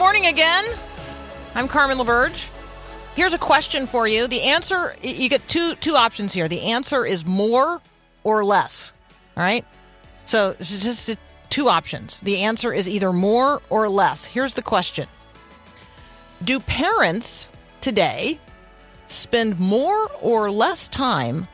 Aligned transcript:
Morning 0.00 0.24
again. 0.28 0.64
I'm 1.54 1.68
Carmen 1.68 1.98
LaBerge. 1.98 2.48
Here's 3.14 3.34
a 3.34 3.38
question 3.38 3.86
for 3.86 4.08
you. 4.08 4.26
The 4.28 4.44
answer 4.44 4.94
you 5.02 5.28
get 5.28 5.46
two 5.46 5.74
two 5.74 5.94
options 5.94 6.32
here. 6.32 6.48
The 6.48 6.62
answer 6.62 7.04
is 7.04 7.26
more 7.26 7.82
or 8.24 8.42
less. 8.42 8.94
All 9.36 9.42
right? 9.42 9.62
So, 10.24 10.56
it's 10.58 10.82
just 10.82 11.18
two 11.50 11.68
options. 11.68 12.18
The 12.20 12.38
answer 12.38 12.72
is 12.72 12.88
either 12.88 13.12
more 13.12 13.60
or 13.68 13.90
less. 13.90 14.24
Here's 14.24 14.54
the 14.54 14.62
question. 14.62 15.06
Do 16.42 16.60
parents 16.60 17.48
today 17.82 18.40
spend 19.06 19.60
more 19.60 20.10
or 20.22 20.50
less 20.50 20.88
time 20.88 21.46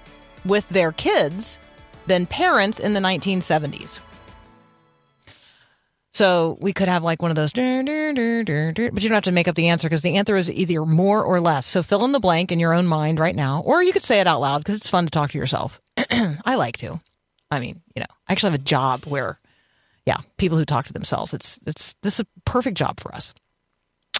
with 0.45 0.69
their 0.69 0.93
kids 0.93 1.59
than 2.07 2.27
parents 2.27 2.79
in 2.79 2.93
the 2.93 3.01
1970s? 3.01 3.99
So 6.17 6.57
we 6.63 6.73
could 6.73 6.89
have 6.89 7.05
like 7.05 7.21
one 7.21 7.31
of 7.31 7.35
those, 7.35 7.53
dur, 7.53 7.83
dur, 7.83 8.43
dur, 8.43 8.73
but 8.91 9.03
you 9.03 9.09
don't 9.11 9.17
have 9.17 9.25
to 9.25 9.33
make 9.33 9.49
up 9.49 9.55
the 9.55 9.69
answer 9.69 9.87
because 9.87 10.01
the 10.01 10.17
answer 10.17 10.35
is 10.35 10.51
either 10.51 10.87
more 10.87 11.23
or 11.23 11.43
less. 11.43 11.67
So 11.67 11.83
fill 11.83 12.07
in 12.07 12.13
the 12.13 12.21
blank 12.21 12.51
in 12.51 12.59
your 12.59 12.73
own 12.73 12.87
mind 12.87 13.21
right 13.21 13.37
now, 13.37 13.61
or 13.67 13.83
you 13.83 13.93
could 13.93 14.03
say 14.03 14.19
it 14.19 14.27
out 14.27 14.41
loud 14.41 14.61
because 14.61 14.77
it's 14.77 14.89
fun 14.89 15.05
to 15.05 15.11
talk 15.11 15.33
to 15.33 15.39
yourself. 15.39 15.79
I 16.11 16.55
like 16.55 16.79
to. 16.79 17.03
I 17.51 17.61
mean, 17.61 17.83
you 17.95 18.01
know, 18.01 18.07
I 18.27 18.33
actually 18.33 18.53
have 18.53 18.61
a 18.61 18.65
job 18.65 19.05
where, 19.05 19.39
yeah, 20.07 20.21
people 20.39 20.57
who 20.57 20.65
talk 20.65 20.87
to 20.87 20.95
themselves. 20.95 21.35
It's 21.35 21.61
it's 21.67 21.95
this 22.01 22.15
is 22.15 22.21
a 22.21 22.41
perfect 22.47 22.79
job 22.79 22.99
for 22.99 23.15
us. 23.15 23.35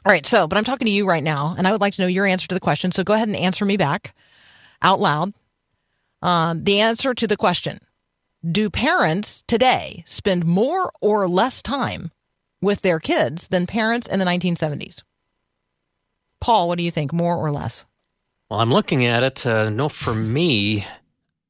All 0.05 0.13
right, 0.13 0.27
so 0.27 0.47
but 0.47 0.59
I'm 0.59 0.65
talking 0.65 0.85
to 0.85 0.93
you 0.93 1.09
right 1.09 1.25
now, 1.25 1.55
and 1.57 1.67
I 1.67 1.73
would 1.73 1.81
like 1.81 1.95
to 1.95 2.03
know 2.03 2.09
your 2.09 2.27
answer 2.27 2.47
to 2.49 2.55
the 2.55 2.61
question. 2.61 2.93
So 2.93 3.05
go 3.05 3.15
ahead 3.15 3.29
and 3.29 3.37
answer 3.39 3.65
me 3.65 3.79
back 3.79 4.15
out 4.83 5.01
loud. 5.01 5.33
Um, 6.21 6.63
the 6.65 6.81
answer 6.81 7.15
to 7.15 7.27
the 7.27 7.39
question 7.39 7.79
do 8.51 8.71
parents 8.71 9.43
today 9.47 10.05
spend 10.07 10.45
more 10.45 10.91
or 11.01 11.29
less 11.29 11.63
time 11.63 12.13
with 12.61 12.83
their 12.83 13.01
kids 13.01 13.49
than 13.49 13.67
parents 13.67 14.07
in 14.07 14.19
the 14.19 14.25
1970s? 14.25 15.03
Paul, 16.41 16.69
what 16.69 16.79
do 16.79 16.85
you 16.85 16.91
think? 16.91 17.13
More 17.13 17.37
or 17.37 17.51
less? 17.51 17.85
Well, 18.51 18.61
I'm 18.61 18.73
looking 18.73 19.05
at 19.05 19.23
it. 19.23 19.47
Uh, 19.47 19.71
no, 19.71 19.89
for 19.89 20.15
me, 20.15 20.87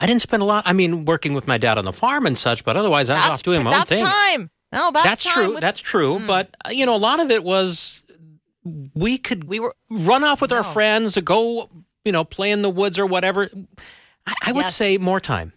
I 0.00 0.06
didn't 0.06 0.22
spend 0.22 0.42
a 0.42 0.46
lot. 0.46 0.64
I 0.66 0.72
mean, 0.72 1.04
working 1.04 1.34
with 1.34 1.46
my 1.46 1.58
dad 1.58 1.76
on 1.78 1.84
the 1.84 1.92
farm 1.92 2.26
and 2.26 2.38
such, 2.38 2.64
but 2.64 2.76
otherwise, 2.76 3.10
I 3.10 3.14
was 3.28 3.38
off 3.38 3.42
doing 3.42 3.62
my 3.62 3.70
own 3.70 3.78
that's 3.78 3.88
thing. 3.90 4.04
time. 4.04 4.50
No, 4.72 4.90
that's, 4.92 5.04
That's 5.06 5.24
time 5.24 5.34
true. 5.34 5.52
with- 5.54 5.60
That's 5.60 5.80
true. 5.80 6.20
But 6.26 6.54
uh, 6.64 6.70
you 6.70 6.86
know, 6.86 6.96
a 6.96 6.98
lot 6.98 7.20
of 7.20 7.30
it 7.30 7.44
was 7.44 8.02
we 8.94 9.16
could 9.18 9.44
We 9.44 9.60
were- 9.60 9.74
run 9.90 10.24
off 10.24 10.40
with 10.40 10.52
our 10.52 10.64
friends 10.64 11.16
go, 11.18 11.68
you 12.04 12.12
know, 12.12 12.24
play 12.24 12.50
in 12.50 12.62
the 12.62 12.70
woods 12.70 12.98
or 12.98 13.06
whatever. 13.06 13.48
I, 14.26 14.34
I 14.46 14.52
would 14.52 14.62
Yes. 14.66 14.76
say 14.76 14.98
more 14.98 15.20
time. 15.20 15.52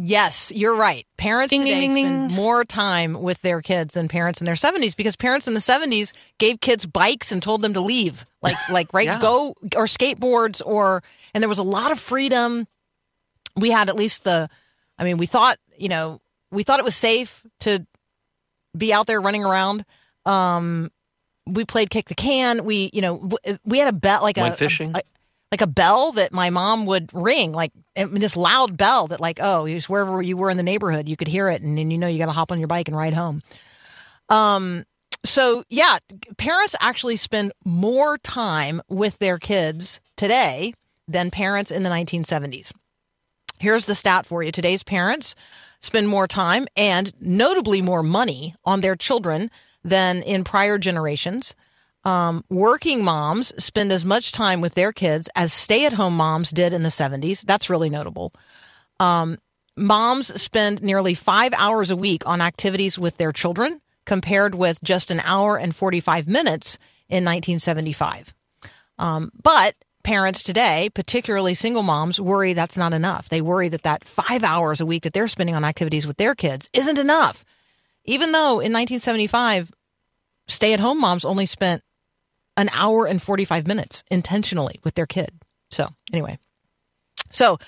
Yes, 0.00 0.52
you're 0.54 0.76
right. 0.76 1.04
Parents 1.16 1.50
Ding, 1.50 1.62
today 1.62 1.80
ding, 1.80 1.90
spend 1.90 2.28
ding. 2.28 2.36
more 2.36 2.64
time 2.64 3.20
with 3.20 3.42
their 3.42 3.60
kids 3.60 3.94
than 3.94 4.06
parents 4.06 4.40
in 4.40 4.44
their 4.44 4.54
70s 4.54 4.94
because 4.96 5.16
parents 5.16 5.48
in 5.48 5.54
the 5.54 5.60
70s 5.60 6.12
gave 6.38 6.60
kids 6.60 6.86
bikes 6.86 7.32
and 7.32 7.42
told 7.42 7.62
them 7.62 7.74
to 7.74 7.80
leave. 7.80 8.24
Like 8.40 8.54
like 8.70 8.92
right 8.94 9.06
Yeah. 9.06 9.18
go 9.18 9.56
or 9.74 9.86
skateboards 9.86 10.62
or 10.64 11.02
and 11.34 11.42
there 11.42 11.48
was 11.48 11.58
a 11.58 11.64
lot 11.64 11.90
of 11.90 11.98
freedom. 11.98 12.68
We 13.56 13.70
had 13.70 13.88
at 13.88 13.96
least 13.96 14.22
the 14.22 14.48
I 14.98 15.04
mean, 15.04 15.16
we 15.16 15.26
thought, 15.26 15.58
you 15.76 15.88
know, 15.88 16.20
we 16.52 16.62
thought 16.62 16.78
it 16.78 16.84
was 16.84 16.96
safe 16.96 17.44
to 17.60 17.84
be 18.76 18.92
out 18.92 19.06
there 19.08 19.20
running 19.20 19.44
around. 19.44 19.84
Um 20.26 20.92
we 21.44 21.64
played 21.64 21.90
kick 21.90 22.06
the 22.08 22.14
can. 22.14 22.64
We, 22.64 22.90
you 22.92 23.00
know, 23.00 23.18
w- 23.18 23.58
we 23.64 23.78
had 23.78 23.88
a 23.88 23.92
bet 23.92 24.22
like 24.22 24.36
a 24.38 24.42
Went 24.42 24.56
fishing? 24.56 24.94
a- 24.94 25.02
like 25.50 25.60
a 25.62 25.66
bell 25.66 26.12
that 26.12 26.32
my 26.32 26.50
mom 26.50 26.86
would 26.86 27.10
ring, 27.14 27.52
like 27.52 27.72
I 27.96 28.04
mean, 28.04 28.20
this 28.20 28.36
loud 28.36 28.76
bell 28.76 29.08
that, 29.08 29.20
like, 29.20 29.38
oh, 29.42 29.66
wherever 29.88 30.20
you 30.20 30.36
were 30.36 30.50
in 30.50 30.56
the 30.56 30.62
neighborhood, 30.62 31.08
you 31.08 31.16
could 31.16 31.28
hear 31.28 31.48
it, 31.48 31.62
and 31.62 31.76
then 31.78 31.90
you 31.90 31.98
know 31.98 32.06
you 32.06 32.18
got 32.18 32.26
to 32.26 32.32
hop 32.32 32.52
on 32.52 32.58
your 32.58 32.68
bike 32.68 32.88
and 32.88 32.96
ride 32.96 33.14
home. 33.14 33.42
Um, 34.28 34.84
so 35.24 35.64
yeah, 35.68 35.98
parents 36.36 36.76
actually 36.80 37.16
spend 37.16 37.52
more 37.64 38.18
time 38.18 38.82
with 38.88 39.18
their 39.18 39.38
kids 39.38 40.00
today 40.16 40.74
than 41.06 41.30
parents 41.30 41.70
in 41.70 41.82
the 41.82 41.90
1970s. 41.90 42.72
Here's 43.58 43.86
the 43.86 43.94
stat 43.94 44.26
for 44.26 44.42
you: 44.42 44.52
today's 44.52 44.82
parents 44.82 45.34
spend 45.80 46.08
more 46.08 46.26
time 46.26 46.66
and 46.76 47.12
notably 47.20 47.80
more 47.80 48.02
money 48.02 48.54
on 48.64 48.80
their 48.80 48.96
children 48.96 49.50
than 49.82 50.22
in 50.22 50.44
prior 50.44 50.76
generations. 50.76 51.54
Um, 52.08 52.42
working 52.48 53.04
moms 53.04 53.52
spend 53.62 53.92
as 53.92 54.02
much 54.02 54.32
time 54.32 54.62
with 54.62 54.72
their 54.72 54.94
kids 54.94 55.28
as 55.36 55.52
stay 55.52 55.84
at 55.84 55.92
home 55.92 56.16
moms 56.16 56.50
did 56.50 56.72
in 56.72 56.82
the 56.82 56.88
70s. 56.88 57.44
That's 57.44 57.68
really 57.68 57.90
notable. 57.90 58.32
Um, 58.98 59.36
moms 59.76 60.40
spend 60.40 60.82
nearly 60.82 61.12
five 61.12 61.52
hours 61.52 61.90
a 61.90 61.96
week 61.96 62.26
on 62.26 62.40
activities 62.40 62.98
with 62.98 63.18
their 63.18 63.30
children, 63.30 63.82
compared 64.06 64.54
with 64.54 64.82
just 64.82 65.10
an 65.10 65.20
hour 65.20 65.58
and 65.58 65.76
45 65.76 66.26
minutes 66.26 66.78
in 67.10 67.26
1975. 67.26 68.32
Um, 68.98 69.30
but 69.42 69.74
parents 70.02 70.42
today, 70.42 70.88
particularly 70.94 71.52
single 71.52 71.82
moms, 71.82 72.18
worry 72.18 72.54
that's 72.54 72.78
not 72.78 72.94
enough. 72.94 73.28
They 73.28 73.42
worry 73.42 73.68
that 73.68 73.82
that 73.82 74.04
five 74.04 74.42
hours 74.42 74.80
a 74.80 74.86
week 74.86 75.02
that 75.02 75.12
they're 75.12 75.28
spending 75.28 75.54
on 75.54 75.62
activities 75.62 76.06
with 76.06 76.16
their 76.16 76.34
kids 76.34 76.70
isn't 76.72 76.96
enough. 76.96 77.44
Even 78.06 78.32
though 78.32 78.60
in 78.60 78.72
1975, 78.72 79.70
stay 80.46 80.72
at 80.72 80.80
home 80.80 81.02
moms 81.02 81.26
only 81.26 81.44
spent 81.44 81.82
an 82.58 82.68
hour 82.72 83.06
and 83.06 83.22
45 83.22 83.66
minutes 83.66 84.04
intentionally 84.10 84.80
with 84.84 84.94
their 84.94 85.06
kid. 85.06 85.30
So, 85.70 85.86
anyway. 86.12 86.38
So, 87.30 87.58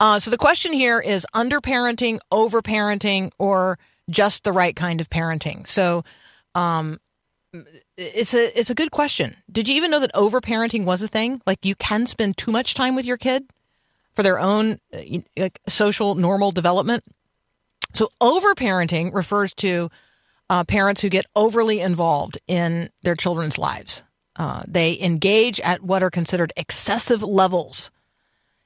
uh, 0.00 0.18
so 0.18 0.30
the 0.30 0.38
question 0.38 0.72
here 0.72 0.98
is 0.98 1.26
underparenting, 1.34 2.18
overparenting, 2.32 3.30
or 3.38 3.78
just 4.10 4.44
the 4.44 4.52
right 4.52 4.74
kind 4.74 5.00
of 5.00 5.10
parenting. 5.10 5.66
So, 5.66 6.02
um, 6.54 6.98
it's 7.96 8.34
a 8.34 8.58
it's 8.58 8.70
a 8.70 8.74
good 8.74 8.90
question. 8.90 9.36
Did 9.50 9.68
you 9.68 9.76
even 9.76 9.90
know 9.90 10.00
that 10.00 10.12
overparenting 10.14 10.84
was 10.84 11.02
a 11.02 11.08
thing? 11.08 11.40
Like 11.46 11.64
you 11.64 11.74
can 11.74 12.06
spend 12.06 12.36
too 12.36 12.50
much 12.50 12.74
time 12.74 12.94
with 12.94 13.06
your 13.06 13.16
kid 13.16 13.48
for 14.14 14.22
their 14.22 14.38
own 14.38 14.78
uh, 14.94 15.00
like 15.36 15.58
social 15.68 16.14
normal 16.14 16.52
development. 16.52 17.04
So 17.94 18.10
overparenting 18.20 19.14
refers 19.14 19.54
to 19.54 19.90
uh, 20.50 20.64
parents 20.64 21.00
who 21.00 21.08
get 21.08 21.26
overly 21.34 21.80
involved 21.80 22.38
in 22.46 22.90
their 23.02 23.14
children's 23.14 23.58
lives. 23.58 24.02
Uh, 24.38 24.62
they 24.66 24.98
engage 25.00 25.60
at 25.60 25.82
what 25.82 26.02
are 26.02 26.10
considered 26.10 26.52
excessive 26.56 27.22
levels 27.22 27.90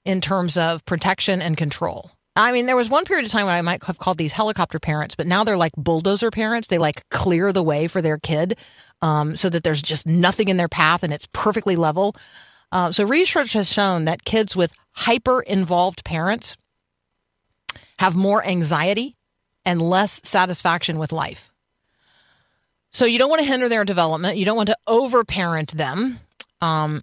in 0.05 0.21
terms 0.21 0.57
of 0.57 0.85
protection 0.85 1.41
and 1.41 1.57
control. 1.57 2.13
I 2.35 2.53
mean, 2.53 2.67
there 2.67 2.77
was 2.77 2.89
one 2.89 3.05
period 3.05 3.27
of 3.27 3.33
time 3.33 3.47
when 3.47 3.55
I 3.55 3.63
might 3.63 3.83
have 3.85 3.99
called 3.99 4.19
these 4.19 4.33
helicopter 4.33 4.79
parents, 4.79 5.15
but 5.15 5.27
now 5.27 5.45
they're 5.45 5.57
like 5.57 5.73
bulldozer 5.77 6.31
parents. 6.31 6.69
They 6.69 6.79
like 6.79 7.09
clear 7.11 7.53
the 7.53 7.63
way 7.63 7.89
for 7.89 8.01
their 8.01 8.19
kid 8.19 8.57
um, 9.03 9.37
so 9.37 9.51
that 9.51 9.65
there's 9.65 9.83
just 9.83 10.07
nothing 10.07 10.49
in 10.49 10.57
their 10.57 10.69
path 10.69 11.03
and 11.03 11.13
it's 11.13 11.29
perfectly 11.33 11.77
level. 11.77 12.17
Uh, 12.71 12.91
so, 12.91 13.05
research 13.05 13.53
has 13.53 13.71
shown 13.71 14.07
that 14.07 14.25
kids 14.25 14.57
with 14.57 14.75
hyper 14.93 15.43
involved 15.43 16.05
parents 16.05 16.57
have 17.99 18.17
more 18.17 18.45
anxiety 18.47 19.15
and 19.65 19.83
less 19.83 20.21
satisfaction 20.25 20.99
with 20.99 21.13
life. 21.13 21.52
So, 22.93 23.05
you 23.05 23.19
don't 23.19 23.31
want 23.31 23.41
to 23.41 23.47
hinder 23.47 23.69
their 23.69 23.85
development. 23.85 24.37
You 24.37 24.45
don't 24.45 24.57
want 24.57 24.69
to 24.69 24.77
overparent 24.87 25.73
them. 25.73 26.21
Um, 26.61 27.03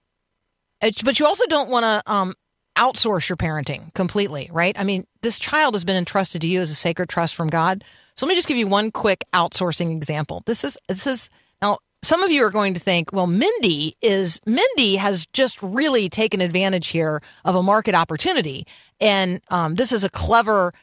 but 0.82 1.20
you 1.20 1.26
also 1.26 1.46
don't 1.48 1.70
want 1.70 1.84
to 1.84 2.12
um, 2.12 2.34
outsource 2.78 3.28
your 3.28 3.36
parenting 3.36 3.94
completely, 3.94 4.50
right? 4.52 4.80
I 4.80 4.84
mean, 4.84 5.04
this 5.22 5.38
child 5.38 5.76
has 5.76 5.84
been 5.84 5.98
entrusted 5.98 6.42
to 6.42 6.48
you 6.48 6.62
as 6.62 6.72
a 6.72 6.76
sacred 6.76 7.10
trust 7.10 7.36
from 7.36 7.50
God. 7.50 7.84
So 8.16 8.26
let 8.26 8.32
me 8.32 8.36
just 8.36 8.48
give 8.48 8.58
you 8.58 8.68
one 8.68 8.92
quick 8.92 9.26
outsourcing 9.34 9.92
example. 9.96 10.44
This 10.46 10.64
is 10.64 10.78
this 10.88 11.06
is 11.06 11.30
now 11.62 11.80
some 12.02 12.24
of 12.24 12.32
you 12.32 12.44
are 12.46 12.50
going 12.50 12.74
to 12.74 12.80
think, 12.80 13.12
well, 13.12 13.28
Mindy 13.28 13.98
is 14.02 14.40
Mindy 14.46 14.96
has 14.96 15.26
just 15.28 15.62
really 15.62 16.08
taken 16.08 16.40
advantage 16.40 16.88
here 16.88 17.22
of 17.44 17.56
a 17.56 17.64
market 17.64 17.96
opportunity, 17.96 18.66
and 19.02 19.42
um, 19.50 19.76
this 19.76 19.92
is 19.92 20.06
a 20.06 20.10
clever 20.10 20.74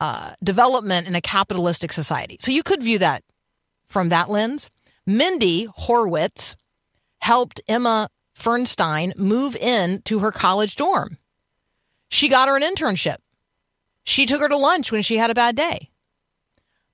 uh, 0.00 0.32
development 0.42 1.06
in 1.06 1.14
a 1.14 1.20
capitalistic 1.20 1.92
society. 1.92 2.36
So 2.40 2.50
you 2.50 2.64
could 2.64 2.82
view 2.82 2.98
that 2.98 3.22
from 3.88 4.08
that 4.08 4.30
lens. 4.30 4.70
Mindy 5.06 5.66
Horwitz 5.66 6.56
helped 7.20 7.60
Emma 7.68 8.08
Fernstein 8.38 9.16
move 9.16 9.56
in 9.56 10.02
to 10.02 10.18
her 10.20 10.32
college 10.32 10.76
dorm. 10.76 11.18
She 12.08 12.28
got 12.28 12.48
her 12.48 12.56
an 12.56 12.62
internship. 12.62 13.16
She 14.04 14.26
took 14.26 14.40
her 14.40 14.48
to 14.48 14.56
lunch 14.56 14.92
when 14.92 15.02
she 15.02 15.16
had 15.16 15.30
a 15.30 15.34
bad 15.34 15.56
day. 15.56 15.90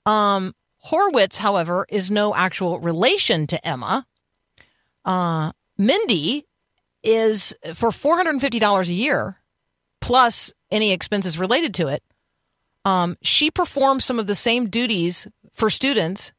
Um, 0.07 0.55
Horwitz, 0.87 1.39
however, 1.39 1.87
is 1.89 2.11
no 2.11 2.35
actual 2.35 2.79
relation 2.79 3.47
to 3.49 3.67
Emma. 3.67 4.07
Uh, 5.05 5.53
Mindy 5.77 6.47
is 7.03 7.55
for 7.75 7.91
$450 7.91 8.89
a 8.89 8.93
year 8.93 9.37
plus 10.01 10.53
any 10.71 10.93
expenses 10.93 11.39
related 11.39 11.75
to 11.75 11.89
it. 11.89 12.03
Um, 12.85 13.17
she 13.23 13.51
performs 13.51 14.05
some 14.05 14.19
of 14.19 14.27
the 14.27 14.35
same 14.35 14.69
duties 14.69 15.27
for 15.53 15.69
students 15.69 16.33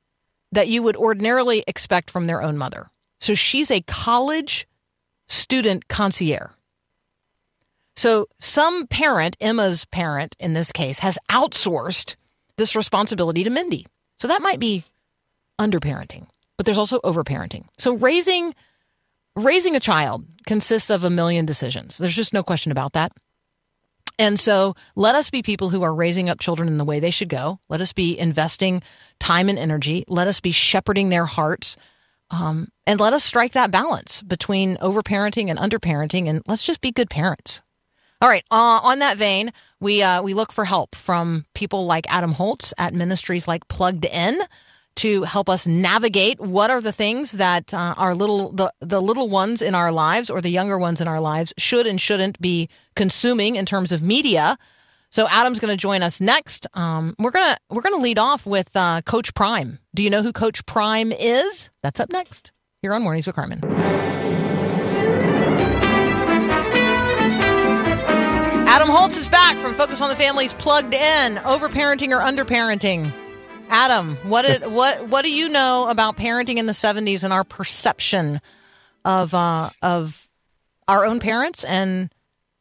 that 0.52 0.68
you 0.68 0.84
would 0.84 0.96
ordinarily 0.96 1.64
expect 1.68 2.10
from 2.12 2.28
their 2.28 2.42
own 2.42 2.58
mother. 2.58 2.90
So 3.20 3.36
she's 3.36 3.72
a 3.72 3.82
college 3.82 4.68
student 5.28 5.88
concierge. 5.88 6.52
So 7.96 8.28
some 8.40 8.88
parent, 8.88 9.38
Emma's 9.40 9.86
parent 9.86 10.36
in 10.40 10.54
this 10.54 10.72
case, 10.72 11.00
has 11.00 11.18
outsourced 11.30 12.16
this 12.58 12.76
responsibility 12.76 13.44
to 13.44 13.50
Mindy. 13.50 13.86
So 14.18 14.28
that 14.28 14.42
might 14.42 14.60
be 14.60 14.84
underparenting, 15.60 16.28
but 16.58 16.66
there's 16.66 16.78
also 16.78 17.00
overparenting. 17.00 17.66
So 17.78 17.94
raising 17.94 18.54
raising 19.36 19.76
a 19.76 19.80
child 19.80 20.26
consists 20.46 20.90
of 20.90 21.04
a 21.04 21.10
million 21.10 21.46
decisions. 21.46 21.98
There's 21.98 22.16
just 22.16 22.34
no 22.34 22.44
question 22.44 22.72
about 22.72 22.94
that. 22.94 23.12
And 24.20 24.40
so 24.40 24.76
let 24.96 25.16
us 25.16 25.30
be 25.30 25.42
people 25.42 25.70
who 25.70 25.84
are 25.84 25.94
raising 25.94 26.30
up 26.30 26.40
children 26.40 26.68
in 26.68 26.78
the 26.78 26.86
way 26.86 27.00
they 27.00 27.12
should 27.12 27.30
go. 27.30 27.60
Let 27.70 27.82
us 27.82 27.94
be 27.94 28.18
investing 28.18 28.82
time 29.20 29.50
and 29.50 29.58
energy. 29.58 30.04
Let 30.08 30.28
us 30.28 30.40
be 30.40 30.52
shepherding 30.52 31.10
their 31.10 31.26
hearts. 31.26 31.78
Um, 32.30 32.70
and 32.88 33.00
let 33.00 33.14
us 33.14 33.24
strike 33.24 33.54
that 33.54 33.72
balance 33.72 34.22
between 34.22 34.78
overparenting 34.78 35.50
and 35.50 35.60
underparenting. 35.60 36.30
And 36.30 36.42
let's 36.48 36.64
just 36.64 36.82
be 36.82 36.92
good 36.92 37.10
parents. 37.10 37.62
All 38.22 38.30
right. 38.30 38.46
Uh, 38.52 38.80
on 38.84 39.00
that 39.00 39.18
vein, 39.18 39.52
we 39.80 40.04
uh, 40.04 40.22
we 40.22 40.36
look 40.36 40.52
for 40.52 40.64
help 40.64 40.96
from 40.96 41.46
people 41.56 41.86
like 41.88 42.06
Adam 42.14 42.34
Holz 42.34 42.74
at 42.78 42.94
ministries 42.94 43.48
like 43.48 43.68
Plugged 43.68 44.06
In 44.06 44.40
to 45.02 45.24
help 45.24 45.50
us 45.50 45.66
navigate 45.66 46.40
what 46.40 46.70
are 46.70 46.80
the 46.80 46.92
things 46.92 47.32
that 47.32 47.74
uh, 47.74 47.96
our 47.98 48.14
little 48.14 48.52
the, 48.52 48.72
the 48.82 49.02
little 49.02 49.30
ones 49.30 49.64
in 49.64 49.74
our 49.74 49.92
lives 49.92 50.30
or 50.30 50.42
the 50.42 50.50
younger 50.50 50.78
ones 50.78 51.02
in 51.02 51.08
our 51.08 51.20
lives 51.20 51.54
should 51.58 51.88
and 51.88 52.00
shouldn't 52.00 52.40
be 52.40 52.70
consuming 52.96 53.56
in 53.56 53.66
terms 53.66 53.92
of 53.92 54.04
media. 54.04 54.60
So 55.10 55.28
Adam's 55.28 55.60
going 55.60 55.74
to 55.74 55.78
join 55.78 56.04
us 56.04 56.22
next. 56.22 56.68
Um, 56.76 57.16
we're 57.18 57.32
gonna 57.32 57.58
we're 57.72 57.82
gonna 57.82 57.98
lead 57.98 58.20
off 58.20 58.46
with 58.46 58.70
uh, 58.76 59.02
Coach 59.02 59.34
Prime. 59.34 59.80
Do 59.96 60.04
you 60.04 60.12
know 60.12 60.22
who 60.22 60.32
Coach 60.32 60.64
Prime 60.68 61.12
is? 61.12 61.72
That's 61.82 62.00
up 62.00 62.12
next 62.12 62.52
here 62.84 62.94
on 62.94 63.02
Mornings 63.02 63.26
with 63.26 63.36
Carmen. 63.36 63.60
Adam 68.68 68.88
Holz 68.88 69.18
is 69.18 69.28
back 69.28 69.58
from 69.58 69.74
Focus 69.74 70.00
on 70.00 70.10
the 70.10 70.16
Family's 70.16 70.54
Plugged 70.54 70.94
In, 70.94 71.38
Overparenting 71.38 72.16
or 72.16 72.22
Underparenting. 72.22 73.12
Adam, 73.72 74.18
what 74.24 74.44
did, 74.44 74.68
what 74.72 75.08
what 75.08 75.24
do 75.24 75.32
you 75.32 75.50
know 75.50 75.90
about 75.90 76.18
parenting 76.18 76.58
in 76.58 76.68
the 76.68 76.74
70s 76.74 77.24
and 77.24 77.34
our 77.34 77.44
perception 77.44 78.42
of 79.04 79.34
uh, 79.34 79.70
of 79.82 80.28
our 80.88 81.06
own 81.06 81.20
parents 81.20 81.64
and 81.64 82.14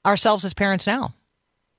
ourselves 0.06 0.44
as 0.44 0.54
parents 0.54 0.86
now? 0.86 1.12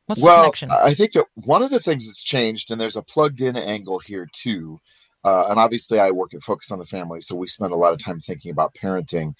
What's 0.06 0.22
the 0.22 0.28
well, 0.28 0.44
connection? 0.44 0.69
I 0.72 0.94
think 0.94 1.13
that 1.13 1.25
one 1.33 1.63
of 1.63 1.69
the 1.69 1.80
things 1.80 2.06
that's 2.06 2.22
changed, 2.22 2.69
and 2.69 2.80
there's 2.80 2.98
a 2.98 3.01
plugged 3.01 3.42
in 3.42 3.56
angle 3.56 4.00
here 4.00 4.28
too. 4.31 4.80
Uh, 5.24 5.45
and 5.50 5.60
obviously, 5.60 6.00
I 6.00 6.12
work 6.12 6.34
at 6.34 6.42
Focus 6.42 6.72
on 6.72 6.80
the 6.80 6.86
Family, 6.86 7.22
so 7.22 7.36
we 7.36 7.48
spend 7.48 7.72
a 7.72 7.77
lot 7.77 7.94
of 7.94 8.00
time 8.00 8.19
thinking 8.19 8.51
about 8.51 8.74
parenting. 8.74 9.36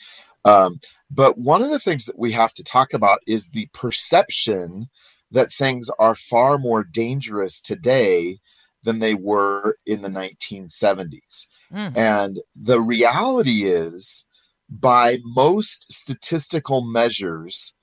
Um, 0.46 0.80
but 1.10 1.38
one 1.40 1.62
of 1.64 1.72
the 1.72 1.80
things 1.80 2.06
that 2.06 2.20
we 2.20 2.32
have 2.34 2.54
to 2.54 2.64
talk 2.64 2.94
about 2.94 3.20
is 3.28 3.50
the 3.50 3.68
perception 3.74 4.90
that 5.32 5.52
things 5.52 5.90
are 5.98 6.14
far 6.14 6.58
more 6.58 6.84
dangerous 6.84 7.62
today 7.62 8.40
than 8.84 9.00
they 9.00 9.14
were 9.14 9.78
in 9.86 10.02
the 10.02 10.10
1970s. 10.10 11.48
Mm. 11.72 11.96
And 11.96 12.40
the 12.56 12.82
reality 12.82 13.64
is, 13.64 14.28
by 14.70 15.18
most 15.24 15.92
statistical 15.92 16.82
measures, 16.82 17.76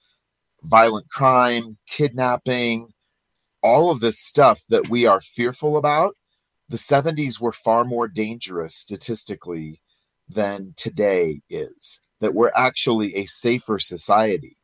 violent 0.62 1.08
crime, 1.10 1.78
kidnapping, 1.86 2.92
all 3.62 3.90
of 3.90 4.00
this 4.00 4.18
stuff 4.18 4.62
that 4.68 4.88
we 4.88 5.06
are 5.06 5.20
fearful 5.20 5.76
about, 5.76 6.14
the 6.68 6.76
70s 6.76 7.40
were 7.40 7.52
far 7.52 7.84
more 7.84 8.08
dangerous 8.08 8.74
statistically 8.74 9.80
than 10.28 10.74
today 10.76 11.40
is. 11.48 12.00
That 12.20 12.34
we're 12.34 12.50
actually 12.54 13.14
a 13.14 13.26
safer 13.26 13.78
society. 13.78 14.56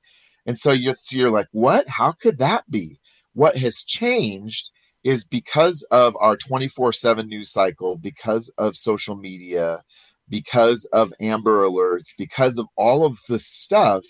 And 0.44 0.58
so 0.58 0.72
you're, 0.72 0.94
so 0.94 1.16
you're 1.16 1.30
like, 1.30 1.48
what? 1.52 1.88
How 1.88 2.12
could 2.12 2.38
that 2.38 2.70
be? 2.70 2.98
What 3.32 3.56
has 3.58 3.84
changed 3.84 4.70
is 5.04 5.24
because 5.24 5.86
of 5.90 6.16
our 6.18 6.36
24 6.36 6.92
7 6.92 7.28
news 7.28 7.52
cycle, 7.52 7.96
because 7.96 8.48
of 8.58 8.76
social 8.76 9.14
media, 9.14 9.82
because 10.28 10.86
of 10.86 11.12
Amber 11.20 11.64
Alerts, 11.64 12.10
because 12.16 12.58
of 12.58 12.66
all 12.76 13.04
of 13.04 13.18
the 13.28 13.38
stuff, 13.38 14.02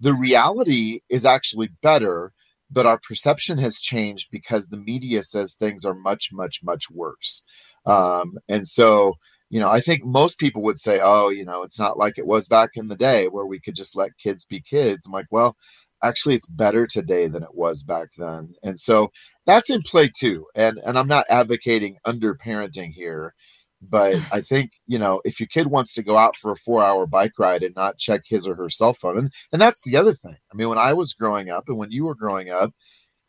the 0.00 0.12
reality 0.12 1.00
is 1.08 1.24
actually 1.24 1.70
better, 1.82 2.32
but 2.70 2.86
our 2.86 2.98
perception 2.98 3.58
has 3.58 3.78
changed 3.78 4.28
because 4.32 4.68
the 4.68 4.76
media 4.76 5.22
says 5.22 5.54
things 5.54 5.84
are 5.84 5.94
much, 5.94 6.30
much, 6.32 6.60
much 6.62 6.90
worse. 6.90 7.44
Um, 7.86 8.38
and 8.48 8.66
so, 8.66 9.14
you 9.48 9.60
know, 9.60 9.70
I 9.70 9.78
think 9.80 10.04
most 10.04 10.40
people 10.40 10.62
would 10.62 10.78
say, 10.78 10.98
oh, 11.00 11.28
you 11.28 11.44
know, 11.44 11.62
it's 11.62 11.78
not 11.78 11.96
like 11.96 12.18
it 12.18 12.26
was 12.26 12.48
back 12.48 12.70
in 12.74 12.88
the 12.88 12.96
day 12.96 13.28
where 13.28 13.46
we 13.46 13.60
could 13.60 13.76
just 13.76 13.94
let 13.94 14.18
kids 14.18 14.44
be 14.44 14.60
kids. 14.60 15.06
I'm 15.06 15.12
like, 15.12 15.26
well, 15.30 15.56
actually 16.02 16.34
it's 16.34 16.48
better 16.48 16.86
today 16.86 17.26
than 17.26 17.42
it 17.42 17.54
was 17.54 17.82
back 17.82 18.08
then 18.16 18.54
and 18.62 18.78
so 18.78 19.10
that's 19.46 19.70
in 19.70 19.82
play 19.82 20.08
too 20.08 20.46
and 20.54 20.78
and 20.84 20.98
i'm 20.98 21.08
not 21.08 21.26
advocating 21.30 21.96
under 22.04 22.34
parenting 22.34 22.92
here 22.92 23.34
but 23.80 24.14
i 24.32 24.40
think 24.40 24.72
you 24.86 24.98
know 24.98 25.20
if 25.24 25.40
your 25.40 25.46
kid 25.46 25.68
wants 25.68 25.94
to 25.94 26.02
go 26.02 26.16
out 26.16 26.36
for 26.36 26.52
a 26.52 26.56
four 26.56 26.84
hour 26.84 27.06
bike 27.06 27.32
ride 27.38 27.62
and 27.62 27.74
not 27.74 27.98
check 27.98 28.22
his 28.26 28.46
or 28.46 28.54
her 28.56 28.70
cell 28.70 28.92
phone 28.94 29.18
and, 29.18 29.32
and 29.52 29.60
that's 29.62 29.82
the 29.84 29.96
other 29.96 30.12
thing. 30.12 30.36
I 30.52 30.56
mean 30.56 30.68
when 30.68 30.78
i 30.78 30.92
was 30.92 31.12
growing 31.14 31.50
up 31.50 31.64
and 31.68 31.76
when 31.78 31.90
you 31.90 32.04
were 32.04 32.14
growing 32.14 32.50
up 32.50 32.72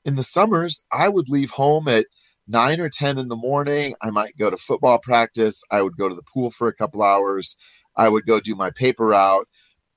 in 0.06 0.16
the 0.16 0.24
summers 0.24 0.86
i 0.92 1.10
would 1.10 1.30
leave 1.30 1.52
home 1.52 1.88
at 1.88 2.06
nine 2.48 2.80
or 2.80 2.90
ten 2.90 3.18
in 3.18 3.28
the 3.28 3.36
morning. 3.36 3.96
I 4.02 4.10
might 4.10 4.38
go 4.38 4.50
to 4.50 4.58
football 4.58 5.00
practice. 5.00 5.64
I 5.72 5.81
would 5.81 5.98
go 5.98 6.08
to 6.10 6.16
the 6.16 6.24
pool 6.24 6.52
for 6.52 6.68
a 6.68 6.74
couple 6.74 7.04
hours. 7.04 7.58
I 7.96 8.10
would 8.10 8.25
go 8.25 8.40
do 8.40 8.56
my 8.56 8.72
paper 8.72 9.08
route. 9.08 9.48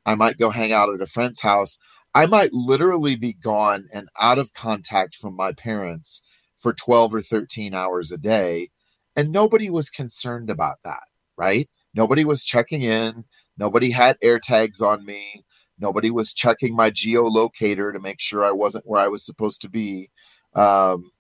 I 0.05 0.15
might 0.15 0.39
go 0.39 0.51
hang 0.51 0.73
out 0.73 0.93
at 0.93 1.03
a 1.03 1.07
friend's 1.07 1.41
house 1.41 1.79
I 2.15 2.27
might 2.27 2.53
literally 2.53 3.17
be 3.17 3.33
gone 3.33 3.89
and 3.93 4.09
out 4.21 4.39
of 4.39 4.53
contact 4.53 5.15
from 5.15 5.37
my 5.37 5.53
parents 5.53 6.25
for 6.59 6.73
12 6.73 7.15
or 7.15 7.23
13 7.23 7.75
hours 7.75 8.11
a 8.11 8.19
day. 8.19 8.71
And 9.17 9.31
nobody 9.31 9.71
was 9.71 9.91
concerned 9.91 10.51
about 10.51 10.79
that, 10.85 11.05
right? 11.37 11.69
Nobody 11.95 12.25
was 12.25 12.45
checking 12.45 12.83
in. 12.83 13.25
Nobody 13.57 13.91
had 13.91 14.19
air 14.23 14.39
tags 14.39 14.81
on 14.81 15.05
me. 15.05 15.45
Nobody 15.79 16.11
was 16.11 16.33
checking 16.33 16.77
my 16.77 16.91
geolocator 16.91 17.93
to 17.93 18.01
make 18.01 18.21
sure 18.21 18.45
I 18.45 18.53
wasn't 18.53 18.87
where 18.87 19.01
I 19.01 19.09
was 19.09 19.25
supposed 19.25 19.63
to 19.63 19.69
be. 19.69 20.11
Um, 20.55 21.11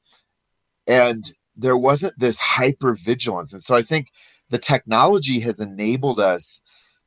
and 0.87 1.33
there 1.57 1.77
wasn't 1.77 2.19
this 2.19 2.41
hyper 2.41 2.95
vigilance. 2.95 3.53
And 3.53 3.63
so 3.63 3.75
I 3.75 3.83
think 3.83 4.09
the 4.51 4.59
technology 4.59 5.41
has 5.41 5.61
enabled 5.61 6.21
us 6.21 6.63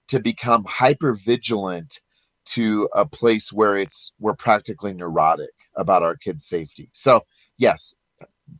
to 0.07 0.19
become 0.19 0.65
hyper 0.65 1.13
vigilant 1.13 1.99
to 2.45 2.89
a 2.93 3.05
place 3.05 3.51
where 3.51 3.77
it's 3.77 4.13
we're 4.19 4.35
practically 4.35 4.93
neurotic 4.93 5.51
about 5.75 6.03
our 6.03 6.15
kids' 6.15 6.45
safety. 6.45 6.89
So 6.93 7.21
yes, 7.57 7.95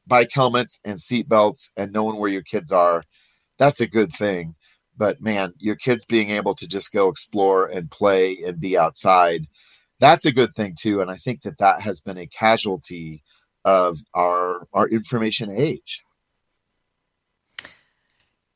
bike 0.07 0.31
helmets 0.33 0.79
and 0.85 0.99
seat 0.99 1.27
belts 1.27 1.71
and 1.77 1.91
knowing 1.91 2.17
where 2.17 2.29
your 2.29 2.41
kids 2.41 2.71
are, 2.71 3.03
that's 3.57 3.81
a 3.81 3.87
good 3.87 4.11
thing. 4.11 4.55
But 4.95 5.21
man, 5.21 5.53
your 5.57 5.75
kids 5.75 6.05
being 6.05 6.29
able 6.29 6.55
to 6.55 6.67
just 6.67 6.91
go 6.91 7.09
explore 7.09 7.65
and 7.65 7.89
play 7.89 8.37
and 8.45 8.59
be 8.59 8.77
outside, 8.77 9.47
that's 9.99 10.25
a 10.25 10.31
good 10.31 10.53
thing 10.53 10.75
too. 10.79 11.01
And 11.01 11.09
I 11.09 11.17
think 11.17 11.41
that 11.41 11.57
that 11.57 11.81
has 11.81 11.99
been 11.99 12.17
a 12.17 12.27
casualty 12.27 13.23
of 13.65 13.99
our 14.13 14.67
our 14.73 14.87
information 14.89 15.49
age. 15.49 16.03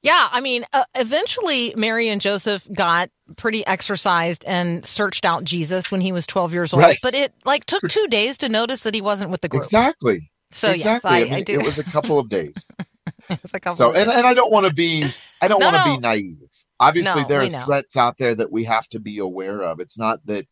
Yeah, 0.08 0.30
I 0.32 0.42
mean, 0.42 0.66
uh, 0.74 0.86
eventually 0.96 1.74
Mary 1.76 2.08
and 2.10 2.22
Joseph 2.22 2.68
got 2.74 3.10
pretty 3.36 3.66
exercised 3.68 4.46
and 4.46 4.86
searched 4.86 5.26
out 5.26 5.44
Jesus 5.44 5.92
when 5.92 6.02
he 6.02 6.12
was 6.12 6.26
12 6.26 6.54
years 6.54 6.74
old, 6.74 6.82
Right. 6.84 6.98
but 7.02 7.14
it 7.14 7.34
like 7.46 7.66
took 7.66 7.88
2 7.88 8.08
days 8.08 8.38
to 8.40 8.50
notice 8.50 8.84
that 8.84 8.94
he 8.94 9.02
wasn't 9.02 9.32
with 9.32 9.42
the 9.42 9.50
group. 9.50 9.64
Exactly. 9.64 10.32
So 10.52 10.72
exactly. 10.72 11.12
yes, 11.12 11.20
I, 11.20 11.20
I, 11.20 11.24
mean, 11.26 11.34
I 11.34 11.42
do. 11.42 11.60
It 11.60 11.66
was 11.66 11.78
a 11.78 11.84
couple 11.84 12.20
of 12.20 12.30
days. 12.30 12.72
it's 13.30 13.54
a 13.54 13.60
couple 13.60 13.76
so 13.76 13.90
of 13.90 13.96
and, 13.96 14.10
and 14.10 14.26
I 14.26 14.34
don't 14.34 14.52
want 14.52 14.66
to 14.66 14.74
be 14.74 15.06
I 15.42 15.48
don't 15.48 15.60
No, 15.60 15.66
want 15.72 15.78
to 15.78 15.86
no. 15.86 15.96
be 15.96 16.02
naive. 16.02 16.50
Obviously 16.80 17.24
No, 17.24 17.28
there 17.28 17.42
are 17.42 17.66
threats 17.66 17.98
out 17.98 18.18
there 18.18 18.34
that 18.36 18.52
we 18.52 18.64
have 18.64 18.88
to 18.90 19.00
be 19.00 19.18
aware 19.18 19.62
of. 19.62 19.80
It's 19.80 20.00
not 20.00 20.26
that 20.26 20.46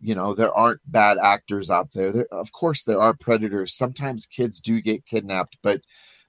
you 0.00 0.14
know 0.14 0.34
there 0.34 0.52
aren't 0.52 0.80
bad 0.86 1.18
actors 1.18 1.70
out 1.70 1.92
there. 1.92 2.12
there 2.12 2.26
of 2.30 2.52
course 2.52 2.84
there 2.84 3.00
are 3.00 3.14
predators. 3.14 3.74
Sometimes 3.74 4.26
kids 4.26 4.60
do 4.60 4.80
get 4.80 5.06
kidnapped, 5.06 5.58
but 5.62 5.80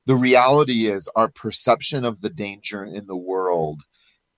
the 0.06 0.16
reality 0.16 0.88
is 0.88 1.10
our 1.16 1.30
perception 1.30 2.06
of 2.06 2.22
the 2.22 2.30
danger 2.30 2.84
in 2.84 3.08
the 3.08 3.18
world 3.18 3.82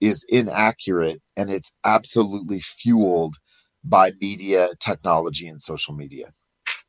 is 0.02 0.26
inaccurate 0.30 1.22
and 1.38 1.50
it's 1.50 1.76
absolutely 1.84 2.60
fueled 2.60 3.38
by 3.84 4.12
media, 4.20 4.70
technology, 4.80 5.48
and 5.48 5.62
social 5.62 5.96
media. 5.96 6.34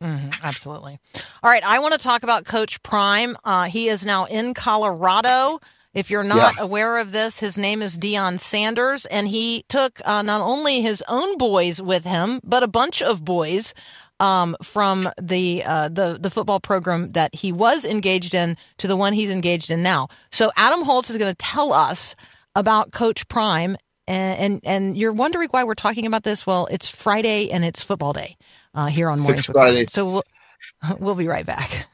hmm 0.02 0.28
absolutely. 0.42 0.99
All 1.42 1.50
right, 1.50 1.64
I 1.64 1.78
want 1.78 1.95
to 1.95 1.99
talk 2.00 2.23
about 2.23 2.45
Coach 2.45 2.83
Prime. 2.83 3.37
Uh, 3.45 3.64
he 3.64 3.88
is 3.88 4.04
now 4.04 4.25
in 4.26 4.52
Colorado. 4.54 5.61
If 5.95 6.11
you're 6.11 6.25
not 6.25 6.54
Yeah. 6.56 6.64
aware 6.64 6.99
of 6.99 7.12
this, 7.12 7.38
his 7.38 7.56
name 7.56 7.80
is 7.80 7.97
Deion 7.97 8.38
Sanders, 8.38 9.06
and 9.06 9.28
he 9.28 9.64
took 9.68 10.00
uh, 10.04 10.21
not 10.21 10.42
only 10.42 10.83
his 10.83 11.02
own 11.09 11.38
boys 11.38 11.80
with 11.80 12.04
him, 12.04 12.40
but 12.45 12.62
a 12.62 12.68
bunch 12.68 13.00
of 13.00 13.25
boys 13.25 13.73
um, 14.20 14.56
from 14.62 15.11
the 15.20 15.62
uh, 15.64 15.88
the 15.88 16.18
the 16.20 16.30
football 16.30 16.61
program 16.61 17.12
that 17.12 17.35
he 17.35 17.52
was 17.52 17.85
engaged 17.85 18.35
in 18.35 18.56
to 18.78 18.88
the 18.88 18.96
one 18.96 19.12
he's 19.12 19.30
engaged 19.30 19.70
in 19.70 19.82
now. 19.82 20.08
So 20.30 20.50
Adam 20.56 20.82
Holz 20.82 21.11
is 21.11 21.18
going 21.18 21.30
to 21.30 21.37
tell 21.37 21.73
us 21.73 22.16
about 22.54 22.92
Coach 22.92 23.28
Prime, 23.28 23.76
and, 24.06 24.38
and 24.38 24.61
and 24.64 24.99
you're 24.99 25.12
wondering 25.12 25.49
why 25.50 25.64
we're 25.64 25.75
talking 25.75 26.06
about 26.06 26.23
this. 26.23 26.46
Well, 26.46 26.66
it's 26.70 26.88
Friday 26.88 27.50
and 27.50 27.64
it's 27.64 27.82
football 27.82 28.12
day 28.12 28.37
uh, 28.75 28.87
here 28.87 29.08
on 29.08 29.20
Mornings 29.20 29.40
It's. 29.44 29.52
Friday. 29.52 29.87
So 29.88 30.06
we'll 30.06 30.25
we'll 30.99 31.14
be 31.14 31.28
right 31.28 31.46
back. 31.46 31.87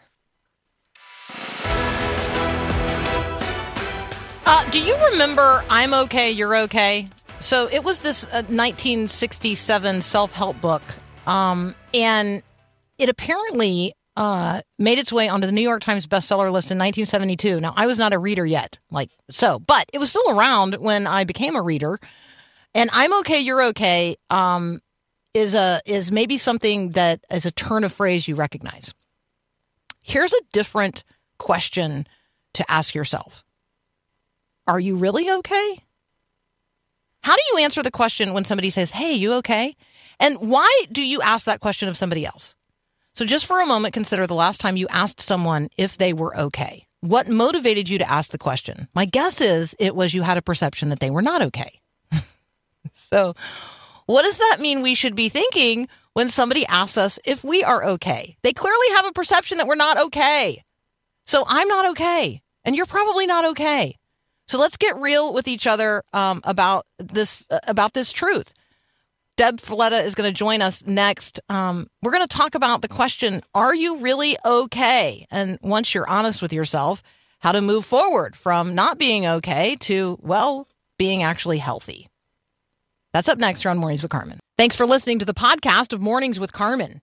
Uh, 4.44 4.70
do 4.70 4.80
you 4.80 4.96
remember 5.12 5.64
I'm 5.70 5.94
okay, 5.94 6.30
you're 6.30 6.56
okay? 6.56 7.08
So 7.40 7.68
it 7.72 7.82
was 7.82 8.02
this 8.02 8.24
uh, 8.24 8.46
1967 8.46 10.02
self 10.02 10.32
help 10.32 10.60
book, 10.60 10.82
um, 11.26 11.74
and 11.94 12.42
it 12.98 13.08
apparently 13.08 13.94
uh, 14.16 14.60
made 14.78 14.98
its 14.98 15.12
way 15.12 15.28
onto 15.28 15.46
the 15.46 15.52
New 15.52 15.62
York 15.62 15.82
Times 15.82 16.06
bestseller 16.06 16.52
list 16.52 16.70
in 16.70 16.78
1972. 16.78 17.60
Now 17.60 17.72
I 17.76 17.86
was 17.86 17.98
not 17.98 18.12
a 18.12 18.18
reader 18.18 18.44
yet, 18.44 18.78
like 18.90 19.10
so, 19.30 19.58
but 19.58 19.86
it 19.92 19.98
was 19.98 20.10
still 20.10 20.38
around 20.38 20.76
when 20.76 21.06
I 21.06 21.24
became 21.24 21.56
a 21.56 21.62
reader. 21.62 21.98
And 22.74 22.90
I'm 22.92 23.12
okay, 23.20 23.40
you're 23.40 23.62
okay. 23.64 24.16
Um, 24.30 24.80
is 25.34 25.54
a 25.54 25.80
is 25.86 26.12
maybe 26.12 26.36
something 26.36 26.90
that 26.90 27.24
is 27.30 27.46
a 27.46 27.50
turn 27.50 27.84
of 27.84 27.92
phrase 27.92 28.28
you 28.28 28.34
recognize. 28.34 28.92
Here's 30.02 30.32
a 30.32 30.40
different 30.52 31.04
question 31.38 32.06
to 32.54 32.70
ask 32.70 32.94
yourself. 32.94 33.44
Are 34.66 34.80
you 34.80 34.96
really 34.96 35.30
okay? 35.30 35.78
How 37.22 37.34
do 37.34 37.42
you 37.52 37.58
answer 37.58 37.82
the 37.82 37.90
question 37.90 38.34
when 38.34 38.44
somebody 38.44 38.68
says, 38.70 38.90
Hey, 38.90 39.14
you 39.14 39.32
okay? 39.34 39.74
And 40.22 40.38
why 40.38 40.84
do 40.90 41.02
you 41.02 41.20
ask 41.20 41.46
that 41.46 41.58
question 41.58 41.88
of 41.88 41.96
somebody 41.96 42.24
else? 42.24 42.54
So, 43.14 43.26
just 43.26 43.44
for 43.44 43.60
a 43.60 43.66
moment, 43.66 43.92
consider 43.92 44.24
the 44.26 44.36
last 44.36 44.60
time 44.60 44.76
you 44.76 44.86
asked 44.88 45.20
someone 45.20 45.68
if 45.76 45.98
they 45.98 46.12
were 46.12 46.38
okay. 46.38 46.86
What 47.00 47.28
motivated 47.28 47.88
you 47.88 47.98
to 47.98 48.08
ask 48.08 48.30
the 48.30 48.38
question? 48.38 48.86
My 48.94 49.04
guess 49.04 49.40
is 49.40 49.74
it 49.80 49.96
was 49.96 50.14
you 50.14 50.22
had 50.22 50.38
a 50.38 50.42
perception 50.42 50.90
that 50.90 51.00
they 51.00 51.10
were 51.10 51.22
not 51.22 51.42
okay. 51.42 51.80
so, 53.12 53.34
what 54.06 54.22
does 54.22 54.38
that 54.38 54.58
mean 54.60 54.80
we 54.80 54.94
should 54.94 55.16
be 55.16 55.28
thinking 55.28 55.88
when 56.12 56.28
somebody 56.28 56.64
asks 56.66 56.96
us 56.96 57.18
if 57.24 57.42
we 57.42 57.64
are 57.64 57.84
okay? 57.84 58.36
They 58.42 58.52
clearly 58.52 58.86
have 58.94 59.06
a 59.06 59.12
perception 59.12 59.58
that 59.58 59.66
we're 59.66 59.74
not 59.74 59.98
okay. 59.98 60.62
So, 61.26 61.44
I'm 61.48 61.66
not 61.66 61.90
okay. 61.90 62.42
And 62.64 62.76
you're 62.76 62.86
probably 62.86 63.26
not 63.26 63.44
okay. 63.46 63.98
So 64.46 64.58
let's 64.58 64.76
get 64.76 64.96
real 64.96 65.32
with 65.32 65.48
each 65.48 65.66
other 65.66 66.02
um, 66.12 66.42
about 66.44 66.86
this 66.98 67.46
uh, 67.50 67.60
about 67.66 67.94
this 67.94 68.12
truth. 68.12 68.52
Deb 69.36 69.60
Fileta 69.60 70.04
is 70.04 70.14
going 70.14 70.30
to 70.30 70.36
join 70.36 70.60
us 70.60 70.86
next. 70.86 71.40
Um, 71.48 71.88
we're 72.02 72.12
going 72.12 72.26
to 72.26 72.36
talk 72.36 72.54
about 72.54 72.82
the 72.82 72.88
question: 72.88 73.42
Are 73.54 73.74
you 73.74 73.98
really 73.98 74.36
okay? 74.44 75.26
And 75.30 75.58
once 75.62 75.94
you're 75.94 76.08
honest 76.08 76.42
with 76.42 76.52
yourself, 76.52 77.02
how 77.40 77.52
to 77.52 77.60
move 77.60 77.84
forward 77.84 78.36
from 78.36 78.74
not 78.74 78.98
being 78.98 79.26
okay 79.26 79.76
to 79.80 80.18
well 80.20 80.68
being 80.98 81.22
actually 81.22 81.58
healthy. 81.58 82.08
That's 83.12 83.28
up 83.28 83.38
next 83.38 83.62
here 83.62 83.70
on 83.70 83.78
Mornings 83.78 84.02
with 84.02 84.12
Carmen. 84.12 84.38
Thanks 84.56 84.76
for 84.76 84.86
listening 84.86 85.18
to 85.18 85.24
the 85.24 85.34
podcast 85.34 85.92
of 85.92 86.00
Mornings 86.00 86.38
with 86.38 86.52
Carmen. 86.52 87.02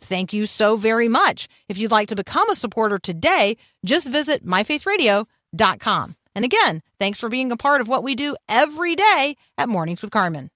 thank 0.00 0.32
you 0.32 0.46
so 0.46 0.76
very 0.76 1.08
much. 1.08 1.48
If 1.68 1.78
you'd 1.78 1.90
like 1.90 2.08
to 2.08 2.16
become 2.16 2.48
a 2.50 2.54
supporter 2.54 2.98
today, 2.98 3.56
just 3.84 4.08
visit 4.08 4.44
myfaithradio.com. 4.44 6.14
And 6.34 6.44
again, 6.44 6.82
thanks 6.98 7.18
for 7.18 7.28
being 7.28 7.52
a 7.52 7.56
part 7.56 7.80
of 7.80 7.88
what 7.88 8.02
we 8.02 8.14
do 8.14 8.36
every 8.48 8.96
day 8.96 9.36
at 9.58 9.68
Mornings 9.68 10.02
with 10.02 10.10
Carmen. 10.10 10.50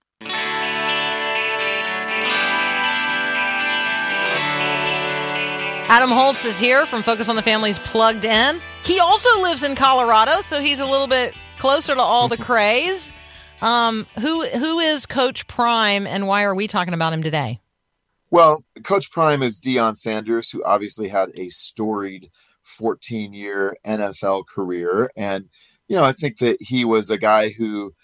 Adam 5.86 6.10
Holz 6.10 6.44
is 6.44 6.58
here 6.58 6.86
from 6.86 7.02
Focus 7.02 7.28
on 7.28 7.36
the 7.36 7.42
Family's 7.42 7.78
Plugged 7.78 8.24
In. 8.24 8.58
He 8.84 8.98
also 8.98 9.42
lives 9.42 9.62
in 9.62 9.74
Colorado, 9.74 10.40
so 10.40 10.60
he's 10.60 10.80
a 10.80 10.86
little 10.86 11.06
bit 11.06 11.34
closer 11.58 11.94
to 11.94 12.00
all 12.00 12.26
the 12.28 12.36
craze. 12.38 13.12
Um, 13.62 14.06
who 14.18 14.44
who 14.46 14.80
is 14.80 15.06
Coach 15.06 15.46
Prime, 15.46 16.06
and 16.06 16.26
why 16.26 16.44
are 16.44 16.54
we 16.54 16.66
talking 16.66 16.94
about 16.94 17.12
him 17.12 17.22
today? 17.22 17.60
Well, 18.34 18.64
Coach 18.82 19.12
Prime 19.12 19.44
is 19.44 19.60
Deion 19.60 19.96
Sanders, 19.96 20.50
who 20.50 20.64
obviously 20.64 21.06
had 21.06 21.30
a 21.38 21.50
storied 21.50 22.32
14 22.64 23.32
year 23.32 23.76
NFL 23.86 24.48
career. 24.48 25.08
And, 25.16 25.48
you 25.86 25.94
know, 25.94 26.02
I 26.02 26.10
think 26.10 26.38
that 26.38 26.56
he 26.58 26.84
was 26.84 27.10
a 27.10 27.16
guy 27.16 27.50
who, 27.50 27.94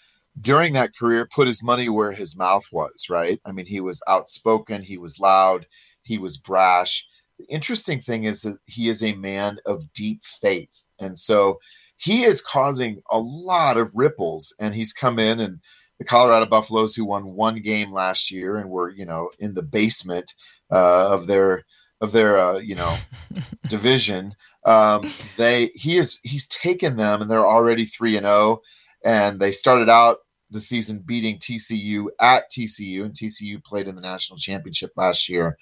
during 0.41 0.73
that 0.75 0.97
career, 0.97 1.27
put 1.27 1.49
his 1.49 1.65
money 1.65 1.89
where 1.89 2.13
his 2.13 2.39
mouth 2.39 2.63
was, 2.71 3.09
right? 3.11 3.41
I 3.45 3.51
mean, 3.51 3.67
he 3.67 3.81
was 3.81 4.05
outspoken, 4.07 4.85
he 4.85 4.97
was 4.97 5.19
loud, 5.19 5.67
he 6.03 6.17
was 6.17 6.37
brash. 6.37 7.09
The 7.37 7.47
interesting 7.47 8.01
thing 8.01 8.23
is 8.23 8.43
that 8.43 8.59
he 8.67 8.89
is 8.89 9.03
a 9.03 9.17
man 9.17 9.59
of 9.67 9.93
deep 9.93 10.23
faith. 10.23 10.87
And 11.01 11.19
so 11.19 11.59
he 11.97 12.23
is 12.23 12.41
causing 12.41 13.03
a 13.11 13.19
lot 13.19 13.77
of 13.77 13.91
ripples, 13.95 14.55
and 14.61 14.77
he's 14.77 14.93
come 14.93 15.19
in 15.19 15.41
and 15.41 15.59
the 16.01 16.05
Colorado 16.07 16.47
Buffaloes, 16.47 16.97
who 16.97 17.05
won 17.05 17.35
one 17.35 17.57
game 17.57 17.93
last 17.93 18.31
year 18.31 18.57
and 18.57 18.71
were, 18.71 18.89
you 18.89 19.05
know, 19.05 19.31
in 19.39 19.53
the 19.53 19.63
basement 19.63 20.35
uh, 20.73 21.13
of 21.13 21.27
their 21.27 21.67
of 22.01 22.13
their, 22.13 22.39
uh, 22.39 22.59
you 22.59 22.75
know, 22.75 22.97
division. 23.69 24.35
Um, 24.65 25.13
they 25.37 25.67
he 25.75 25.99
is 25.99 26.19
he's 26.23 26.49
taken 26.49 26.97
them, 26.97 27.21
and 27.21 27.31
they're 27.31 27.47
already 27.47 27.85
three 27.85 28.17
and 28.17 28.25
zero, 28.25 28.63
and 29.05 29.39
they 29.39 29.53
started 29.53 29.91
out 29.91 30.17
the 30.49 30.61
season 30.61 31.01
beating 31.05 31.37
TCU 31.37 32.07
at 32.19 32.51
TCU, 32.51 33.05
and 33.05 33.13
TCU 33.13 33.63
played 33.63 33.87
in 33.87 33.95
the 33.95 34.01
national 34.01 34.39
championship 34.39 34.93
last 34.97 35.29
year. 35.29 35.59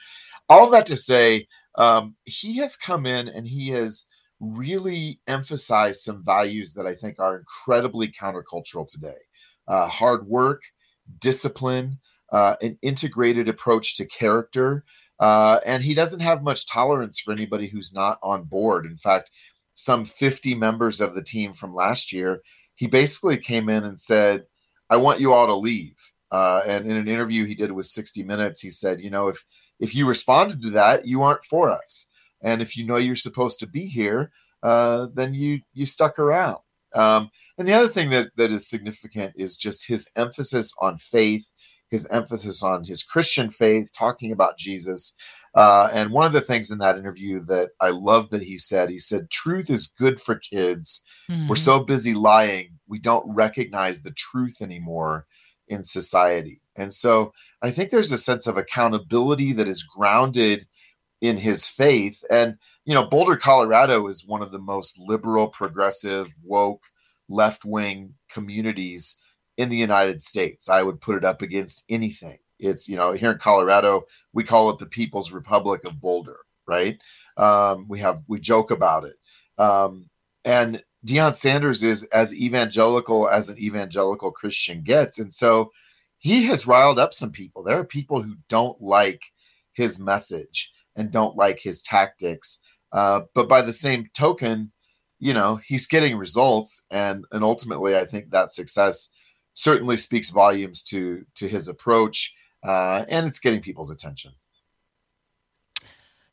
All 0.48 0.70
that 0.70 0.86
to 0.86 0.96
say, 0.96 1.48
um, 1.74 2.14
he 2.24 2.58
has 2.58 2.76
come 2.76 3.06
in 3.06 3.26
and 3.26 3.44
he 3.44 3.70
has 3.70 4.06
really 4.38 5.18
emphasized 5.26 6.00
some 6.02 6.24
values 6.24 6.74
that 6.74 6.86
I 6.86 6.94
think 6.94 7.18
are 7.18 7.36
incredibly 7.36 8.06
countercultural 8.06 8.86
today 8.86 9.18
uh, 9.68 9.86
hard 9.86 10.26
work, 10.26 10.62
discipline, 11.20 11.98
uh, 12.32 12.56
an 12.62 12.78
integrated 12.82 13.48
approach 13.48 13.96
to 13.96 14.06
character. 14.06 14.84
Uh, 15.20 15.60
and 15.66 15.82
he 15.82 15.94
doesn't 15.94 16.20
have 16.20 16.42
much 16.42 16.66
tolerance 16.66 17.18
for 17.18 17.32
anybody 17.32 17.68
who's 17.68 17.92
not 17.92 18.18
on 18.22 18.44
board. 18.44 18.86
In 18.86 18.96
fact, 18.96 19.30
some 19.74 20.04
50 20.04 20.54
members 20.54 21.00
of 21.00 21.14
the 21.14 21.22
team 21.22 21.52
from 21.52 21.74
last 21.74 22.12
year, 22.12 22.40
he 22.74 22.86
basically 22.86 23.36
came 23.36 23.68
in 23.68 23.84
and 23.84 23.98
said, 23.98 24.44
I 24.90 24.96
want 24.96 25.20
you 25.20 25.32
all 25.32 25.46
to 25.46 25.54
leave. 25.54 25.96
Uh, 26.30 26.62
and 26.66 26.86
in 26.86 26.96
an 26.96 27.08
interview 27.08 27.46
he 27.46 27.54
did 27.54 27.72
with 27.72 27.86
60 27.86 28.22
Minutes, 28.22 28.60
he 28.60 28.70
said, 28.70 29.00
you 29.00 29.10
know, 29.10 29.28
if 29.28 29.44
if 29.80 29.94
you 29.94 30.06
responded 30.06 30.60
to 30.62 30.70
that, 30.70 31.06
you 31.06 31.22
aren't 31.22 31.44
for 31.44 31.70
us. 31.70 32.08
And 32.42 32.60
if 32.60 32.76
you 32.76 32.84
know 32.84 32.96
you're 32.96 33.16
supposed 33.16 33.60
to 33.60 33.66
be 33.66 33.86
here, 33.86 34.32
uh, 34.62 35.06
then 35.14 35.34
you 35.34 35.60
you 35.72 35.86
stuck 35.86 36.18
around. 36.18 36.58
Um, 36.94 37.30
and 37.56 37.68
the 37.68 37.74
other 37.74 37.88
thing 37.88 38.10
that, 38.10 38.30
that 38.36 38.50
is 38.50 38.68
significant 38.68 39.34
is 39.36 39.56
just 39.56 39.88
his 39.88 40.08
emphasis 40.16 40.72
on 40.80 40.98
faith, 40.98 41.50
his 41.90 42.06
emphasis 42.06 42.62
on 42.62 42.84
his 42.84 43.02
Christian 43.02 43.50
faith, 43.50 43.90
talking 43.96 44.32
about 44.32 44.58
Jesus. 44.58 45.14
Uh, 45.54 45.88
and 45.92 46.10
one 46.10 46.26
of 46.26 46.32
the 46.32 46.40
things 46.40 46.70
in 46.70 46.78
that 46.78 46.98
interview 46.98 47.40
that 47.40 47.70
I 47.80 47.90
love 47.90 48.30
that 48.30 48.42
he 48.42 48.56
said, 48.56 48.90
he 48.90 48.98
said, 48.98 49.30
truth 49.30 49.70
is 49.70 49.86
good 49.86 50.20
for 50.20 50.36
kids. 50.36 51.02
We're 51.48 51.56
so 51.56 51.80
busy 51.80 52.14
lying, 52.14 52.78
we 52.86 52.98
don't 52.98 53.34
recognize 53.34 54.02
the 54.02 54.12
truth 54.12 54.62
anymore 54.62 55.26
in 55.66 55.82
society. 55.82 56.60
And 56.76 56.92
so 56.92 57.32
I 57.60 57.70
think 57.70 57.90
there's 57.90 58.12
a 58.12 58.18
sense 58.18 58.46
of 58.46 58.56
accountability 58.56 59.52
that 59.54 59.68
is 59.68 59.82
grounded 59.82 60.66
in 61.20 61.36
his 61.36 61.66
faith. 61.66 62.24
And, 62.30 62.58
you 62.84 62.94
know, 62.94 63.04
Boulder, 63.04 63.36
Colorado 63.36 64.06
is 64.06 64.26
one 64.26 64.42
of 64.42 64.50
the 64.50 64.58
most 64.58 64.98
liberal, 64.98 65.48
progressive, 65.48 66.34
woke, 66.42 66.84
left 67.28 67.64
wing 67.64 68.14
communities 68.30 69.16
in 69.56 69.68
the 69.68 69.76
United 69.76 70.20
States. 70.20 70.68
I 70.68 70.82
would 70.82 71.00
put 71.00 71.16
it 71.16 71.24
up 71.24 71.42
against 71.42 71.84
anything. 71.88 72.38
It's, 72.58 72.88
you 72.88 72.96
know, 72.96 73.12
here 73.12 73.32
in 73.32 73.38
Colorado, 73.38 74.06
we 74.32 74.44
call 74.44 74.70
it 74.70 74.78
the 74.78 74.86
People's 74.86 75.32
Republic 75.32 75.84
of 75.84 76.00
Boulder, 76.00 76.38
right? 76.66 77.00
Um, 77.36 77.86
we 77.88 78.00
have 78.00 78.22
we 78.26 78.40
joke 78.40 78.70
about 78.70 79.04
it, 79.04 79.16
um, 79.58 80.08
and 80.44 80.82
Deion 81.06 81.34
Sanders 81.34 81.84
is 81.84 82.02
as 82.04 82.34
evangelical 82.34 83.28
as 83.28 83.48
an 83.48 83.58
evangelical 83.58 84.32
Christian 84.32 84.82
gets, 84.82 85.20
and 85.20 85.32
so 85.32 85.70
he 86.18 86.46
has 86.46 86.66
riled 86.66 86.98
up 86.98 87.14
some 87.14 87.30
people. 87.30 87.62
There 87.62 87.78
are 87.78 87.84
people 87.84 88.22
who 88.22 88.34
don't 88.48 88.80
like 88.82 89.22
his 89.72 90.00
message 90.00 90.72
and 90.98 91.10
don't 91.10 91.36
like 91.36 91.60
his 91.60 91.82
tactics, 91.82 92.60
uh, 92.92 93.20
but 93.34 93.48
by 93.48 93.62
the 93.62 93.72
same 93.72 94.10
token, 94.14 94.72
you 95.18 95.32
know 95.32 95.60
he's 95.64 95.86
getting 95.86 96.16
results, 96.16 96.84
and 96.90 97.24
and 97.32 97.42
ultimately, 97.42 97.96
I 97.96 98.04
think 98.04 98.30
that 98.30 98.52
success 98.52 99.08
certainly 99.54 99.96
speaks 99.96 100.30
volumes 100.30 100.82
to 100.84 101.24
to 101.36 101.48
his 101.48 101.68
approach, 101.68 102.34
uh, 102.66 103.04
and 103.08 103.26
it's 103.26 103.40
getting 103.40 103.60
people's 103.60 103.90
attention. 103.90 104.32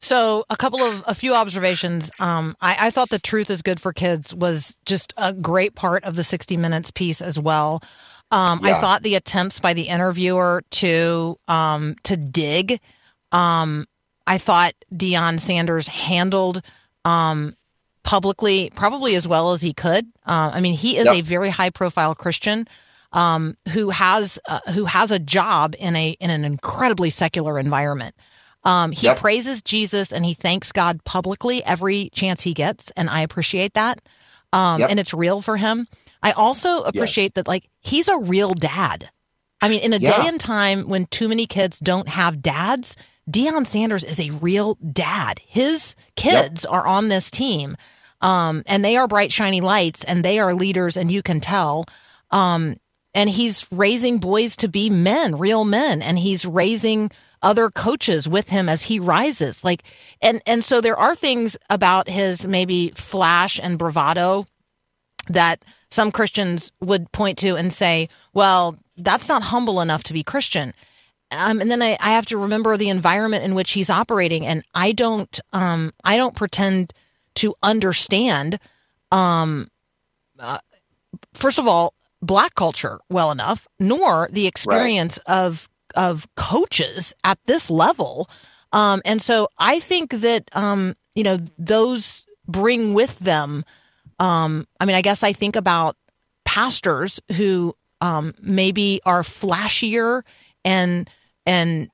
So, 0.01 0.45
a 0.51 0.57
couple 0.57 0.83
of 0.83 1.03
a 1.07 1.15
few 1.15 1.33
observations. 1.33 2.11
Um, 2.19 2.55
I, 2.61 2.87
I 2.87 2.89
thought 2.91 3.09
the 3.09 3.17
truth 3.17 3.49
is 3.49 3.63
good 3.63 3.79
for 3.79 3.91
kids 3.91 4.35
was 4.35 4.75
just 4.85 5.13
a 5.17 5.33
great 5.33 5.73
part 5.73 6.03
of 6.03 6.15
the 6.15 6.23
60 6.23 6.57
minutes 6.57 6.91
piece 6.91 7.21
as 7.21 7.39
well. 7.39 7.81
Um, 8.31 8.59
I 8.63 8.73
thought 8.73 9.01
the 9.01 9.15
attempts 9.15 9.59
by 9.59 9.73
the 9.73 9.83
interviewer 9.83 10.63
to 10.71 11.37
um, 11.47 11.95
to 12.03 12.17
dig. 12.17 12.79
Um, 13.31 13.85
I 14.27 14.37
thought 14.37 14.73
Deion 14.93 15.39
Sanders 15.39 15.87
handled 15.87 16.61
um, 17.03 17.55
publicly 18.03 18.71
probably 18.75 19.15
as 19.15 19.27
well 19.27 19.51
as 19.53 19.61
he 19.61 19.73
could. 19.73 20.05
Uh, 20.25 20.51
I 20.53 20.61
mean, 20.61 20.75
he 20.75 20.97
is 20.97 21.05
Yep. 21.05 21.15
a 21.15 21.21
very 21.21 21.49
high 21.49 21.69
profile 21.69 22.15
Christian 22.15 22.67
um, 23.13 23.55
who 23.69 23.91
has 23.91 24.39
uh, 24.47 24.59
who 24.71 24.85
has 24.85 25.11
a 25.11 25.19
job 25.19 25.75
in 25.79 25.95
a 25.95 26.09
in 26.19 26.29
an 26.29 26.43
incredibly 26.45 27.09
secular 27.09 27.57
environment. 27.59 28.15
Um, 28.63 28.91
he 28.91 29.07
Yep. 29.07 29.19
praises 29.19 29.61
Jesus 29.61 30.11
and 30.11 30.25
he 30.25 30.33
thanks 30.33 30.71
God 30.71 31.03
publicly 31.03 31.63
every 31.63 32.09
chance 32.13 32.41
he 32.43 32.53
gets, 32.53 32.91
and 32.97 33.09
I 33.09 33.21
appreciate 33.21 33.73
that. 33.75 33.99
Um, 34.53 34.81
Yep. 34.81 34.89
And 34.91 34.99
it's 34.99 35.13
real 35.13 35.41
for 35.41 35.57
him. 35.57 35.87
I 36.23 36.31
also 36.31 36.81
appreciate 36.81 37.35
that, 37.35 37.47
like, 37.47 37.69
he's 37.81 38.07
a 38.07 38.17
real 38.17 38.53
dad. 38.55 39.09
I 39.61 39.69
mean, 39.69 39.81
in 39.81 39.93
a 39.93 39.97
Yeah. 39.99 40.21
day 40.21 40.27
and 40.27 40.39
time 40.39 40.87
when 40.89 41.05
too 41.05 41.27
many 41.27 41.45
kids 41.45 41.77
don't 41.79 42.07
have 42.09 42.41
dads, 42.41 42.95
Deion 43.29 43.65
Sanders 43.65 44.03
is 44.03 44.19
a 44.19 44.29
real 44.31 44.75
dad. 44.75 45.39
His 45.45 45.95
kids 46.15 46.65
are 46.65 46.85
on 46.85 47.09
this 47.09 47.31
team, 47.31 47.75
um, 48.21 48.63
and 48.67 48.85
they 48.85 48.97
are 48.97 49.07
bright, 49.07 49.31
shiny 49.31 49.61
lights, 49.61 50.03
and 50.03 50.23
they 50.23 50.39
are 50.39 50.53
leaders, 50.53 50.95
and 50.95 51.11
you 51.11 51.21
can 51.23 51.39
tell. 51.39 51.85
Um, 52.31 52.77
and 53.13 53.29
he's 53.29 53.65
raising 53.71 54.19
boys 54.19 54.55
to 54.57 54.67
be 54.67 54.89
men, 54.89 55.37
real 55.37 55.65
men, 55.65 56.01
and 56.01 56.19
he's 56.19 56.45
raising 56.45 57.09
other 57.41 57.69
coaches 57.69 58.27
with 58.27 58.49
him 58.49 58.67
as 58.67 58.83
he 58.83 58.99
rises. 58.99 59.63
Like, 59.63 59.83
and 60.21 60.41
and 60.45 60.63
so 60.63 60.81
there 60.81 60.97
are 60.97 61.15
things 61.15 61.57
about 61.69 62.09
his 62.09 62.45
maybe 62.45 62.89
flash 62.95 63.59
and 63.61 63.79
bravado 63.79 64.45
that 65.29 65.63
some 65.89 66.11
Christians 66.11 66.71
would 66.81 67.11
point 67.11 67.37
to 67.39 67.55
and 67.55 67.71
say, 67.71 68.09
well, 68.33 68.77
that's 68.97 69.29
not 69.29 69.43
humble 69.43 69.81
enough 69.81 70.03
to 70.05 70.13
be 70.13 70.23
Christian. 70.23 70.73
Um, 71.31 71.59
and 71.59 71.71
then 71.71 71.81
I, 71.81 71.97
I 71.99 72.11
have 72.11 72.25
to 72.27 72.37
remember 72.37 72.77
the 72.77 72.89
environment 72.89 73.43
in 73.43 73.55
which 73.55 73.71
he's 73.71 73.89
operating, 73.89 74.45
and 74.45 74.63
I 74.73 74.91
don't, 74.91 75.39
um, 75.53 75.93
I 76.03 76.17
don't 76.17 76.35
pretend 76.35 76.93
to 77.35 77.55
understand. 77.63 78.59
Um, 79.11 79.69
uh, 80.39 80.59
first 81.33 81.59
of 81.59 81.67
all, 81.67 81.93
black 82.21 82.55
culture 82.55 82.99
well 83.09 83.31
enough, 83.31 83.67
nor 83.79 84.29
the 84.31 84.47
experience 84.47 85.17
of 85.19 85.69
of 85.95 86.27
coaches 86.35 87.13
at 87.23 87.39
this 87.45 87.69
level. 87.69 88.29
Um, 88.73 89.01
and 89.05 89.21
so 89.21 89.47
I 89.57 89.79
think 89.79 90.11
that 90.11 90.49
um, 90.53 90.95
you 91.15 91.23
know 91.23 91.39
those 91.57 92.25
bring 92.47 92.93
with 92.93 93.17
them. 93.19 93.65
Um, 94.19 94.67
I 94.79 94.85
mean, 94.85 94.95
I 94.95 95.01
guess 95.01 95.23
I 95.23 95.33
think 95.33 95.55
about 95.55 95.97
pastors 96.45 97.19
who 97.35 97.75
um, 98.01 98.33
maybe 98.41 99.01
are 99.05 99.23
flashier 99.23 100.21
and 100.63 101.09
and 101.45 101.89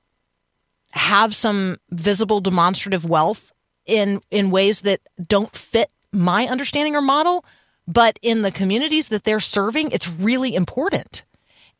have 0.92 1.34
some 1.34 1.78
visible 1.90 2.40
demonstrative 2.40 3.04
wealth 3.04 3.52
in 3.86 4.20
in 4.30 4.50
ways 4.50 4.80
that 4.80 5.00
don't 5.26 5.54
fit 5.56 5.90
my 6.12 6.46
understanding 6.46 6.94
or 6.94 7.00
model 7.00 7.44
but 7.88 8.18
in 8.22 8.42
the 8.42 8.52
communities 8.52 9.08
that 9.08 9.24
they're 9.24 9.40
serving 9.40 9.90
it's 9.90 10.08
really 10.08 10.54
important. 10.54 11.24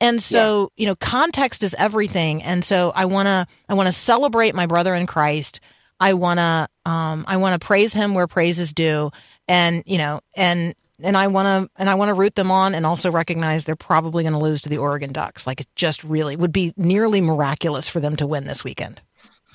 And 0.01 0.21
so 0.21 0.73
you 0.77 0.87
know 0.87 0.97
context 0.97 1.63
is 1.63 1.75
everything. 1.75 2.43
And 2.43 2.65
so 2.65 2.93
i 2.95 3.05
want 3.05 3.27
to 3.27 3.47
i 3.69 3.75
want 3.75 3.87
to 3.87 3.93
celebrate 3.93 4.55
my 4.55 4.67
brother 4.67 4.95
in 4.95 5.07
christ. 5.07 5.61
I 6.01 6.15
want 6.15 6.39
to 6.39 6.69
um 6.91 7.25
i 7.29 7.37
want 7.37 7.61
to 7.61 7.65
praise 7.65 7.93
him 7.93 8.15
where 8.15 8.27
praise 8.27 8.59
is 8.59 8.73
due. 8.73 9.11
And 9.47 9.85
you 9.87 9.99
know 9.99 10.21
and 10.35 10.75
and 11.01 11.17
i 11.17 11.27
want 11.27 11.47
to 11.47 11.71
and 11.81 11.89
i 11.89 11.95
want 11.95 12.09
to 12.09 12.15
root 12.15 12.35
them 12.35 12.51
on 12.51 12.75
and 12.75 12.85
also 12.85 13.11
recognize 13.11 13.65
they're 13.65 13.77
probably 13.77 14.23
going 14.23 14.33
to 14.33 14.39
lose 14.39 14.61
to 14.61 14.69
the 14.69 14.79
oregon 14.79 15.13
ducks 15.13 15.47
like 15.47 15.61
it 15.61 15.69
just 15.77 16.03
really 16.05 16.37
would 16.37 16.53
be 16.53 16.73
nearly 16.77 17.21
miraculous 17.21 17.89
for 17.89 18.01
them 18.01 18.17
to 18.17 18.27
win 18.27 18.45
this 18.45 18.65
weekend 18.65 19.01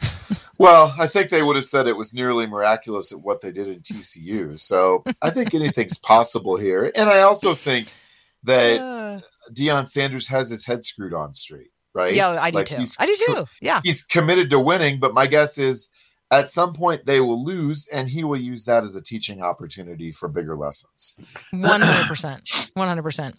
Well, 0.60 0.95
I 0.97 1.06
think 1.06 1.30
they 1.30 1.43
would 1.43 1.56
have 1.56 1.65
said 1.65 1.86
it 1.88 1.97
was 1.97 2.13
nearly 2.13 2.47
miraculous 2.47 3.12
at 3.12 3.19
what 3.19 3.41
they 3.41 3.52
did 3.52 3.67
in 3.67 3.82
TCU. 3.82 4.60
So 4.60 5.04
I 5.21 5.30
think 5.30 5.54
anything's 5.54 5.97
possible 6.04 6.58
here. 6.58 6.91
And 6.95 7.10
I 7.10 7.21
also 7.21 7.54
think 7.54 7.93
that 8.43 8.80
uh. 8.80 9.19
Deion 9.52 9.88
Sanders 9.88 10.28
has 10.30 10.50
his 10.50 10.65
head 10.65 10.84
screwed 10.84 11.13
on 11.13 11.34
straight, 11.34 11.71
right? 11.93 12.13
yeah 12.13 12.41
i 12.41 12.50
do 12.52 12.58
Like, 12.58 12.65
too 12.67 12.86
i 13.00 13.06
do 13.06 13.15
too 13.28 13.45
yeah 13.62 13.82
He's 13.84 14.04
committed 14.04 14.50
to 14.50 14.60
winning, 14.60 15.00
but 15.00 15.13
my 15.13 15.28
guess 15.28 15.58
is 15.58 15.91
at 16.32 16.50
some 16.50 16.74
point 16.74 17.06
they 17.06 17.20
will 17.20 17.44
lose, 17.44 17.88
and 17.92 18.10
he 18.10 18.24
will 18.24 18.40
use 18.40 18.66
that 18.66 18.84
as 18.84 18.96
a 18.96 19.02
teaching 19.02 19.42
opportunity 19.42 20.12
for 20.12 20.28
bigger 20.28 20.58
lessons. 20.58 21.16
One 21.52 21.82
hundred 21.82 22.08
percent. 22.08 22.72
One 22.74 22.88
hundred 22.88 23.04
percent. 23.04 23.36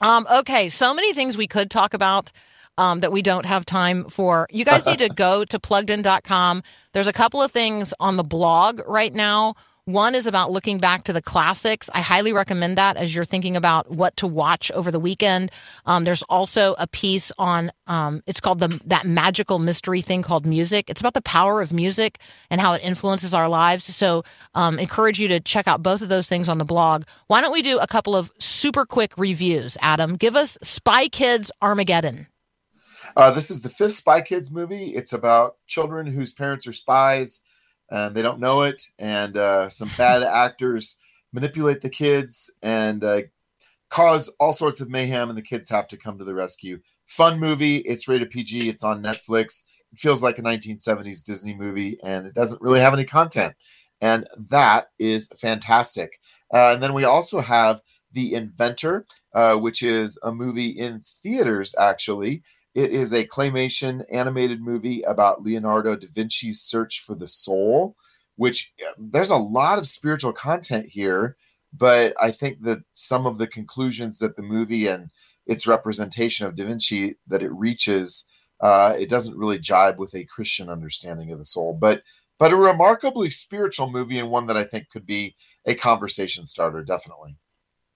Um, 0.00 0.26
okay, 0.30 0.68
so 0.68 0.94
many 0.94 1.12
things 1.14 1.36
we 1.36 1.46
could 1.46 1.70
talk 1.70 1.94
about 1.94 2.32
um, 2.78 3.00
that 3.00 3.12
we 3.12 3.22
don't 3.22 3.46
have 3.46 3.64
time 3.64 4.08
for. 4.08 4.48
You 4.50 4.64
guys 4.64 4.86
need 4.86 4.98
to 4.98 5.08
go 5.14 5.44
to 5.44 5.58
pluggedin.com. 5.58 6.62
There's 6.92 7.06
a 7.06 7.12
couple 7.12 7.42
of 7.42 7.50
things 7.50 7.94
on 8.00 8.16
the 8.16 8.24
blog 8.24 8.80
right 8.86 9.12
now. 9.12 9.54
One 9.86 10.14
is 10.14 10.28
about 10.28 10.52
looking 10.52 10.78
back 10.78 11.02
to 11.04 11.12
the 11.12 11.20
classics. 11.20 11.90
I 11.92 12.02
highly 12.02 12.32
recommend 12.32 12.78
that 12.78 12.96
as 12.96 13.12
you're 13.12 13.24
thinking 13.24 13.56
about 13.56 13.90
what 13.90 14.16
to 14.18 14.28
watch 14.28 14.70
over 14.70 14.92
the 14.92 15.00
weekend. 15.00 15.50
Um, 15.86 16.04
there's 16.04 16.22
also 16.24 16.76
a 16.78 16.86
piece 16.86 17.32
on 17.36 17.72
um, 17.88 18.22
it's 18.28 18.38
called 18.38 18.60
the 18.60 18.80
that 18.84 19.06
magical 19.06 19.58
mystery 19.58 20.00
thing 20.00 20.22
called 20.22 20.46
music. 20.46 20.88
It's 20.88 21.00
about 21.00 21.14
the 21.14 21.22
power 21.22 21.60
of 21.60 21.72
music 21.72 22.20
and 22.48 22.60
how 22.60 22.74
it 22.74 22.82
influences 22.84 23.34
our 23.34 23.48
lives. 23.48 23.84
So, 23.84 24.22
um, 24.54 24.78
encourage 24.78 25.18
you 25.18 25.26
to 25.26 25.40
check 25.40 25.66
out 25.66 25.82
both 25.82 26.00
of 26.00 26.08
those 26.08 26.28
things 26.28 26.48
on 26.48 26.58
the 26.58 26.64
blog. 26.64 27.02
Why 27.26 27.40
don't 27.40 27.52
we 27.52 27.60
do 27.60 27.80
a 27.80 27.88
couple 27.88 28.14
of 28.14 28.30
super 28.38 28.86
quick 28.86 29.12
reviews? 29.16 29.76
Adam, 29.80 30.14
give 30.14 30.36
us 30.36 30.58
Spy 30.62 31.08
Kids 31.08 31.50
Armageddon. 31.60 32.28
Uh, 33.16 33.32
this 33.32 33.50
is 33.50 33.62
the 33.62 33.68
fifth 33.68 33.94
Spy 33.94 34.20
Kids 34.20 34.52
movie. 34.52 34.94
It's 34.94 35.12
about 35.12 35.56
children 35.66 36.06
whose 36.06 36.30
parents 36.30 36.68
are 36.68 36.72
spies 36.72 37.42
and 37.92 38.14
they 38.14 38.22
don't 38.22 38.40
know 38.40 38.62
it, 38.62 38.82
and 38.98 39.36
uh, 39.36 39.68
some 39.68 39.90
bad 39.98 40.22
actors 40.22 40.96
manipulate 41.32 41.82
the 41.82 41.90
kids 41.90 42.50
and 42.62 43.04
uh, 43.04 43.22
cause 43.90 44.34
all 44.40 44.54
sorts 44.54 44.80
of 44.80 44.88
mayhem, 44.88 45.28
and 45.28 45.36
the 45.36 45.42
kids 45.42 45.68
have 45.68 45.86
to 45.88 45.98
come 45.98 46.18
to 46.18 46.24
the 46.24 46.34
rescue. 46.34 46.80
Fun 47.04 47.38
movie. 47.38 47.76
It's 47.76 48.08
rated 48.08 48.30
PG. 48.30 48.68
It's 48.70 48.82
on 48.82 49.02
Netflix. 49.02 49.64
It 49.92 49.98
feels 49.98 50.22
like 50.22 50.38
a 50.38 50.42
1970s 50.42 51.22
Disney 51.22 51.54
movie, 51.54 51.98
and 52.02 52.26
it 52.26 52.34
doesn't 52.34 52.62
really 52.62 52.80
have 52.80 52.94
any 52.94 53.04
content. 53.04 53.54
And 54.00 54.26
that 54.50 54.88
is 54.98 55.28
fantastic. 55.38 56.18
Uh, 56.52 56.72
and 56.72 56.82
then 56.82 56.94
we 56.94 57.04
also 57.04 57.40
have 57.40 57.82
The 58.12 58.34
Inventor, 58.34 59.06
uh, 59.34 59.56
which 59.56 59.82
is 59.82 60.18
a 60.22 60.32
movie 60.32 60.70
in 60.70 61.00
theaters, 61.00 61.74
actually. 61.78 62.42
It 62.74 62.90
is 62.90 63.12
a 63.12 63.26
claymation 63.26 64.04
animated 64.10 64.62
movie 64.62 65.02
about 65.02 65.42
Leonardo 65.42 65.96
da 65.96 66.06
Vinci's 66.10 66.60
search 66.60 67.00
for 67.00 67.14
the 67.14 67.28
soul, 67.28 67.96
which 68.36 68.72
uh, 68.80 68.92
there's 68.98 69.30
a 69.30 69.36
lot 69.36 69.78
of 69.78 69.86
spiritual 69.86 70.32
content 70.32 70.86
here, 70.88 71.36
but 71.72 72.14
I 72.20 72.30
think 72.30 72.62
that 72.62 72.84
some 72.92 73.26
of 73.26 73.38
the 73.38 73.46
conclusions 73.46 74.18
that 74.18 74.36
the 74.36 74.42
movie 74.42 74.86
and 74.86 75.10
its 75.46 75.66
representation 75.66 76.46
of 76.46 76.54
Da 76.54 76.64
Vinci 76.64 77.16
that 77.26 77.42
it 77.42 77.52
reaches, 77.52 78.26
uh, 78.60 78.94
it 78.98 79.08
doesn't 79.08 79.36
really 79.36 79.58
jibe 79.58 79.98
with 79.98 80.14
a 80.14 80.24
Christian 80.24 80.68
understanding 80.68 81.32
of 81.32 81.38
the 81.38 81.44
soul. 81.44 81.74
But 81.74 82.02
but 82.38 82.52
a 82.52 82.56
remarkably 82.56 83.30
spiritual 83.30 83.90
movie 83.90 84.18
and 84.18 84.30
one 84.30 84.46
that 84.46 84.56
I 84.56 84.64
think 84.64 84.88
could 84.88 85.06
be 85.06 85.36
a 85.64 85.74
conversation 85.74 86.44
starter, 86.44 86.82
definitely. 86.82 87.36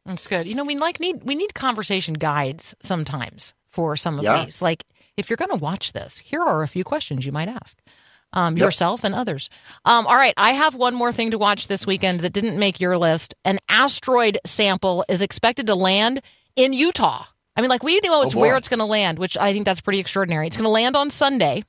That's 0.04 0.28
good. 0.28 0.46
You 0.46 0.54
know, 0.54 0.64
we 0.64 0.76
like 0.76 1.00
need 1.00 1.24
we 1.24 1.34
need 1.34 1.54
conversation 1.54 2.14
guides 2.14 2.74
sometimes 2.80 3.54
for 3.76 3.94
some 3.96 4.18
of 4.18 4.24
Yeah. 4.24 4.44
these. 4.44 4.60
Like, 4.62 4.84
if 5.18 5.28
you're 5.30 5.36
going 5.36 5.50
to 5.50 5.56
watch 5.64 5.92
this, 5.92 6.18
here 6.18 6.40
are 6.42 6.62
a 6.62 6.68
few 6.68 6.82
questions 6.82 7.24
you 7.26 7.32
might 7.32 7.48
ask 7.48 7.78
um, 8.32 8.56
Yep. 8.56 8.64
yourself 8.64 9.04
and 9.04 9.14
others. 9.14 9.48
Um, 9.84 10.06
all 10.06 10.16
right, 10.16 10.34
I 10.36 10.52
have 10.52 10.74
one 10.74 10.94
more 10.94 11.12
thing 11.12 11.30
to 11.30 11.38
watch 11.38 11.68
this 11.68 11.86
weekend 11.86 12.20
that 12.20 12.32
didn't 12.32 12.58
make 12.58 12.80
your 12.80 12.96
list. 12.98 13.34
An 13.44 13.58
asteroid 13.68 14.38
sample 14.44 15.04
is 15.08 15.20
expected 15.22 15.66
to 15.68 15.74
land 15.74 16.22
in 16.56 16.72
Utah. 16.72 17.24
I 17.54 17.60
mean, 17.60 17.70
like 17.70 17.82
we 17.82 18.00
know 18.02 18.22
it's 18.22 18.34
Oh, 18.34 18.40
where 18.40 18.56
it's 18.56 18.68
going 18.68 18.80
to 18.80 18.84
land, 18.86 19.18
which 19.18 19.36
I 19.38 19.52
think 19.52 19.64
that's 19.66 19.80
pretty 19.82 20.00
extraordinary. 20.00 20.46
It's 20.46 20.56
going 20.56 20.64
to 20.64 20.70
land 20.70 20.96
on 20.96 21.10
Sunday. 21.10 21.64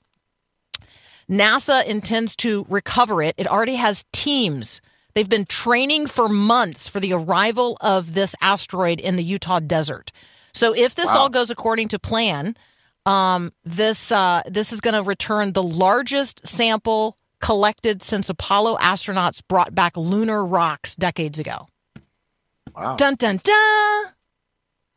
NASA 1.30 1.86
intends 1.86 2.36
to 2.38 2.65
recover 2.70 3.22
it. 3.22 3.36
It 3.38 3.48
already 3.48 3.76
has 3.76 4.06
teams. 4.13 4.80
They've 5.13 5.28
been 5.28 5.46
training 5.46 6.08
for 6.08 6.30
months 6.30 6.88
for 6.88 7.00
the 7.00 7.13
arrival 7.13 7.78
of 7.82 8.13
this 8.13 8.36
asteroid 8.41 9.00
in 9.00 9.15
the 9.15 9.24
Utah 9.24 9.60
desert. 9.60 10.12
So 10.53 10.73
if 10.73 10.95
this 10.95 11.07
Wow. 11.07 11.17
all 11.17 11.29
goes 11.29 11.49
according 11.49 11.89
to 11.89 11.99
plan, 11.99 12.55
um, 13.05 13.53
this 13.63 14.12
uh, 14.12 14.41
this 14.45 14.71
is 14.73 14.81
going 14.81 14.93
to 14.95 15.03
return 15.03 15.53
the 15.53 15.63
largest 15.63 16.45
sample 16.47 17.17
collected 17.39 18.01
since 18.03 18.29
Apollo 18.29 18.77
astronauts 18.77 19.41
brought 19.47 19.73
back 19.75 19.95
lunar 19.95 20.45
rocks 20.45 20.95
decades 20.95 21.38
ago. 21.39 21.67
Wow. 22.75 22.95
Dun 22.95 23.15
dun 23.15 23.39
dun. 23.43 24.05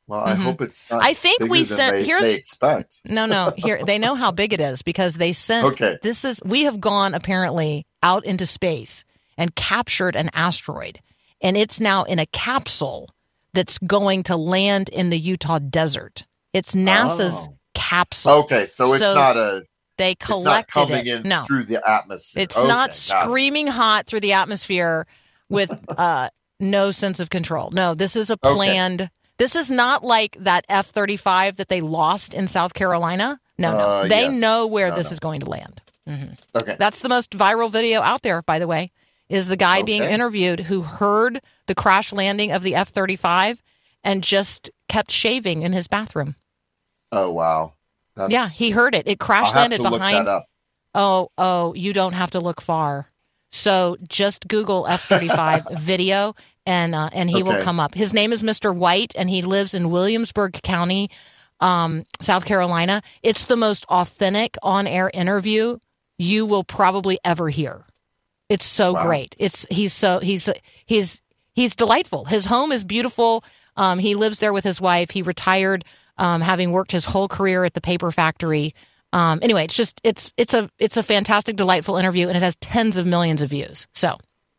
Well, 0.06 0.24
I 0.24 0.32
Mhm. 0.32 0.42
hope 0.42 0.60
it's 0.60 0.90
not. 0.90 1.04
I 1.04 1.14
think 1.14 1.40
we 1.42 1.62
sent- 1.62 2.04
here's- 2.04 2.22
they 2.22 2.34
expect. 2.34 3.00
No, 3.04 3.26
no. 3.26 3.52
Here 3.56 3.80
they 3.84 3.96
know 3.98 4.16
how 4.16 4.32
big 4.32 4.52
it 4.52 4.60
is 4.60 4.82
because 4.82 5.14
they 5.14 5.32
sent. 5.32 5.66
Okay. 5.66 5.98
This 6.02 6.24
is 6.24 6.40
we 6.44 6.64
have 6.64 6.80
gone 6.80 7.14
apparently 7.14 7.86
out 8.02 8.24
into 8.24 8.44
space 8.44 9.04
and 9.38 9.54
captured 9.54 10.16
an 10.16 10.28
asteroid, 10.34 11.00
and 11.40 11.56
it's 11.56 11.78
now 11.78 12.02
in 12.04 12.18
a 12.18 12.26
capsule 12.26 13.08
that's 13.52 13.78
going 13.78 14.22
to 14.24 14.36
land 14.36 14.88
in 14.88 15.10
the 15.10 15.18
Utah 15.18 15.58
desert. 15.58 16.26
It's 16.52 16.74
NASA's 16.74 17.48
Oh. 17.48 17.56
capsule. 17.74 18.32
Okay, 18.32 18.64
so 18.64 18.92
it's 18.92 18.98
So 19.02 19.14
not 19.14 19.36
a. 19.36 19.62
they 19.98 20.14
collected 20.14 20.90
it. 20.90 21.24
no, 21.24 21.42
through 21.44 21.64
the 21.64 21.88
atmosphere. 21.88 22.42
it's 22.42 22.56
Okay, 22.58 22.66
not 22.68 22.88
got 22.90 22.90
it. 22.90 22.94
screaming 22.94 23.66
hot 23.68 24.06
through 24.06 24.20
the 24.20 24.32
atmosphere 24.32 25.06
with 25.48 25.70
uh, 25.98 26.28
no 26.58 26.90
sense 26.90 27.20
of 27.20 27.30
control. 27.30 27.70
No, 27.70 27.94
this 27.94 28.16
is 28.16 28.30
a 28.30 28.34
Okay. 28.34 28.54
planned. 28.54 29.10
This 29.38 29.56
is 29.56 29.70
not 29.70 30.04
like 30.04 30.36
that 30.40 30.64
F 30.68 30.88
thirty 30.90 31.16
five 31.16 31.56
that 31.56 31.68
they 31.68 31.80
lost 31.80 32.34
in 32.34 32.46
South 32.48 32.74
Carolina. 32.74 33.40
No, 33.58 33.72
no, 33.72 33.78
Uh, 33.86 34.08
they 34.08 34.22
yes. 34.22 34.36
know 34.40 34.66
where 34.66 34.90
No, 34.90 34.96
this 34.96 35.10
no. 35.10 35.12
is 35.12 35.20
going 35.20 35.40
to 35.40 35.46
land. 35.50 35.80
Okay. 36.56 36.76
That's 36.78 37.00
the 37.00 37.08
most 37.08 37.30
viral 37.30 37.70
video 37.70 38.00
out 38.02 38.22
there, 38.22 38.42
by 38.42 38.58
the 38.58 38.66
way. 38.66 38.90
Is 39.30 39.46
the 39.46 39.56
guy 39.56 39.82
being 39.82 40.02
interviewed 40.02 40.60
who 40.60 40.82
heard 40.82 41.40
the 41.66 41.74
crash 41.74 42.12
landing 42.12 42.50
of 42.50 42.62
the 42.62 42.74
F 42.74 42.90
thirty 42.90 43.16
five 43.16 43.62
and 44.04 44.22
just 44.22 44.70
kept 44.88 45.10
shaving 45.10 45.62
in 45.62 45.72
his 45.72 45.86
bathroom? 45.88 46.34
Oh 47.12 47.30
wow. 47.30 47.74
That's, 48.16 48.30
yeah, 48.30 48.48
he 48.48 48.70
heard 48.70 48.94
it. 48.94 49.06
It 49.06 49.20
crash 49.20 49.54
landed 49.54 49.82
behind. 49.82 50.28
Oh, 50.94 51.30
oh, 51.38 51.72
you 51.74 51.92
don't 51.92 52.12
have 52.14 52.32
to 52.32 52.40
look 52.40 52.60
far. 52.60 53.06
So 53.52 53.96
just 54.08 54.48
Google 54.48 54.86
F 54.88 55.02
thirty 55.02 55.28
five 55.28 55.64
video, 55.78 56.34
and 56.66 56.94
uh, 56.94 57.10
and 57.12 57.30
he 57.30 57.42
will 57.44 57.62
come 57.62 57.78
up. 57.78 57.94
His 57.94 58.12
name 58.12 58.32
is 58.32 58.42
Mr. 58.42 58.74
White, 58.74 59.12
and 59.16 59.30
he 59.30 59.42
lives 59.42 59.74
in 59.74 59.90
Williamsburg 59.90 60.60
County, 60.62 61.08
um, 61.60 62.04
South 62.20 62.44
Carolina. 62.44 63.00
It's 63.22 63.44
the 63.44 63.56
most 63.56 63.84
authentic 63.86 64.56
on 64.62 64.88
air 64.88 65.10
interview 65.14 65.78
you 66.18 66.46
will 66.46 66.64
probably 66.64 67.18
ever 67.24 67.48
hear. 67.48 67.86
It's 68.50 68.66
so 68.66 68.92
Wow. 68.92 69.04
great. 69.04 69.34
It's 69.38 69.64
he's 69.70 69.94
so 69.94 70.18
he's 70.18 70.50
he's 70.84 71.22
he's 71.54 71.74
delightful. 71.74 72.26
His 72.26 72.44
home 72.46 72.72
is 72.72 72.84
beautiful. 72.84 73.42
Um, 73.76 73.98
he 73.98 74.14
lives 74.14 74.40
there 74.40 74.52
with 74.52 74.64
his 74.64 74.80
wife. 74.80 75.10
He 75.10 75.22
retired, 75.22 75.84
um, 76.18 76.42
having 76.42 76.72
worked 76.72 76.92
his 76.92 77.06
whole 77.06 77.28
career 77.28 77.64
at 77.64 77.72
the 77.74 77.80
paper 77.80 78.10
factory. 78.12 78.74
Um, 79.12 79.38
anyway, 79.42 79.64
it's 79.64 79.74
just 79.76 80.00
it's 80.04 80.32
it's 80.36 80.52
a 80.52 80.68
it's 80.78 80.96
a 80.98 81.02
fantastic, 81.02 81.56
delightful 81.56 81.96
interview, 81.96 82.28
and 82.28 82.36
it 82.36 82.42
has 82.42 82.56
tens 82.56 82.96
of 82.98 83.06
millions 83.06 83.40
of 83.40 83.48
views. 83.50 83.86
So 83.94 84.18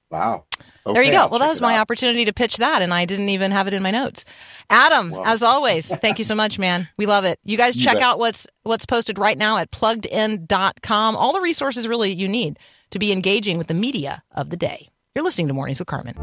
Wow. 0.10 0.44
there 0.86 1.02
you 1.04 1.12
go. 1.12 1.20
I'll 1.22 1.30
Well, 1.30 1.40
that 1.40 1.48
was 1.50 1.62
my 1.62 1.76
out. 1.76 1.82
opportunity 1.82 2.26
to 2.26 2.34
pitch 2.34 2.58
that, 2.58 2.82
and 2.82 2.94
I 2.94 3.06
didn't 3.06 3.30
even 3.30 3.52
have 3.52 3.68
it 3.68 3.74
in 3.74 3.82
my 3.84 3.92
notes. 3.92 4.26
Adam, 4.70 5.12
Well. 5.12 5.26
as 5.26 5.42
always, 5.44 5.88
thank 5.88 6.18
you 6.20 6.26
so 6.26 6.36
much, 6.36 6.60
man. 6.60 6.88
We 6.98 7.06
love 7.06 7.24
it. 7.24 7.40
You 7.46 7.56
guys 7.58 7.76
check 7.78 7.98
out 8.02 8.20
what's 8.20 8.46
what's 8.64 8.86
posted 8.86 9.18
right 9.20 9.38
now 9.38 9.58
at 9.58 9.72
pluggedin.com. 9.72 11.16
All 11.16 11.34
the 11.34 11.42
resources 11.42 11.88
really 11.88 12.14
you 12.14 12.28
need 12.28 12.58
to 12.92 13.00
be 13.00 13.12
engaging 13.12 13.58
with 13.58 13.68
the 13.68 13.74
media 13.74 14.24
of 14.32 14.50
the 14.50 14.58
day. 14.58 14.90
You're 15.16 15.26
listening 15.26 15.48
to 15.48 15.54
Mornings 15.54 15.80
with 15.80 15.88
Carmen. 15.88 16.16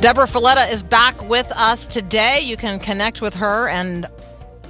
Deborah 0.00 0.26
Fileta 0.26 0.72
is 0.72 0.82
back 0.82 1.28
with 1.28 1.52
us 1.52 1.86
today. 1.86 2.40
You 2.40 2.56
can 2.56 2.78
connect 2.78 3.20
with 3.20 3.34
her 3.34 3.68
and 3.68 4.06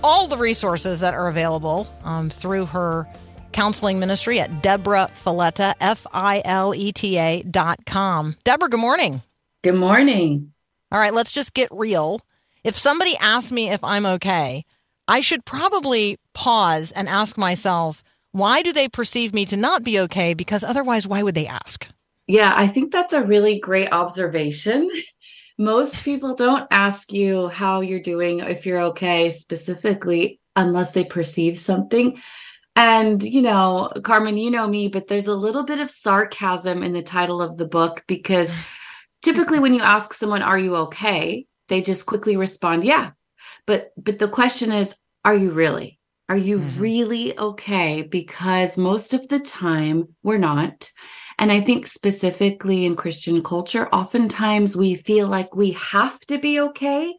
all 0.02 0.26
the 0.26 0.36
resources 0.36 0.98
that 1.00 1.14
are 1.14 1.28
available 1.28 1.86
um, 2.02 2.30
through 2.30 2.66
her 2.66 3.06
counseling 3.52 4.00
ministry 4.00 4.40
at 4.40 4.60
Deborah 4.60 5.08
Fileta, 5.24 5.74
F 5.80 6.06
I 6.12 6.42
L 6.44 6.74
E 6.74 6.90
T 6.90 7.16
A 7.16 7.42
dot 7.42 7.86
com. 7.86 8.36
Deborah, 8.42 8.68
good 8.68 8.80
morning. 8.80 9.22
Good 9.62 9.76
morning. 9.76 10.52
All 10.90 10.98
right, 10.98 11.14
let's 11.14 11.32
just 11.32 11.54
get 11.54 11.68
real. 11.70 12.20
If 12.64 12.76
somebody 12.76 13.16
asks 13.20 13.52
me 13.52 13.70
if 13.70 13.84
I'm 13.84 14.06
okay, 14.06 14.64
I 15.10 15.18
should 15.18 15.44
probably 15.44 16.18
pause 16.34 16.92
and 16.92 17.08
ask 17.08 17.36
myself, 17.36 18.04
why 18.30 18.62
do 18.62 18.72
they 18.72 18.88
perceive 18.88 19.34
me 19.34 19.44
to 19.46 19.56
not 19.56 19.82
be 19.82 19.98
okay? 19.98 20.34
Because 20.34 20.62
otherwise, 20.62 21.08
why 21.08 21.24
would 21.24 21.34
they 21.34 21.48
ask? 21.48 21.88
Yeah, 22.28 22.52
I 22.54 22.68
think 22.68 22.92
that's 22.92 23.12
a 23.12 23.24
really 23.24 23.58
great 23.58 23.90
observation. 23.90 24.88
Most 25.58 26.04
people 26.04 26.36
don't 26.36 26.68
ask 26.70 27.12
you 27.12 27.48
how 27.48 27.80
you're 27.80 27.98
doing, 27.98 28.38
if 28.38 28.64
you're 28.64 28.82
okay, 28.92 29.32
specifically, 29.32 30.38
unless 30.54 30.92
they 30.92 31.02
perceive 31.02 31.58
something. 31.58 32.22
And, 32.76 33.20
you 33.20 33.42
know, 33.42 33.90
Carmen, 34.04 34.36
you 34.36 34.52
know 34.52 34.68
me, 34.68 34.86
but 34.86 35.08
there's 35.08 35.26
a 35.26 35.34
little 35.34 35.64
bit 35.64 35.80
of 35.80 35.90
sarcasm 35.90 36.84
in 36.84 36.92
the 36.92 37.02
title 37.02 37.42
of 37.42 37.56
the 37.56 37.66
book 37.66 38.04
because 38.06 38.52
typically 39.22 39.58
when 39.58 39.74
you 39.74 39.80
ask 39.80 40.14
someone, 40.14 40.42
Are 40.42 40.58
you 40.58 40.76
okay? 40.76 41.46
they 41.68 41.80
just 41.80 42.06
quickly 42.06 42.36
respond, 42.36 42.84
Yeah. 42.84 43.10
But 43.66 43.92
but 43.96 44.18
the 44.18 44.28
question 44.28 44.72
is, 44.72 44.96
are 45.24 45.34
you 45.34 45.50
really? 45.50 45.98
Are 46.28 46.36
you 46.36 46.58
Mhm. 46.60 46.80
really 46.80 47.38
okay? 47.38 48.02
Because 48.02 48.78
most 48.78 49.12
of 49.12 49.28
the 49.28 49.40
time 49.40 50.14
we're 50.22 50.38
not. 50.38 50.90
And 51.38 51.50
I 51.50 51.60
think 51.60 51.86
specifically 51.86 52.84
in 52.84 52.96
Christian 52.96 53.42
culture, 53.42 53.88
oftentimes 53.88 54.76
we 54.76 54.94
feel 54.94 55.26
like 55.26 55.56
we 55.56 55.72
have 55.72 56.20
to 56.26 56.38
be 56.38 56.60
okay. 56.60 57.14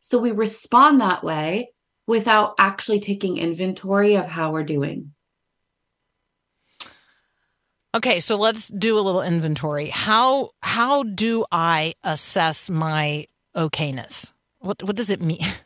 So 0.00 0.18
we 0.18 0.30
respond 0.30 1.00
that 1.00 1.24
way 1.24 1.72
without 2.06 2.54
actually 2.58 3.00
taking 3.00 3.36
inventory 3.36 4.16
of 4.16 4.26
how 4.26 4.52
we're 4.52 4.62
doing. 4.64 5.12
Okay, 7.94 8.18
so 8.20 8.36
let's 8.36 8.68
do 8.68 8.98
a 8.98 9.00
little 9.00 9.22
inventory. 9.22 9.88
How 9.88 10.50
how 10.62 11.04
do 11.04 11.44
I 11.52 11.94
assess 12.02 12.68
my 12.68 13.26
okayness? 13.56 14.32
What 14.58 14.82
what 14.82 14.96
does 14.96 15.10
it 15.10 15.20
mean? 15.20 15.44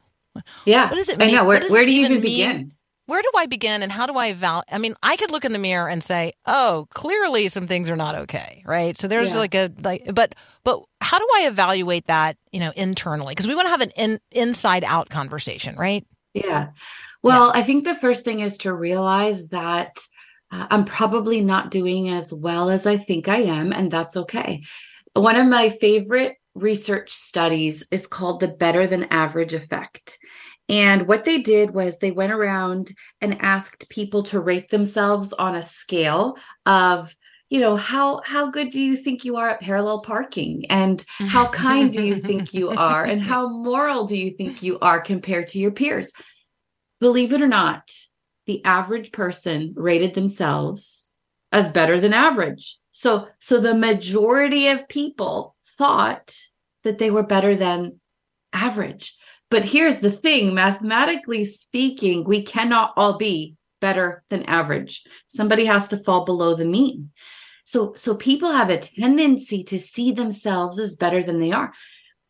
Yeah. 0.64 0.90
What 0.90 0.96
does 0.96 1.08
it 1.08 1.18
I 1.20 1.26
mean? 1.26 1.36
know. 1.36 1.44
Where, 1.44 1.60
where 1.68 1.86
do 1.86 1.92
you 1.92 2.00
even 2.00 2.12
even 2.16 2.22
begin? 2.22 2.72
Where 3.06 3.22
do 3.22 3.30
I 3.36 3.46
begin 3.46 3.82
and 3.82 3.90
how 3.90 4.06
do 4.06 4.16
I 4.18 4.34
val 4.34 4.62
I 4.70 4.76
mean, 4.76 4.94
I 5.02 5.16
could 5.16 5.30
look 5.30 5.44
in 5.46 5.52
the 5.52 5.58
mirror 5.58 5.88
and 5.88 6.04
say, 6.04 6.32
"Oh, 6.46 6.86
clearly 6.90 7.48
some 7.48 7.66
things 7.66 7.88
are 7.88 7.96
not 7.96 8.14
okay." 8.14 8.62
Right? 8.66 8.98
So 8.98 9.08
there's 9.08 9.30
Yeah. 9.30 9.38
like 9.38 9.54
a 9.54 9.70
like 9.82 10.14
but 10.14 10.34
but 10.64 10.82
how 11.00 11.18
do 11.18 11.26
I 11.36 11.46
evaluate 11.46 12.06
that, 12.06 12.36
you 12.52 12.60
know, 12.60 12.72
internally? 12.76 13.32
Because 13.32 13.46
we 13.46 13.54
want 13.54 13.66
to 13.66 13.70
have 13.70 13.80
an 13.80 13.90
in, 13.96 14.20
inside 14.32 14.84
out 14.84 15.08
conversation, 15.08 15.74
right? 15.76 16.04
Yeah. 16.34 16.68
Well, 17.22 17.50
I 17.54 17.62
think 17.62 17.84
the 17.84 17.96
first 17.96 18.24
thing 18.24 18.40
is 18.40 18.58
to 18.58 18.72
realize 18.72 19.48
that 19.48 19.98
uh, 20.52 20.66
I'm 20.70 20.84
probably 20.84 21.40
not 21.40 21.70
doing 21.70 22.10
as 22.10 22.32
well 22.32 22.70
as 22.70 22.86
I 22.86 22.96
think 22.96 23.28
I 23.28 23.38
am, 23.42 23.72
and 23.72 23.90
that's 23.90 24.16
okay. 24.16 24.62
One 25.14 25.36
of 25.36 25.46
my 25.46 25.70
favorite 25.70 26.36
research 26.58 27.12
studies 27.12 27.86
is 27.90 28.06
called 28.06 28.40
the 28.40 28.48
better 28.48 28.86
than 28.86 29.04
average 29.04 29.54
effect. 29.54 30.18
And 30.68 31.06
what 31.06 31.24
they 31.24 31.40
did 31.40 31.72
was 31.72 31.98
they 31.98 32.10
went 32.10 32.32
around 32.32 32.92
and 33.20 33.40
asked 33.40 33.88
people 33.88 34.22
to 34.24 34.40
rate 34.40 34.68
themselves 34.68 35.32
on 35.32 35.54
a 35.54 35.62
scale 35.62 36.36
of 36.66 37.14
you 37.48 37.60
know 37.60 37.76
how 37.76 38.20
how 38.26 38.50
good 38.50 38.70
do 38.70 38.80
you 38.80 38.94
think 38.94 39.24
you 39.24 39.36
are 39.36 39.48
at 39.48 39.60
parallel 39.60 40.02
parking? 40.02 40.66
And 40.68 41.02
how 41.18 41.46
kind 41.50 41.90
do 41.90 42.04
you 42.04 42.16
think 42.16 42.52
you 42.52 42.68
are? 42.70 43.04
And 43.04 43.22
how 43.22 43.48
moral 43.64 44.06
do 44.06 44.16
you 44.16 44.32
think 44.32 44.62
you 44.62 44.78
are 44.80 45.00
compared 45.00 45.48
to 45.48 45.58
your 45.58 45.70
peers? 45.70 46.12
Believe 47.00 47.32
it 47.32 47.40
or 47.40 47.48
not 47.48 47.90
the 48.46 48.64
average 48.64 49.12
person 49.12 49.74
rated 49.76 50.14
themselves 50.14 51.12
as 51.52 51.70
better 51.70 52.00
than 52.00 52.12
average. 52.12 52.78
So 52.90 53.28
so 53.40 53.60
the 53.60 53.74
majority 53.74 54.68
of 54.68 54.88
people 54.88 55.54
thought 55.78 56.36
that 56.84 56.98
they 56.98 57.10
were 57.10 57.22
better 57.22 57.56
than 57.56 58.00
average. 58.52 59.16
But 59.50 59.64
here's 59.64 59.98
the 59.98 60.10
thing 60.10 60.54
mathematically 60.54 61.44
speaking 61.44 62.24
we 62.24 62.42
cannot 62.42 62.92
all 62.96 63.16
be 63.16 63.56
better 63.80 64.22
than 64.28 64.42
average. 64.44 65.04
Somebody 65.28 65.64
has 65.64 65.88
to 65.88 65.96
fall 65.96 66.24
below 66.24 66.54
the 66.54 66.64
mean. 66.64 67.10
So 67.64 67.94
so 67.96 68.14
people 68.14 68.52
have 68.52 68.70
a 68.70 68.78
tendency 68.78 69.62
to 69.64 69.78
see 69.78 70.12
themselves 70.12 70.78
as 70.78 70.96
better 70.96 71.22
than 71.22 71.38
they 71.38 71.52
are. 71.52 71.72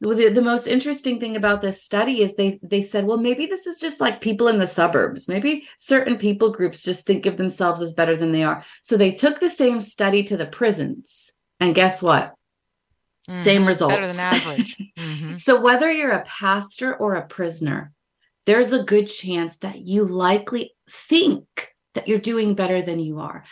The, 0.01 0.29
the 0.29 0.43
most 0.43 0.69
interesting 0.69 1.19
thing 1.19 1.35
about 1.35 1.61
this 1.61 1.83
study 1.83 2.23
is 2.23 2.37
they 2.37 2.61
they 2.63 2.83
said 2.83 3.05
well 3.05 3.19
maybe 3.19 3.47
this 3.47 3.67
is 3.67 3.79
just 3.79 4.01
like 4.01 4.21
people 4.21 4.47
in 4.49 4.59
the 4.59 4.67
suburbs. 4.67 5.27
Maybe 5.27 5.67
certain 5.77 6.19
people 6.19 6.51
groups 6.51 6.83
just 6.83 7.07
think 7.07 7.27
of 7.27 7.37
themselves 7.37 7.83
as 7.83 7.95
better 7.95 8.17
than 8.17 8.31
they 8.31 8.45
are. 8.45 8.65
So 8.83 8.97
they 8.97 9.11
took 9.11 9.41
the 9.41 9.51
same 9.51 9.81
study 9.81 10.23
to 10.25 10.37
the 10.37 10.47
prisons. 10.47 11.33
And 11.61 11.75
guess 11.75 12.01
what 12.01 12.35
same 13.31 13.63
Mhm. 13.65 13.69
results 13.69 13.95
Better 13.95 14.07
than 14.07 14.19
average. 14.19 14.77
Mhm. 14.99 15.39
so 15.39 15.61
whether 15.61 15.91
you're 15.91 16.11
a 16.13 16.25
pastor 16.25 16.95
or 16.97 17.15
a 17.15 17.27
prisoner 17.27 17.93
there's 18.47 18.73
a 18.73 18.83
good 18.83 19.05
chance 19.07 19.59
that 19.59 19.81
you 19.81 20.05
likely 20.07 20.75
think 20.91 21.75
that 21.93 22.09
you're 22.09 22.19
doing 22.19 22.55
better 22.55 22.81
than 22.81 22.99
you 22.99 23.21
are. 23.21 23.45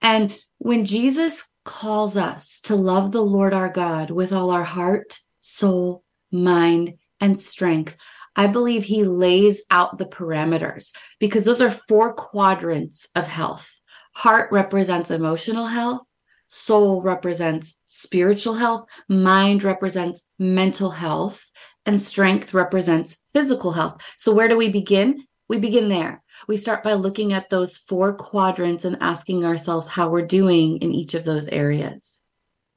And 0.00 0.34
when 0.56 0.86
Jesus 0.86 1.44
calls 1.66 2.16
us 2.16 2.62
to 2.62 2.74
love 2.74 3.12
the 3.12 3.20
Lord 3.22 3.52
our 3.52 3.68
God 3.68 4.10
with 4.10 4.32
all 4.32 4.48
our 4.50 4.64
heart, 4.64 5.18
soul, 5.40 6.02
mind, 6.32 6.94
and 7.20 7.38
strength, 7.38 7.94
I 8.36 8.46
believe 8.46 8.84
he 8.84 9.04
lays 9.04 9.64
out 9.70 9.98
the 9.98 10.06
parameters 10.06 10.94
because 11.18 11.44
those 11.44 11.60
are 11.60 11.70
four 11.86 12.14
quadrants 12.14 13.06
of 13.14 13.26
health. 13.28 13.70
Heart 14.14 14.50
represents 14.50 15.10
emotional 15.10 15.66
health, 15.66 16.02
soul 16.48 17.02
represents 17.02 17.76
spiritual 17.86 18.54
health, 18.54 18.86
mind 19.08 19.62
represents 19.62 20.26
mental 20.38 20.90
health, 20.90 21.44
and 21.86 22.00
strength 22.00 22.52
represents 22.52 23.16
physical 23.32 23.72
health. 23.72 24.02
So, 24.16 24.34
where 24.34 24.48
do 24.48 24.56
we 24.56 24.70
begin? 24.70 25.24
We 25.48 25.58
begin 25.58 25.88
there. 25.88 26.22
We 26.46 26.56
start 26.56 26.82
by 26.82 26.94
looking 26.94 27.32
at 27.32 27.48
those 27.48 27.78
four 27.78 28.14
quadrants 28.14 28.84
and 28.84 28.98
asking 29.00 29.44
ourselves 29.44 29.88
how 29.88 30.10
we're 30.10 30.26
doing 30.26 30.78
in 30.78 30.92
each 30.92 31.14
of 31.14 31.24
those 31.24 31.48
areas. 31.48 32.20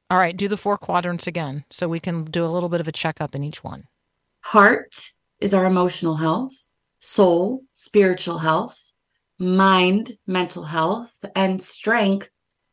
All 0.10 0.18
right, 0.18 0.36
do 0.36 0.48
the 0.48 0.58
four 0.58 0.78
quadrants 0.78 1.28
again 1.28 1.66
so 1.70 1.88
we 1.88 2.00
can 2.00 2.26
do 2.26 2.46
a 2.46 2.48
little 2.48 2.70
bit 2.70 2.82
of 2.82 2.88
a 2.88 2.92
checkup 2.92 3.36
in 3.36 3.44
each 3.44 3.64
one. 3.64 3.88
Heart 4.42 5.10
is 5.40 5.54
our 5.54 5.66
emotional 5.66 6.16
health, 6.16 6.54
soul, 7.00 7.64
spiritual 7.74 8.38
health, 8.38 8.78
mind, 9.40 10.18
mental 10.28 10.64
health, 10.64 11.14
and 11.36 11.62
strength 11.62 12.30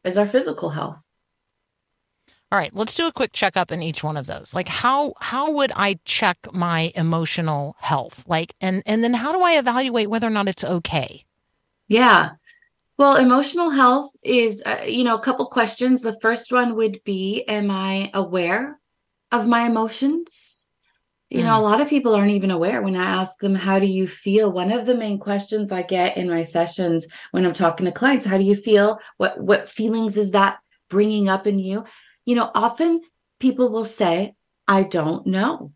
is 0.08 0.18
our 0.18 0.26
physical 0.26 0.70
health. 0.70 1.04
All 2.50 2.58
right, 2.58 2.74
let's 2.74 2.94
do 2.94 3.06
a 3.06 3.12
quick 3.12 3.32
checkup 3.34 3.70
in 3.70 3.82
each 3.82 4.02
one 4.02 4.16
of 4.16 4.26
those. 4.26 4.54
Like 4.54 4.68
how 4.68 5.12
how 5.20 5.50
would 5.52 5.70
I 5.76 6.00
check 6.04 6.38
my 6.52 6.92
emotional 6.94 7.76
health? 7.78 8.24
Like 8.26 8.54
and 8.60 8.82
and 8.86 9.04
then 9.04 9.12
how 9.14 9.32
do 9.32 9.42
I 9.42 9.58
evaluate 9.58 10.08
whether 10.08 10.26
or 10.26 10.30
not 10.30 10.48
it's 10.48 10.64
okay? 10.64 11.24
Yeah. 11.88 12.30
Well, 12.96 13.16
emotional 13.16 13.70
health 13.70 14.10
is, 14.24 14.62
uh, 14.66 14.84
you 14.84 15.04
know, 15.04 15.14
a 15.14 15.22
couple 15.22 15.46
questions. 15.46 16.02
The 16.02 16.18
first 16.20 16.50
one 16.50 16.74
would 16.74 16.98
be 17.04 17.44
Am 17.46 17.70
I 17.70 18.10
aware 18.14 18.80
of 19.30 19.46
my 19.46 19.66
emotions? 19.66 20.57
You 21.30 21.42
know, 21.42 21.58
a 21.58 21.60
lot 21.60 21.82
of 21.82 21.88
people 21.88 22.14
aren't 22.14 22.30
even 22.30 22.50
aware 22.50 22.80
when 22.80 22.96
I 22.96 23.04
ask 23.04 23.38
them, 23.38 23.54
How 23.54 23.78
do 23.78 23.86
you 23.86 24.06
feel? 24.06 24.50
One 24.50 24.72
of 24.72 24.86
the 24.86 24.94
main 24.94 25.18
questions 25.18 25.70
I 25.70 25.82
get 25.82 26.16
in 26.16 26.28
my 26.30 26.42
sessions 26.42 27.06
when 27.32 27.44
I'm 27.44 27.52
talking 27.52 27.84
to 27.84 27.92
clients, 27.92 28.24
How 28.24 28.38
do 28.38 28.44
you 28.44 28.54
feel? 28.54 28.98
What, 29.18 29.38
what 29.38 29.68
feelings 29.68 30.16
is 30.16 30.30
that 30.30 30.58
bringing 30.88 31.28
up 31.28 31.46
in 31.46 31.58
you? 31.58 31.84
You 32.24 32.34
know, 32.36 32.50
often 32.54 33.02
people 33.40 33.70
will 33.70 33.84
say, 33.84 34.34
I 34.66 34.84
don't 34.84 35.26
know. 35.26 35.72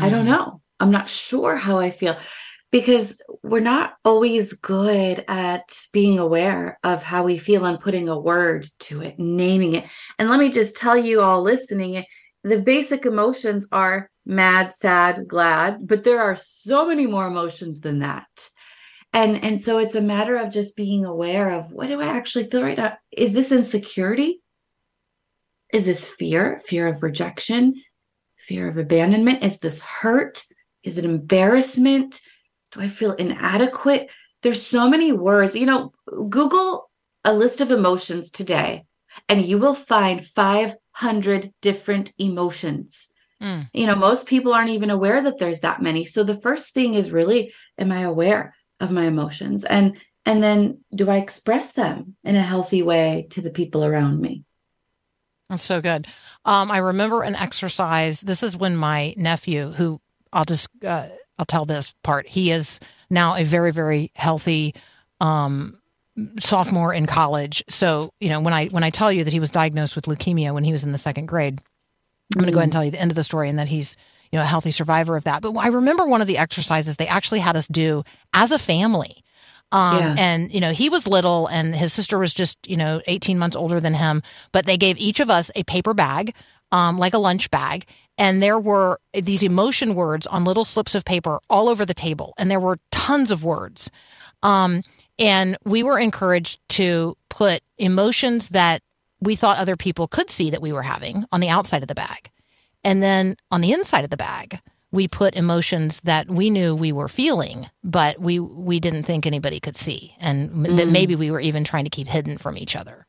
I 0.00 0.08
don't 0.08 0.24
Mm. 0.24 0.30
know. 0.30 0.60
I'm 0.80 0.90
not 0.90 1.08
sure 1.08 1.54
how 1.54 1.78
I 1.78 1.90
feel 1.90 2.16
because 2.72 3.22
we're 3.42 3.60
not 3.60 3.94
always 4.04 4.54
good 4.54 5.24
at 5.28 5.72
being 5.92 6.18
aware 6.18 6.78
of 6.82 7.02
how 7.02 7.22
we 7.24 7.38
feel 7.38 7.64
and 7.66 7.78
putting 7.78 8.08
a 8.08 8.18
word 8.18 8.66
to 8.80 9.02
it, 9.02 9.18
naming 9.18 9.74
it. 9.74 9.84
And 10.18 10.28
let 10.28 10.40
me 10.40 10.50
just 10.50 10.76
tell 10.76 10.96
you 10.96 11.20
all 11.20 11.42
listening, 11.42 12.04
the 12.42 12.58
basic 12.58 13.06
emotions 13.06 13.68
are 13.70 14.10
mad, 14.26 14.74
sad, 14.74 15.28
glad, 15.28 15.86
but 15.86 16.04
there 16.04 16.20
are 16.20 16.36
so 16.36 16.86
many 16.86 17.06
more 17.06 17.26
emotions 17.26 17.80
than 17.80 18.00
that. 18.00 18.28
And 19.12 19.44
and 19.44 19.60
so 19.60 19.78
it's 19.78 19.94
a 19.94 20.00
matter 20.00 20.36
of 20.36 20.52
just 20.52 20.76
being 20.76 21.04
aware 21.04 21.50
of 21.50 21.70
what 21.70 21.86
do 21.86 22.00
I 22.00 22.06
actually 22.06 22.50
feel 22.50 22.62
right 22.62 22.76
now? 22.76 22.96
Is 23.12 23.32
this 23.32 23.52
insecurity? 23.52 24.40
Is 25.72 25.86
this 25.86 26.04
fear, 26.04 26.60
fear 26.66 26.88
of 26.88 27.02
rejection, 27.02 27.74
fear 28.36 28.68
of 28.68 28.76
abandonment? 28.76 29.44
Is 29.44 29.58
this 29.60 29.80
hurt? 29.82 30.42
Is 30.82 30.98
it 30.98 31.04
embarrassment? 31.04 32.20
Do 32.72 32.80
I 32.80 32.88
feel 32.88 33.12
inadequate? 33.12 34.10
There's 34.42 34.64
so 34.64 34.88
many 34.88 35.12
words. 35.12 35.54
You 35.54 35.66
know, 35.66 35.92
Google 36.28 36.90
a 37.24 37.32
list 37.32 37.60
of 37.60 37.70
emotions 37.70 38.30
today, 38.30 38.84
and 39.28 39.44
you 39.44 39.58
will 39.58 39.74
find 39.74 40.24
500 40.24 41.52
different 41.62 42.12
emotions. 42.18 43.08
Mm. 43.42 43.68
You 43.72 43.86
know, 43.86 43.94
most 43.94 44.26
people 44.26 44.54
aren't 44.54 44.70
even 44.70 44.90
aware 44.90 45.22
that 45.22 45.38
there's 45.38 45.60
that 45.60 45.82
many. 45.82 46.04
So 46.04 46.24
the 46.24 46.40
first 46.40 46.72
thing 46.72 46.94
is 46.94 47.10
really, 47.10 47.52
am 47.78 47.92
I 47.92 48.02
aware 48.02 48.54
of 48.80 48.90
my 48.90 49.04
emotions? 49.04 49.64
And 49.64 49.96
and 50.26 50.42
then 50.42 50.78
do 50.94 51.10
I 51.10 51.18
express 51.18 51.72
them 51.72 52.16
in 52.24 52.34
a 52.36 52.42
healthy 52.42 52.82
way 52.82 53.26
to 53.30 53.42
the 53.42 53.50
people 53.50 53.84
around 53.84 54.20
me? 54.20 54.44
That's 55.50 55.62
so 55.62 55.80
good. 55.80 56.06
Um, 56.46 56.70
I 56.70 56.78
remember 56.78 57.22
an 57.22 57.36
exercise. 57.36 58.20
This 58.20 58.42
is 58.42 58.56
when 58.56 58.76
my 58.76 59.14
nephew, 59.18 59.72
who 59.72 60.00
I'll 60.32 60.46
just 60.46 60.68
uh, 60.84 61.08
I'll 61.38 61.46
tell 61.46 61.64
this 61.64 61.94
part. 62.02 62.26
He 62.26 62.50
is 62.50 62.80
now 63.10 63.36
a 63.36 63.44
very 63.44 63.70
very 63.70 64.10
healthy 64.14 64.74
um, 65.20 65.78
sophomore 66.40 66.94
in 66.94 67.06
college. 67.06 67.62
So 67.68 68.12
you 68.20 68.30
know 68.30 68.40
when 68.40 68.54
I 68.54 68.66
when 68.68 68.84
I 68.84 68.90
tell 68.90 69.12
you 69.12 69.24
that 69.24 69.32
he 69.32 69.40
was 69.40 69.50
diagnosed 69.50 69.96
with 69.96 70.06
leukemia 70.06 70.54
when 70.54 70.64
he 70.64 70.72
was 70.72 70.84
in 70.84 70.92
the 70.92 70.98
second 70.98 71.26
grade, 71.26 71.60
I'm 72.34 72.40
going 72.40 72.46
to 72.46 72.52
go 72.52 72.58
ahead 72.58 72.64
and 72.64 72.72
tell 72.72 72.84
you 72.84 72.90
the 72.90 73.00
end 73.00 73.10
of 73.10 73.16
the 73.16 73.24
story 73.24 73.48
and 73.48 73.58
that 73.58 73.68
he's 73.68 73.96
you 74.32 74.38
know 74.38 74.42
a 74.42 74.46
healthy 74.46 74.70
survivor 74.70 75.16
of 75.16 75.24
that. 75.24 75.42
But 75.42 75.52
I 75.56 75.68
remember 75.68 76.06
one 76.06 76.20
of 76.20 76.26
the 76.26 76.38
exercises 76.38 76.96
they 76.96 77.06
actually 77.06 77.40
had 77.40 77.56
us 77.56 77.68
do 77.68 78.02
as 78.32 78.50
a 78.52 78.58
family. 78.58 79.22
Um, 79.72 79.98
Yeah. 79.98 80.14
And, 80.18 80.52
you 80.54 80.60
know, 80.60 80.72
he 80.72 80.88
was 80.88 81.06
little 81.06 81.48
and 81.48 81.74
his 81.74 81.92
sister 81.92 82.18
was 82.18 82.32
just, 82.32 82.58
you 82.68 82.76
know, 82.76 83.00
18 83.06 83.38
months 83.38 83.56
older 83.56 83.80
than 83.80 83.94
him. 83.94 84.22
But 84.52 84.66
they 84.66 84.76
gave 84.76 84.96
each 84.98 85.18
of 85.20 85.30
us 85.30 85.50
a 85.56 85.64
paper 85.64 85.94
bag, 85.94 86.34
um, 86.70 86.98
like 86.98 87.14
a 87.14 87.18
lunch 87.18 87.50
bag. 87.50 87.86
And 88.16 88.40
there 88.40 88.58
were 88.60 89.00
these 89.12 89.42
emotion 89.42 89.94
words 89.96 90.26
on 90.28 90.44
little 90.44 90.64
slips 90.64 90.94
of 90.94 91.04
paper 91.04 91.40
all 91.50 91.68
over 91.68 91.84
the 91.84 91.94
table. 91.94 92.34
And 92.38 92.50
there 92.50 92.60
were 92.60 92.78
tons 92.92 93.32
of 93.32 93.42
words. 93.42 93.90
Um, 94.44 94.82
and 95.18 95.56
we 95.64 95.82
were 95.82 95.98
encouraged 95.98 96.60
to 96.70 97.16
put 97.28 97.62
emotions 97.78 98.50
that 98.50 98.82
we 99.20 99.36
thought 99.36 99.58
other 99.58 99.76
people 99.76 100.06
could 100.08 100.30
see 100.30 100.50
that 100.50 100.62
we 100.62 100.72
were 100.72 100.82
having 100.82 101.24
on 101.32 101.40
the 101.40 101.48
outside 101.48 101.82
of 101.82 101.88
the 101.88 101.94
bag. 101.94 102.30
And 102.82 103.02
then 103.02 103.36
on 103.50 103.60
the 103.62 103.72
inside 103.72 104.04
of 104.04 104.10
the 104.10 104.16
bag, 104.16 104.60
we 104.90 105.08
put 105.08 105.34
emotions 105.34 106.00
that 106.04 106.28
we 106.28 106.50
knew 106.50 106.74
we 106.74 106.92
were 106.92 107.08
feeling, 107.08 107.68
but 107.82 108.20
we 108.20 108.38
we 108.38 108.78
didn't 108.78 109.04
think 109.04 109.26
anybody 109.26 109.58
could 109.58 109.76
see, 109.76 110.14
and 110.20 110.50
m 110.66 110.76
that 110.76 110.88
Mm. 110.88 110.92
maybe 110.92 111.16
we 111.16 111.30
were 111.30 111.40
even 111.40 111.64
trying 111.64 111.84
to 111.84 111.90
keep 111.90 112.06
hidden 112.08 112.38
from 112.38 112.56
each 112.56 112.76
other. 112.76 113.06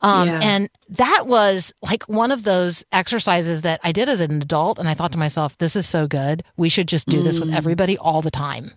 Um, 0.00 0.28
Yeah. 0.28 0.40
And 0.42 0.70
that 0.90 1.24
was 1.26 1.72
like 1.82 2.04
one 2.08 2.30
of 2.32 2.44
those 2.44 2.84
exercises 2.92 3.60
that 3.62 3.80
I 3.82 3.90
did 3.92 4.08
as 4.08 4.20
an 4.20 4.40
adult, 4.40 4.78
and 4.78 4.88
I 4.88 4.94
thought 4.94 5.12
to 5.12 5.18
myself, 5.18 5.58
"This 5.58 5.74
is 5.76 5.86
so 5.88 6.06
good. 6.06 6.44
We 6.56 6.68
should 6.68 6.88
just 6.88 7.08
do 7.08 7.20
this 7.22 7.38
with 7.40 7.50
Mm. 7.50 7.56
everybody 7.56 7.98
all 7.98 8.22
the 8.22 8.30
time." 8.30 8.72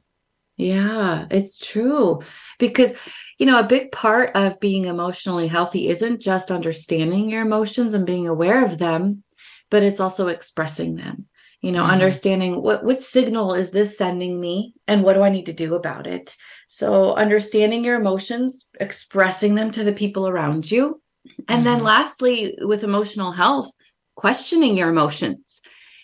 Yeah, 0.57 1.27
it's 1.31 1.57
true. 1.59 2.21
Because, 2.59 2.93
you 3.41 3.47
know, 3.47 3.57
a 3.57 3.63
big 3.67 3.91
part 3.91 4.29
of 4.35 4.59
being 4.59 4.85
emotionally 4.85 5.47
healthy 5.47 5.89
isn't 5.89 6.21
just 6.21 6.51
understanding 6.51 7.27
your 7.31 7.41
emotions 7.41 7.95
and 7.95 8.05
being 8.05 8.27
aware 8.27 8.63
of 8.63 8.77
them, 8.77 9.23
but 9.71 9.81
it's 9.81 9.99
also 9.99 10.27
expressing 10.27 10.93
them. 10.95 11.25
You 11.61 11.71
know, 11.71 11.81
Mhm. 11.81 11.89
understanding 11.89 12.61
what 12.61 12.83
what 12.83 13.01
signal 13.01 13.55
is 13.55 13.71
this 13.71 13.97
sending 13.97 14.39
me 14.39 14.75
and 14.87 15.01
what 15.01 15.13
do 15.13 15.23
I 15.23 15.31
need 15.31 15.47
to 15.47 15.53
do 15.53 15.73
about 15.73 16.05
it? 16.05 16.35
So, 16.67 17.15
understanding 17.15 17.83
your 17.83 17.99
emotions, 17.99 18.69
expressing 18.79 19.55
them 19.55 19.71
to 19.71 19.83
the 19.83 19.91
people 19.91 20.27
around 20.27 20.69
you. 20.69 21.01
And 21.47 21.65
then 21.65 21.79
Mhm. 21.79 21.85
lastly, 21.85 22.59
with 22.61 22.83
emotional 22.83 23.31
health, 23.31 23.71
questioning 24.13 24.77
your 24.77 24.89
emotions. 24.89 25.61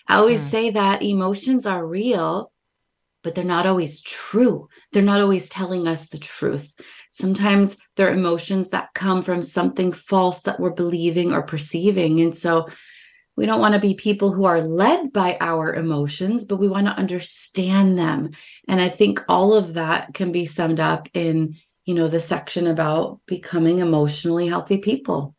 I 0.08 0.16
always 0.16 0.42
Mm. 0.42 0.50
say 0.50 0.70
that 0.72 1.04
emotions 1.04 1.68
are 1.68 1.86
real, 1.86 2.52
but 3.22 3.36
they're 3.36 3.54
not 3.56 3.68
always 3.68 4.02
true. 4.02 4.70
They're 4.98 5.06
not 5.06 5.22
always 5.22 5.48
telling 5.48 5.88
us 5.88 6.10
the 6.10 6.18
truth. 6.18 6.74
Sometimes 7.12 7.78
they're 7.96 8.12
emotions 8.12 8.72
that 8.72 8.96
come 8.96 9.22
from 9.22 9.44
something 9.44 9.92
false 9.92 10.42
that 10.42 10.60
we're 10.60 10.72
believing 10.72 11.34
or 11.34 11.44
perceiving. 11.44 12.20
And 12.20 12.34
so 12.34 12.68
we 13.36 13.46
don't 13.46 13.60
want 13.60 13.76
to 13.76 13.80
be 13.80 13.94
people 13.94 14.34
who 14.34 14.46
are 14.46 14.60
led 14.60 15.14
by 15.14 15.38
our 15.40 15.72
emotions, 15.72 16.46
but 16.46 16.58
we 16.58 16.68
want 16.68 16.88
to 16.88 16.94
understand 16.94 18.00
them. 18.00 18.32
And 18.68 18.82
I 18.82 18.90
think 18.90 19.24
all 19.30 19.54
of 19.54 19.76
that 19.76 20.16
can 20.16 20.32
be 20.32 20.48
summed 20.48 20.80
up 20.80 21.08
in, 21.14 21.58
you 21.86 21.94
know, 21.94 22.08
the 22.08 22.20
section 22.20 22.66
about 22.66 23.20
becoming 23.28 23.78
emotionally 23.78 24.48
healthy 24.48 24.80
people. 24.80 25.36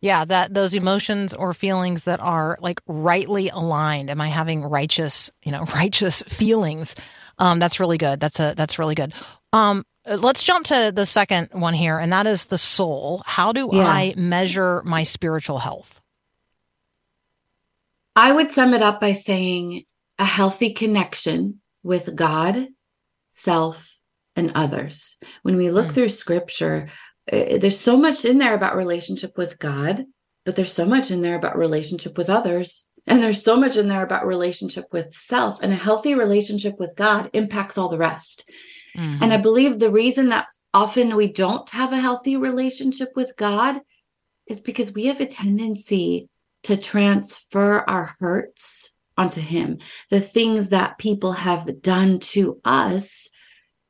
Yeah, 0.00 0.24
that 0.26 0.54
those 0.54 0.74
emotions 0.74 1.34
or 1.34 1.52
feelings 1.52 2.04
that 2.04 2.20
are 2.20 2.56
like 2.60 2.80
rightly 2.86 3.48
aligned. 3.48 4.10
Am 4.10 4.20
I 4.20 4.28
having 4.28 4.62
righteous, 4.62 5.30
you 5.42 5.50
know, 5.50 5.64
righteous 5.74 6.22
feelings? 6.22 6.94
Um, 7.38 7.58
that's 7.58 7.80
really 7.80 7.98
good. 7.98 8.20
That's 8.20 8.40
a 8.40 8.54
that's 8.56 8.78
really 8.78 8.94
good. 8.94 9.12
Um, 9.52 9.84
let's 10.06 10.42
jump 10.42 10.66
to 10.66 10.92
the 10.94 11.06
second 11.06 11.48
one 11.52 11.74
here, 11.74 11.98
and 11.98 12.12
that 12.12 12.26
is 12.26 12.46
the 12.46 12.58
soul. 12.58 13.22
How 13.26 13.52
do 13.52 13.68
Yeah. 13.72 13.86
I 13.86 14.14
measure 14.16 14.82
my 14.84 15.02
spiritual 15.02 15.58
health? 15.58 16.00
I 18.16 18.32
would 18.32 18.50
sum 18.50 18.74
it 18.74 18.82
up 18.82 19.00
by 19.00 19.12
saying 19.12 19.84
a 20.18 20.24
healthy 20.24 20.70
connection 20.72 21.60
with 21.84 22.14
God, 22.16 22.68
self, 23.30 23.94
and 24.34 24.50
others. 24.54 25.16
When 25.42 25.56
we 25.56 25.70
look 25.70 25.88
Mm. 25.88 25.94
through 25.94 26.08
scripture, 26.08 26.90
eh, 27.28 27.58
there's 27.58 27.78
so 27.78 27.96
much 27.96 28.24
in 28.24 28.38
there 28.38 28.54
about 28.54 28.76
relationship 28.76 29.38
with 29.38 29.58
God, 29.58 30.06
but 30.44 30.56
there's 30.56 30.72
so 30.72 30.84
much 30.86 31.10
in 31.10 31.22
there 31.22 31.36
about 31.36 31.56
relationship 31.56 32.18
with 32.18 32.28
others 32.28 32.87
And 33.08 33.22
there's 33.22 33.42
so 33.42 33.56
much 33.56 33.76
in 33.76 33.88
there 33.88 34.04
about 34.04 34.26
relationship 34.26 34.84
with 34.92 35.14
self, 35.14 35.60
and 35.62 35.72
a 35.72 35.76
healthy 35.76 36.14
relationship 36.14 36.78
with 36.78 36.94
God 36.94 37.30
impacts 37.32 37.78
all 37.78 37.88
the 37.88 37.98
rest. 37.98 38.48
Mhm. 38.96 39.22
And 39.22 39.32
I 39.32 39.38
believe 39.38 39.78
the 39.78 39.90
reason 39.90 40.28
that 40.28 40.46
often 40.74 41.16
we 41.16 41.28
don't 41.28 41.68
have 41.70 41.92
a 41.92 42.00
healthy 42.00 42.36
relationship 42.36 43.10
with 43.16 43.34
God 43.36 43.80
is 44.46 44.60
because 44.60 44.92
we 44.92 45.06
have 45.06 45.20
a 45.20 45.26
tendency 45.26 46.28
to 46.64 46.76
transfer 46.76 47.84
our 47.88 48.14
hurts 48.18 48.92
onto 49.16 49.40
Him. 49.40 49.78
The 50.10 50.20
things 50.20 50.68
that 50.68 50.98
people 50.98 51.32
have 51.32 51.80
done 51.80 52.18
to 52.34 52.60
us 52.64 53.28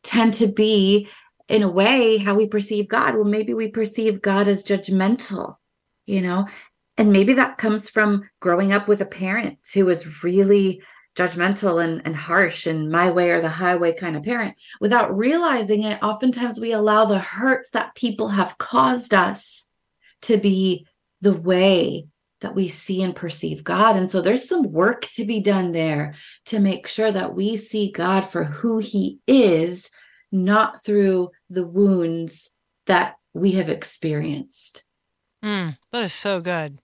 tend 0.03 0.35
to 0.35 0.47
be, 0.47 1.09
in 1.49 1.63
a 1.63 1.71
way, 1.71 2.19
how 2.19 2.35
we 2.35 2.47
perceive 2.47 2.89
God. 2.89 3.15
Well, 3.15 3.25
maybe 3.25 3.55
we 3.55 3.69
perceive 3.69 4.23
God 4.23 4.49
as 4.49 4.65
judgmental, 4.65 5.57
you 6.07 6.21
know? 6.21 6.47
And 6.99 7.13
maybe 7.13 7.35
that 7.35 7.59
comes 7.59 7.89
from 7.89 8.29
growing 8.41 8.73
up 8.73 8.89
with 8.89 9.01
a 9.01 9.07
parent 9.07 9.59
who 9.73 9.87
was 9.87 10.25
really 10.25 10.83
judgmental 11.17 11.83
and, 11.83 12.03
and 12.05 12.15
harsh 12.15 12.67
and 12.67 12.91
my 12.91 13.11
way 13.11 13.31
or 13.31 13.41
the 13.41 13.49
highway 13.49 13.93
kind 13.93 14.17
of 14.17 14.25
parent. 14.25 14.57
Without 14.81 15.17
realizing 15.17 15.85
it, 15.85 16.03
oftentimes 16.03 16.61
we 16.61 16.73
allow 16.73 17.05
the 17.05 17.19
hurts 17.19 17.71
that 17.71 17.95
people 17.95 18.29
have 18.29 18.59
caused 18.59 19.15
us 19.15 19.71
to 20.23 20.37
be 20.37 20.87
the 21.21 21.33
way 21.33 22.07
that 22.41 22.55
we 22.55 22.69
see 22.69 23.03
and 23.03 23.17
perceive 23.17 23.65
God. 23.65 23.97
And 23.97 24.11
so 24.11 24.21
there's 24.21 24.49
some 24.49 24.73
work 24.73 25.03
to 25.15 25.25
be 25.25 25.41
done 25.41 25.73
there 25.73 26.15
to 26.47 26.61
make 26.61 26.87
sure 26.87 27.11
that 27.11 27.35
we 27.35 27.57
see 27.57 27.91
God 27.91 28.21
for 28.21 28.45
who 28.45 28.79
he 28.79 29.19
is, 29.27 29.91
not 30.31 30.85
through 30.85 31.31
the 31.49 31.67
wounds 31.67 32.51
that 32.87 33.17
we 33.35 33.53
have 33.53 33.69
experienced. 33.69 34.85
Mm, 35.45 35.79
that 35.93 36.05
is 36.05 36.13
so 36.13 36.41
good. 36.41 36.81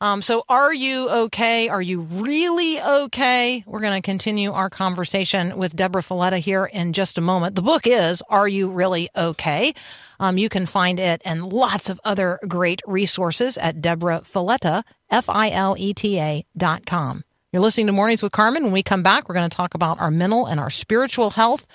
Um, 0.00 0.22
so, 0.22 0.44
are 0.48 0.74
you 0.74 1.08
okay? 1.08 1.68
Are 1.68 1.80
you 1.80 2.00
really 2.00 2.80
okay? 2.82 3.62
We're 3.66 3.80
going 3.80 4.00
to 4.00 4.04
continue 4.04 4.52
our 4.52 4.68
conversation 4.68 5.56
with 5.56 5.76
Debra 5.76 6.02
Fileta 6.02 6.38
here 6.38 6.64
in 6.66 6.92
just 6.92 7.16
a 7.16 7.20
moment. 7.20 7.54
The 7.54 7.62
book 7.62 7.86
is 7.86 8.22
Are 8.28 8.48
You 8.48 8.70
Really 8.70 9.08
Okay? 9.16 9.72
Um, 10.18 10.36
you 10.36 10.48
can 10.48 10.66
find 10.66 10.98
it 10.98 11.22
and 11.24 11.52
lots 11.52 11.88
of 11.88 12.00
other 12.04 12.38
great 12.48 12.82
resources 12.86 13.56
at 13.56 13.80
Debra 13.80 14.22
Fileta, 14.22 14.82
F 15.10 15.28
I 15.28 15.50
L 15.50 15.76
E 15.78 15.94
T 15.94 16.18
A 16.18 16.44
dot 16.56 16.86
com. 16.86 17.24
You're 17.52 17.62
listening 17.62 17.86
to 17.86 17.92
Mornings 17.92 18.20
with 18.22 18.32
Carmen. 18.32 18.64
When 18.64 18.72
we 18.72 18.82
come 18.82 19.04
back, 19.04 19.28
we're 19.28 19.36
going 19.36 19.48
to 19.48 19.56
talk 19.56 19.74
about 19.74 20.00
our 20.00 20.10
mental 20.10 20.46
and 20.46 20.58
our 20.58 20.70
spiritual 20.70 21.30
health. 21.30 21.68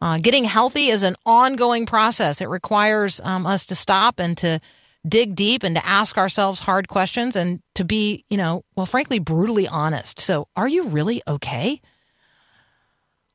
Uh, 0.00 0.18
getting 0.18 0.44
healthy 0.44 0.88
is 0.88 1.02
an 1.02 1.16
ongoing 1.26 1.84
process. 1.84 2.40
It 2.40 2.48
requires 2.48 3.20
um, 3.24 3.44
us 3.44 3.66
to 3.66 3.74
stop 3.74 4.20
and 4.20 4.38
to 4.38 4.60
dig 5.08 5.34
deep 5.34 5.62
and 5.62 5.76
to 5.76 5.86
ask 5.86 6.18
ourselves 6.18 6.60
hard 6.60 6.88
questions 6.88 7.36
and 7.36 7.60
to 7.74 7.84
be, 7.84 8.24
you 8.28 8.36
know, 8.36 8.64
well, 8.74 8.86
frankly, 8.86 9.18
brutally 9.18 9.68
honest. 9.68 10.20
So, 10.20 10.48
are 10.56 10.68
you 10.68 10.84
really 10.84 11.22
okay? 11.28 11.80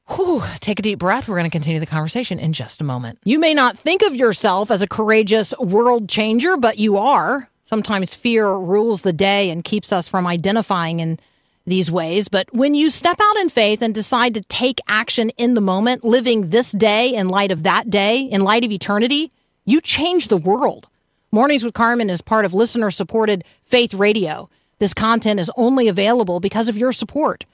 Whew, 0.07 0.43
take 0.59 0.79
a 0.79 0.81
deep 0.81 0.99
breath. 0.99 1.29
We're 1.29 1.37
going 1.37 1.49
to 1.49 1.51
continue 1.51 1.79
the 1.79 1.85
conversation 1.85 2.39
in 2.39 2.53
just 2.53 2.81
a 2.81 2.83
moment. 2.83 3.19
You 3.23 3.39
may 3.39 3.53
not 3.53 3.77
think 3.77 4.01
of 4.01 4.15
yourself 4.15 4.69
as 4.69 4.81
a 4.81 4.87
courageous 4.87 5.53
world 5.59 6.09
changer, 6.09 6.57
but 6.57 6.77
you 6.77 6.97
are. 6.97 7.49
Sometimes 7.63 8.13
fear 8.13 8.51
rules 8.51 9.01
the 9.01 9.13
day 9.13 9.49
and 9.49 9.63
keeps 9.63 9.93
us 9.93 10.07
from 10.07 10.27
identifying 10.27 10.99
in 10.99 11.19
these 11.65 11.89
ways. 11.89 12.27
But 12.27 12.53
when 12.53 12.73
you 12.73 12.89
step 12.89 13.19
out 13.21 13.37
in 13.37 13.47
faith 13.47 13.81
and 13.81 13.93
decide 13.93 14.33
to 14.33 14.41
take 14.41 14.81
action 14.87 15.29
in 15.37 15.53
the 15.53 15.61
moment, 15.61 16.03
living 16.03 16.49
this 16.49 16.71
day 16.73 17.13
in 17.13 17.29
light 17.29 17.51
of 17.51 17.63
that 17.63 17.89
day, 17.89 18.21
in 18.21 18.43
light 18.43 18.65
of 18.65 18.71
eternity, 18.71 19.31
you 19.65 19.79
change 19.79 20.27
the 20.27 20.37
world. 20.37 20.87
Mornings 21.33 21.63
with 21.63 21.73
Carmen 21.73 22.09
is 22.09 22.21
part 22.21 22.43
of 22.43 22.53
listener 22.53 22.91
supported 22.91 23.45
Faith 23.63 23.93
Radio. 23.93 24.49
This 24.79 24.93
content 24.93 25.39
is 25.39 25.49
only 25.55 25.87
available 25.87 26.41
because 26.41 26.67
of 26.67 26.75
your 26.75 26.91
support. 26.91 27.45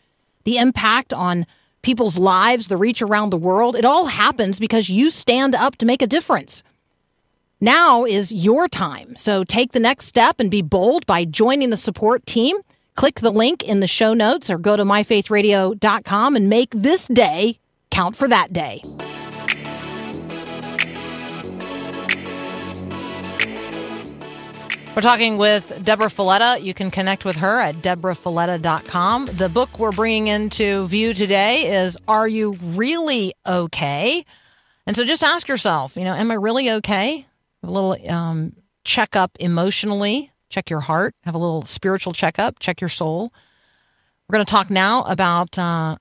The 0.46 0.58
impact 0.58 1.14
on 1.14 1.46
people's 1.84 2.18
lives, 2.18 2.70
the 2.70 2.78
reach 2.78 3.04
around 3.04 3.30
the 3.30 3.38
world, 3.38 3.76
it 3.76 3.86
all 3.86 4.08
happens 4.08 4.58
because 4.58 4.90
you 4.90 5.12
stand 5.12 5.54
up 5.54 5.76
to 5.76 5.86
make 5.86 6.02
a 6.02 6.08
difference. 6.08 6.64
Now 7.62 8.04
is 8.04 8.32
your 8.32 8.68
time. 8.68 9.16
So 9.16 9.44
take 9.44 9.74
the 9.74 9.80
next 9.80 10.08
step 10.08 10.40
and 10.40 10.50
be 10.50 10.64
bold 10.64 11.06
by 11.06 11.26
joining 11.26 11.70
the 11.70 11.78
support 11.78 12.26
team. 12.26 12.58
Click 12.96 13.20
the 13.20 13.32
link 13.32 13.64
in 13.64 13.80
the 13.80 13.86
show 13.86 14.16
notes 14.16 14.50
or 14.50 14.58
go 14.58 14.76
to 14.76 14.86
myfaithradio.com 14.86 16.36
and 16.36 16.50
make 16.50 16.72
this 16.72 17.06
day 17.08 17.60
count 17.92 18.16
for 18.16 18.28
that 18.28 18.52
day. 18.52 18.82
We're 24.98 25.02
talking 25.02 25.38
with 25.38 25.86
Debra 25.86 26.08
Fileta. 26.08 26.60
You 26.60 26.74
can 26.74 26.90
connect 26.90 27.24
with 27.24 27.36
her 27.36 27.60
at 27.60 27.76
debrafileta.com. 27.76 29.28
The 29.28 29.48
book 29.48 29.78
we're 29.78 29.92
bringing 29.92 30.26
into 30.26 30.88
view 30.88 31.14
today 31.14 31.84
is 31.84 31.96
Are 32.08 32.28
You 32.28 32.54
Really 32.54 33.36
Okay? 33.46 34.26
And 34.88 34.96
so 34.96 35.06
just 35.06 35.24
ask 35.24 35.48
yourself, 35.48 35.96
you 35.96 36.04
know, 36.04 36.16
am 36.16 36.32
I 36.32 36.34
really 36.34 36.72
okay? 36.72 37.28
A 37.62 37.70
little 37.70 37.96
um, 38.12 38.54
checkup 38.86 39.38
emotionally, 39.40 40.32
check 40.50 40.68
your 40.68 40.80
heart, 40.80 41.14
have 41.26 41.36
a 41.36 41.38
little 41.38 41.64
spiritual 41.66 42.14
checkup, 42.14 42.58
check 42.58 42.82
your 42.82 42.90
soul. 42.90 43.32
We're 44.28 44.34
going 44.34 44.48
to 44.48 44.52
talk 44.52 44.72
now 44.72 45.04
about 45.04 45.60
uh, 45.60 45.98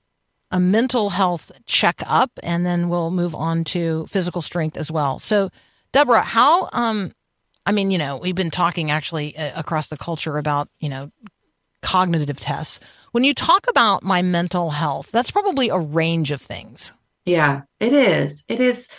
a 0.49 0.59
mental 0.59 1.11
health 1.11 1.51
checkup, 1.67 2.31
and 2.41 2.65
then 2.65 2.89
we'll 2.89 3.11
move 3.11 3.35
on 3.35 3.63
to 3.65 4.07
physical 4.07 4.41
strength 4.41 4.75
as 4.75 4.91
well. 4.91 5.19
So, 5.19 5.51
Debra, 5.91 6.23
how 6.23 6.69
um, 6.73 7.11
I 7.67 7.73
mean, 7.73 7.91
you 7.91 7.97
know, 7.97 8.15
we've 8.15 8.33
been 8.33 8.49
talking 8.49 8.89
actually 8.91 9.37
uh, 9.37 9.51
across 9.59 9.89
the 9.89 9.97
culture 9.97 10.37
about, 10.37 10.69
you 10.79 10.87
know, 10.87 11.11
cognitive 11.81 12.39
tests. 12.39 12.79
When 13.11 13.25
you 13.25 13.33
talk 13.33 13.67
about 13.69 14.03
my 14.03 14.21
mental 14.21 14.69
health, 14.69 15.09
that's 15.11 15.31
probably 15.31 15.67
a 15.67 15.77
range 15.77 16.31
of 16.31 16.41
things. 16.41 16.93
Yeah, 17.25 17.63
it 17.81 17.91
is. 17.91 18.45
It 18.47 18.61
is. 18.61 18.89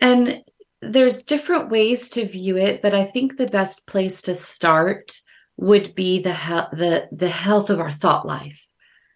And 0.00 0.42
there's 0.82 1.22
different 1.22 1.70
ways 1.70 2.10
to 2.10 2.26
view 2.26 2.58
it, 2.58 2.82
but 2.82 2.94
I 2.94 3.06
think 3.06 3.36
the 3.38 3.46
best 3.46 3.86
place 3.86 4.20
to 4.22 4.36
start 4.36 5.18
would 5.56 5.94
be 5.94 6.20
the 6.20 6.34
he- 6.34 6.76
the 6.76 7.08
the 7.12 7.28
health 7.30 7.70
of 7.70 7.80
our 7.80 7.90
thought 7.90 8.26
life. 8.26 8.66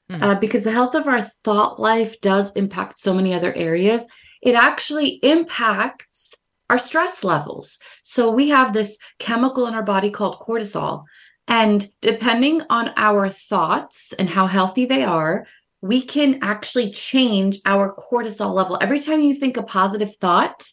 Hmm. 0.09 0.23
Uh, 0.23 0.35
because 0.37 0.63
the 0.63 0.73
health 0.73 0.95
of 0.95 1.07
our 1.07 1.23
thought 1.23 1.79
life 1.79 2.21
does 2.23 2.53
impact 2.53 2.99
so 2.99 3.13
many 3.13 3.35
other 3.35 3.53
areas. 3.53 4.07
It 4.41 4.55
actually 4.55 5.21
impacts 5.23 6.35
our 6.71 6.79
stress 6.79 7.25
levels. 7.25 7.79
So 8.03 8.31
we 8.31 8.49
have 8.49 8.73
this 8.73 8.97
chemical 9.19 9.67
in 9.67 9.75
our 9.75 9.83
body 9.83 10.11
called 10.11 10.39
cortisol. 10.39 11.05
And 11.47 11.87
depending 12.01 12.63
on 12.71 12.93
our 12.97 13.29
thoughts 13.29 14.15
and 14.19 14.29
how 14.29 14.47
healthy 14.47 14.87
they 14.87 15.05
are, 15.05 15.47
we 15.83 16.01
can 16.01 16.39
actually 16.43 16.91
change 16.91 17.59
our 17.67 17.95
cortisol 17.95 18.55
level. 18.55 18.79
Every 18.81 18.99
time 18.99 19.21
you 19.21 19.35
think 19.35 19.59
a 19.59 19.63
positive 19.63 20.17
thought, 20.17 20.67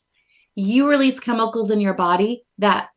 you 0.56 0.88
release 0.88 1.20
chemicals 1.20 1.70
in 1.70 1.82
your 1.82 1.94
body 1.94 2.44
that 2.60 2.90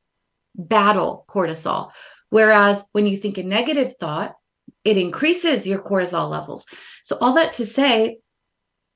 battle 0.55 1.25
cortisol. 1.29 1.91
Whereas 2.31 2.89
when 2.93 3.07
you 3.07 3.17
think 3.17 3.39
a 3.39 3.43
negative 3.43 3.95
thought, 3.99 4.37
it 4.85 4.97
increases 4.97 5.67
your 5.67 5.81
cortisol 5.81 6.31
levels. 6.31 6.67
So, 7.05 7.17
all 7.21 7.35
that 7.35 7.53
to 7.53 7.67
say, 7.67 8.19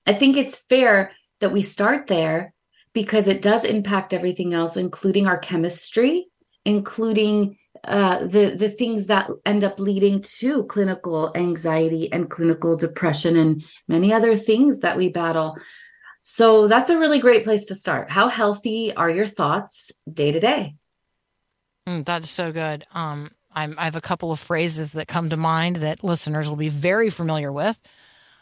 I 0.07 0.13
think 0.13 0.37
it's 0.37 0.57
fair 0.57 1.13
that 1.41 1.53
we 1.53 1.63
start 1.63 2.07
there 2.07 2.55
because 2.99 3.29
it 3.29 3.41
does 3.41 3.65
impact 3.65 4.13
everything 4.13 4.53
else, 4.53 4.77
including 4.77 5.29
our 5.29 5.39
chemistry, 5.39 6.27
including 6.65 7.57
uh, 7.85 8.27
the 8.27 8.57
the 8.57 8.69
things 8.69 9.07
that 9.07 9.31
end 9.47 9.63
up 9.63 9.79
leading 9.79 10.21
to 10.21 10.65
clinical 10.65 11.31
anxiety 11.37 12.13
and 12.13 12.29
clinical 12.29 12.77
depression 12.77 13.37
and 13.37 13.63
many 13.87 14.13
other 14.13 14.35
things 14.35 14.81
that 14.81 14.97
we 14.97 15.09
battle. 15.09 15.57
So 16.23 16.67
that's 16.67 16.91
a 16.91 16.99
really 16.99 17.21
great 17.21 17.45
place 17.45 17.67
to 17.67 17.77
start. 17.77 18.11
How 18.11 18.27
healthy 18.27 18.93
are 18.93 19.09
your 19.09 19.29
thoughts 19.29 19.93
day 20.13 20.33
to 20.33 20.41
day? 20.41 20.75
Mm, 21.87 22.05
that 22.07 22.25
is 22.25 22.31
so 22.31 22.51
good. 22.51 22.83
Um, 22.91 23.31
I 23.55 23.85
have 23.85 23.95
a 23.95 24.01
couple 24.01 24.33
of 24.33 24.41
phrases 24.41 24.91
that 24.93 25.07
come 25.07 25.31
to 25.31 25.37
mind 25.37 25.77
that 25.77 26.03
listeners 26.03 26.49
will 26.49 26.57
be 26.57 26.69
very 26.69 27.11
familiar 27.11 27.53
with. 27.53 27.79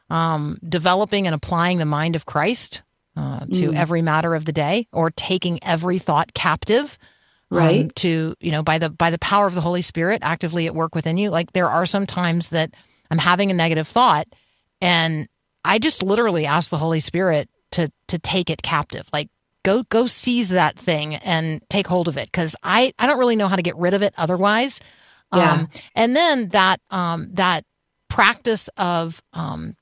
Um, 0.08 0.58
developing 0.66 1.26
and 1.26 1.34
applying 1.34 1.76
the 1.76 1.84
mind 1.84 2.16
of 2.16 2.24
Christ 2.24 2.82
uh, 3.16 3.40
to 3.40 3.70
Mm. 3.70 3.74
every 3.76 4.02
matter 4.02 4.34
of 4.34 4.44
the 4.44 4.52
day, 4.52 4.86
or 4.92 5.10
taking 5.10 5.58
every 5.62 5.98
thought 5.98 6.34
captive. 6.34 6.98
um, 7.50 7.58
Right. 7.58 7.94
to 7.96 8.34
you 8.40 8.50
know 8.50 8.62
by 8.64 8.78
the 8.78 8.90
by 8.90 9.10
the 9.10 9.18
power 9.20 9.46
of 9.46 9.54
the 9.54 9.60
Holy 9.60 9.80
Spirit 9.82 10.18
actively 10.22 10.66
at 10.66 10.74
work 10.74 10.94
within 10.96 11.16
you. 11.16 11.30
Like 11.30 11.52
there 11.52 11.68
are 11.70 11.86
some 11.86 12.04
times 12.04 12.48
that 12.48 12.70
I'm 13.10 13.18
having 13.18 13.50
a 13.52 13.54
negative 13.54 13.86
thought, 13.86 14.26
and 14.80 15.28
I 15.64 15.78
just 15.78 16.02
literally 16.02 16.44
ask 16.44 16.70
the 16.70 16.78
Holy 16.78 16.98
Spirit 17.00 17.48
to 17.72 17.90
to 18.08 18.18
take 18.18 18.50
it 18.50 18.62
captive. 18.62 19.06
Like 19.12 19.28
go 19.62 19.84
go 19.84 20.06
seize 20.08 20.48
that 20.48 20.76
thing 20.76 21.14
and 21.16 21.60
take 21.70 21.86
hold 21.86 22.08
of 22.08 22.16
it 22.16 22.26
because 22.26 22.56
I 22.64 22.92
I 22.98 23.06
don't 23.06 23.18
really 23.18 23.36
know 23.36 23.48
how 23.48 23.56
to 23.56 23.62
get 23.62 23.76
rid 23.76 23.94
of 23.94 24.02
it 24.02 24.12
otherwise. 24.18 24.80
Yeah. 25.32 25.52
Um, 25.52 25.68
and 25.94 26.16
then 26.16 26.48
that 26.48 26.80
um, 26.90 27.28
that 27.34 27.64
practice 28.08 28.68
of 28.76 29.22
um, 29.32 29.74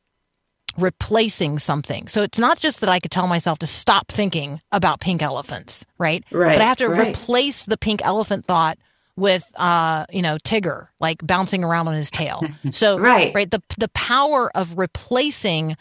replacing 0.78 1.58
something. 1.58 2.08
So 2.08 2.22
it's 2.22 2.38
not 2.38 2.58
just 2.58 2.80
that 2.80 2.88
I 2.90 3.00
could 3.00 3.10
tell 3.10 3.26
myself 3.26 3.58
to 3.60 3.66
stop 3.66 4.08
thinking 4.08 4.60
about 4.72 5.00
pink 5.00 5.22
elephants, 5.22 5.84
right? 5.98 6.24
Right, 6.30 6.54
But 6.54 6.62
I 6.62 6.64
have 6.66 6.78
to 6.78 6.88
right. 6.88 7.08
replace 7.08 7.64
the 7.64 7.76
pink 7.76 8.00
elephant 8.04 8.46
thought 8.46 8.78
with 9.16 9.48
uh 9.54 10.04
you 10.10 10.22
know 10.22 10.36
tigger 10.38 10.88
like 10.98 11.24
bouncing 11.24 11.62
around 11.62 11.86
on 11.86 11.94
his 11.94 12.10
tail 12.10 12.42
so 12.72 12.98
Right. 12.98 13.32
right 13.32 13.48
the 13.48 13.62
the 13.78 13.86
power 13.90 14.50
of 14.56 14.76
replacing 14.76 15.76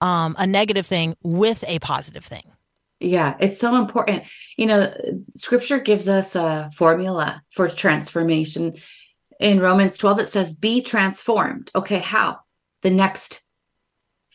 um 0.00 0.36
a 0.38 0.46
negative 0.46 0.86
thing 0.86 1.16
with 1.24 1.64
a 1.66 1.80
positive 1.80 2.24
thing 2.24 2.44
Yeah, 3.00 3.36
it's 3.40 3.58
so 3.58 3.74
important. 3.76 4.22
You 4.56 4.66
know, 4.66 4.94
scripture 5.34 5.80
gives 5.80 6.08
us 6.08 6.36
a 6.36 6.70
formula 6.74 7.42
for 7.50 7.68
transformation. 7.68 8.74
In 9.40 9.60
Romans 9.60 9.98
12, 9.98 10.20
it 10.20 10.28
says, 10.28 10.54
be 10.54 10.80
transformed. 10.80 11.70
Okay, 11.74 11.98
how? 11.98 12.38
The 12.82 12.90
next 12.90 13.42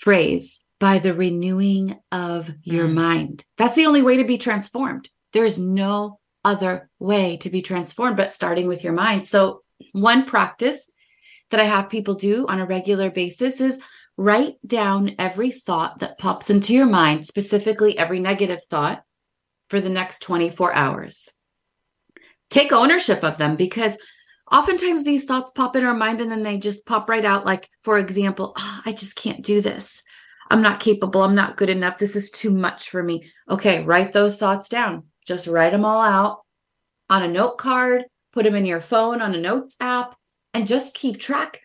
phrase, 0.02 0.60
by 0.80 0.98
the 0.98 1.14
renewing 1.14 1.98
of 2.12 2.52
your 2.64 2.88
Mm. 2.88 2.94
mind. 2.94 3.46
That's 3.58 3.76
the 3.76 3.86
only 3.86 4.02
way 4.02 4.18
to 4.18 4.24
be 4.24 4.38
transformed. 4.40 5.10
There 5.32 5.46
is 5.46 5.60
no 5.60 6.20
other 6.44 6.90
way 7.00 7.38
to 7.38 7.50
be 7.52 7.62
transformed 7.62 8.18
but 8.18 8.32
starting 8.32 8.68
with 8.68 8.84
your 8.84 8.94
mind. 8.94 9.28
So, 9.28 9.62
one 9.94 10.26
practice 10.26 10.92
that 11.52 11.60
I 11.60 11.66
have 11.66 11.90
people 11.90 12.16
do 12.16 12.48
on 12.48 12.60
a 12.60 12.66
regular 12.66 13.12
basis 13.12 13.62
is 13.62 13.80
write 14.18 14.56
down 14.66 15.16
every 15.20 15.52
thought 15.52 16.00
that 16.00 16.18
pops 16.18 16.50
into 16.50 16.74
your 16.74 16.86
mind, 16.88 17.26
specifically 17.26 17.98
every 17.98 18.20
negative 18.20 18.64
thought, 18.70 19.04
for 19.70 19.80
the 19.80 19.90
next 19.90 20.20
24 20.22 20.74
hours. 20.74 21.30
Take 22.50 22.72
ownership 22.72 23.24
of 23.24 23.38
them 23.38 23.56
because 23.56 23.98
oftentimes 24.52 25.04
these 25.04 25.26
thoughts 25.26 25.52
pop 25.52 25.76
in 25.76 25.86
our 25.86 25.94
mind 25.94 26.22
and 26.22 26.32
then 26.32 26.44
they 26.44 26.58
just 26.58 26.86
pop 26.86 27.10
right 27.10 27.26
out. 27.26 27.46
Like, 27.46 27.70
for 27.84 27.98
example, 27.98 28.54
"Oh, 28.58 28.82
I 28.86 28.92
just 28.92 29.16
can't 29.16 29.44
do 29.44 29.62
this. 29.62 30.04
I'm 30.50 30.62
not 30.62 30.82
capable. 30.82 31.24
I'm 31.24 31.36
not 31.36 31.58
good 31.58 31.70
enough. 31.70 31.98
This 31.98 32.16
is 32.16 32.30
too 32.30 32.52
much 32.52 32.90
for 32.90 33.02
me. 33.02 33.32
Okay, 33.50 33.84
write 33.84 34.12
those 34.12 34.38
thoughts 34.38 34.68
down. 34.68 35.04
Just 35.26 35.48
write 35.48 35.72
them 35.72 35.86
all 35.86 36.02
out 36.02 36.42
on 37.10 37.24
a 37.24 37.28
note 37.28 37.58
card, 37.58 38.04
put 38.34 38.44
them 38.44 38.56
in 38.56 38.66
your 38.66 38.82
phone 38.82 39.22
on 39.22 39.34
a 39.34 39.40
notes 39.40 39.76
app, 39.80 40.16
and 40.54 40.68
just 40.68 40.96
keep 40.96 41.20
track 41.20 41.62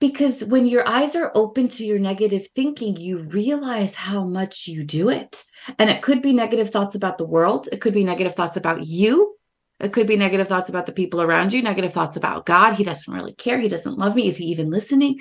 because 0.00 0.44
when 0.44 0.66
your 0.66 0.86
eyes 0.86 1.16
are 1.16 1.32
open 1.34 1.68
to 1.68 1.84
your 1.84 1.98
negative 1.98 2.46
thinking, 2.54 2.96
you 2.96 3.18
realize 3.18 3.94
how 3.94 4.24
much 4.24 4.68
you 4.68 4.84
do 4.84 5.08
it. 5.08 5.42
And 5.78 5.90
it 5.90 6.02
could 6.02 6.22
be 6.22 6.32
negative 6.32 6.70
thoughts 6.70 6.94
about 6.94 7.18
the 7.18 7.26
world, 7.26 7.68
it 7.72 7.80
could 7.80 7.94
be 7.94 8.04
negative 8.04 8.34
thoughts 8.34 8.56
about 8.56 8.86
you. 8.86 9.34
It 9.80 9.92
could 9.92 10.06
be 10.06 10.16
negative 10.16 10.48
thoughts 10.48 10.68
about 10.68 10.86
the 10.86 10.92
people 10.92 11.22
around 11.22 11.52
you, 11.52 11.62
negative 11.62 11.92
thoughts 11.92 12.16
about 12.16 12.46
God. 12.46 12.74
He 12.74 12.84
doesn't 12.84 13.12
really 13.12 13.34
care. 13.34 13.60
He 13.60 13.68
doesn't 13.68 13.98
love 13.98 14.16
me. 14.16 14.28
Is 14.28 14.36
he 14.36 14.46
even 14.46 14.70
listening? 14.70 15.20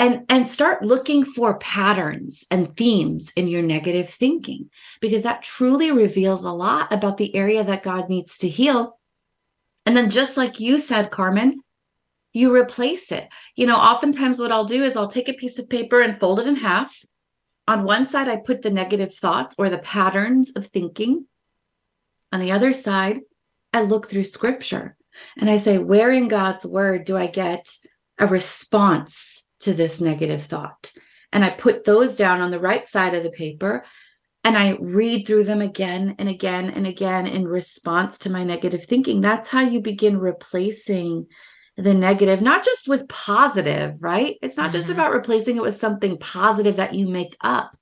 And 0.00 0.24
and 0.28 0.46
start 0.46 0.84
looking 0.84 1.24
for 1.24 1.58
patterns 1.58 2.44
and 2.50 2.76
themes 2.76 3.32
in 3.34 3.48
your 3.48 3.62
negative 3.62 4.10
thinking 4.10 4.70
because 5.00 5.22
that 5.22 5.42
truly 5.42 5.90
reveals 5.90 6.44
a 6.44 6.50
lot 6.50 6.92
about 6.92 7.16
the 7.16 7.34
area 7.34 7.64
that 7.64 7.82
God 7.82 8.08
needs 8.08 8.38
to 8.38 8.48
heal. 8.48 8.98
And 9.86 9.96
then 9.96 10.10
just 10.10 10.36
like 10.36 10.60
you 10.60 10.78
said, 10.78 11.10
Carmen, 11.10 11.62
you 12.32 12.54
replace 12.54 13.10
it. 13.10 13.28
You 13.56 13.66
know, 13.66 13.76
oftentimes 13.76 14.38
what 14.38 14.52
I'll 14.52 14.64
do 14.64 14.84
is 14.84 14.96
I'll 14.96 15.08
take 15.08 15.28
a 15.28 15.34
piece 15.34 15.58
of 15.58 15.68
paper 15.68 16.00
and 16.00 16.18
fold 16.18 16.40
it 16.40 16.46
in 16.46 16.56
half. 16.56 17.04
On 17.66 17.84
one 17.84 18.06
side, 18.06 18.28
I 18.28 18.36
put 18.36 18.62
the 18.62 18.70
negative 18.70 19.14
thoughts 19.14 19.56
or 19.58 19.68
the 19.68 19.78
patterns 19.78 20.52
of 20.54 20.66
thinking. 20.66 21.26
On 22.32 22.40
the 22.40 22.52
other 22.52 22.72
side, 22.72 23.20
I 23.78 23.82
look 23.82 24.08
through 24.08 24.24
scripture 24.24 24.96
and 25.36 25.48
I 25.48 25.56
say, 25.56 25.78
where 25.78 26.10
in 26.10 26.26
God's 26.26 26.66
word 26.66 27.04
do 27.04 27.16
I 27.16 27.28
get 27.28 27.68
a 28.18 28.26
response 28.26 29.46
to 29.60 29.72
this 29.72 30.00
negative 30.00 30.42
thought? 30.44 30.92
And 31.32 31.44
I 31.44 31.50
put 31.50 31.84
those 31.84 32.16
down 32.16 32.40
on 32.40 32.50
the 32.50 32.58
right 32.58 32.88
side 32.88 33.14
of 33.14 33.22
the 33.22 33.30
paper 33.30 33.84
and 34.42 34.58
I 34.58 34.78
read 34.80 35.26
through 35.26 35.44
them 35.44 35.60
again 35.60 36.16
and 36.18 36.28
again 36.28 36.70
and 36.70 36.88
again 36.88 37.28
in 37.28 37.46
response 37.46 38.18
to 38.20 38.30
my 38.30 38.42
negative 38.42 38.84
thinking. 38.84 39.20
That's 39.20 39.46
how 39.46 39.60
you 39.60 39.80
begin 39.80 40.18
replacing 40.18 41.26
the 41.76 41.94
negative, 41.94 42.42
not 42.42 42.64
just 42.64 42.88
with 42.88 43.08
positive, 43.08 43.94
right? 44.00 44.36
It's 44.42 44.56
not 44.56 44.72
just 44.72 44.88
Mhm. 44.88 44.94
about 44.94 45.12
replacing 45.12 45.56
it 45.56 45.62
with 45.62 45.78
something 45.78 46.18
positive 46.18 46.76
that 46.76 46.94
you 46.94 47.06
make 47.06 47.36
up. 47.40 47.76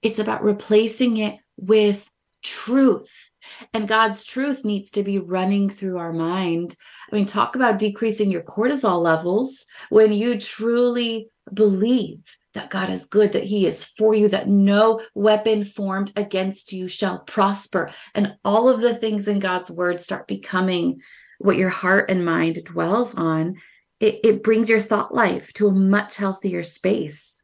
It's 0.00 0.18
about 0.18 0.42
replacing 0.42 1.18
it 1.18 1.38
with 1.58 2.08
truth. 2.42 3.31
And 3.72 3.88
God's 3.88 4.24
truth 4.24 4.64
needs 4.64 4.90
to 4.92 5.02
be 5.02 5.18
running 5.18 5.68
through 5.68 5.98
our 5.98 6.12
mind. 6.12 6.76
I 7.10 7.16
mean, 7.16 7.26
talk 7.26 7.56
about 7.56 7.78
decreasing 7.78 8.30
your 8.30 8.42
cortisol 8.42 9.02
levels 9.02 9.66
when 9.90 10.12
you 10.12 10.38
truly 10.38 11.28
believe 11.52 12.36
that 12.54 12.70
God 12.70 12.90
is 12.90 13.06
good, 13.06 13.32
that 13.32 13.44
He 13.44 13.66
is 13.66 13.84
for 13.84 14.14
you, 14.14 14.28
that 14.28 14.48
no 14.48 15.00
weapon 15.14 15.64
formed 15.64 16.12
against 16.16 16.72
you 16.72 16.88
shall 16.88 17.20
prosper. 17.20 17.90
And 18.14 18.34
all 18.44 18.68
of 18.68 18.80
the 18.80 18.94
things 18.94 19.28
in 19.28 19.38
God's 19.38 19.70
word 19.70 20.00
start 20.00 20.26
becoming 20.26 21.00
what 21.38 21.56
your 21.56 21.70
heart 21.70 22.10
and 22.10 22.24
mind 22.24 22.62
dwells 22.64 23.14
on. 23.14 23.56
It, 24.00 24.20
it 24.24 24.42
brings 24.42 24.68
your 24.68 24.80
thought 24.80 25.14
life 25.14 25.52
to 25.54 25.68
a 25.68 25.72
much 25.72 26.16
healthier 26.16 26.64
space. 26.64 27.42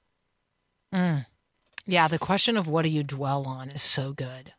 Mm. 0.93 1.27
Yeah, 1.87 2.09
the 2.09 2.19
question 2.19 2.57
of 2.57 2.69
what 2.69 2.83
do 2.83 2.89
you 2.89 3.03
dwell 3.03 3.47
on 3.47 3.71
is 3.71 3.83
so 3.83 4.13
good. 4.13 4.53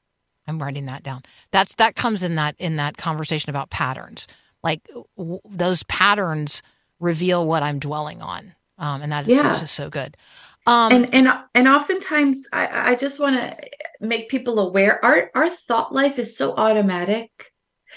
I'm 0.50 0.62
writing 0.62 0.88
that 0.88 1.04
down. 1.04 1.24
That's 1.52 1.76
that 1.76 1.96
comes 1.96 2.24
in 2.24 2.36
that 2.36 2.56
in 2.60 2.76
that 2.78 2.98
conversation 2.98 3.50
about 3.50 3.70
patterns. 3.70 4.28
Like 4.64 4.82
w- 5.18 5.40
those 5.50 5.84
patterns 5.84 6.62
reveal 7.00 7.46
what 7.48 7.64
I'm 7.64 7.80
dwelling 7.80 8.22
on, 8.22 8.54
um, 8.78 9.02
and 9.02 9.12
that 9.12 9.26
is 9.26 9.32
Yeah. 9.36 9.50
just 9.60 9.76
so 9.76 9.90
good. 9.90 10.18
Um, 10.68 10.92
and 10.94 11.16
and 11.16 11.30
and 11.56 11.68
oftentimes 11.68 12.48
I, 12.52 12.92
I 12.92 12.96
just 12.96 13.20
want 13.20 13.36
to 13.38 13.58
make 14.02 14.30
people 14.30 14.60
aware 14.60 15.04
our 15.06 15.32
our 15.36 15.50
thought 15.50 15.94
life 15.94 16.20
is 16.20 16.36
so 16.38 16.54
automatic 16.56 17.32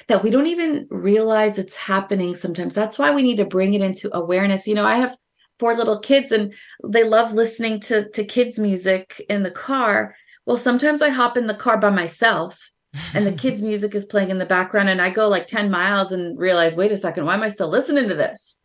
that 0.09 0.22
we 0.22 0.30
don't 0.30 0.46
even 0.48 0.86
realize 0.90 1.59
it's 1.59 1.74
happening 1.76 2.34
sometimes 2.34 2.74
that's 2.74 2.98
why 2.98 3.12
we 3.12 3.22
need 3.22 3.36
to 3.36 3.44
bring 3.44 3.74
it 3.74 3.82
into 3.82 4.14
awareness 4.16 4.66
you 4.66 4.74
know 4.74 4.86
i 4.86 4.96
have 4.96 5.16
four 5.61 5.76
little 5.76 6.00
kids 6.00 6.32
and 6.32 6.55
they 6.84 7.05
love 7.05 7.32
listening 7.32 7.78
to 7.80 8.09
to 8.11 8.24
kids 8.24 8.59
music 8.59 9.24
in 9.28 9.42
the 9.42 9.50
car 9.50 10.16
well 10.47 10.57
sometimes 10.57 11.03
i 11.03 11.09
hop 11.09 11.36
in 11.36 11.47
the 11.47 11.55
car 11.55 11.76
by 11.78 11.90
myself 11.90 12.70
and 13.14 13.26
the 13.26 13.32
kids 13.43 13.62
music 13.62 13.95
is 13.95 14.05
playing 14.05 14.30
in 14.30 14.38
the 14.38 14.47
background 14.47 14.88
and 14.88 15.01
i 15.01 15.11
go 15.11 15.28
like 15.28 15.47
10 15.47 15.70
miles 15.70 16.12
and 16.12 16.38
realize 16.38 16.74
wait 16.76 16.93
a 16.93 16.97
second 16.97 17.24
why 17.24 17.34
am 17.34 17.43
i 17.43 17.49
still 17.49 17.68
listening 17.68 18.09
to 18.09 18.14
this? 18.14 18.59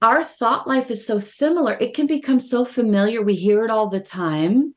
Our 0.00 0.22
thought 0.22 0.68
life 0.68 0.92
is 0.92 1.04
so 1.04 1.18
similar. 1.18 1.72
It 1.72 1.92
can 1.92 2.06
become 2.06 2.38
so 2.38 2.64
familiar. 2.64 3.20
We 3.20 3.34
hear 3.34 3.64
it 3.64 3.70
all 3.72 3.88
the 3.88 3.98
time 3.98 4.76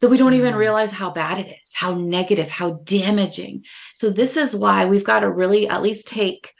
that 0.00 0.08
we 0.08 0.16
don't 0.16 0.32
even 0.32 0.54
Mhm. 0.54 0.58
realize 0.58 0.92
how 0.92 1.10
bad 1.10 1.38
it 1.40 1.48
is 1.62 1.74
how 1.74 1.94
negative 1.94 2.48
how 2.48 2.80
damaging. 2.84 3.66
So 3.94 4.08
this 4.08 4.38
is 4.38 4.56
why 4.56 4.86
we've 4.86 5.04
got 5.04 5.20
to 5.20 5.30
really 5.30 5.68
at 5.68 5.82
least 5.82 6.08
take 6.08 6.54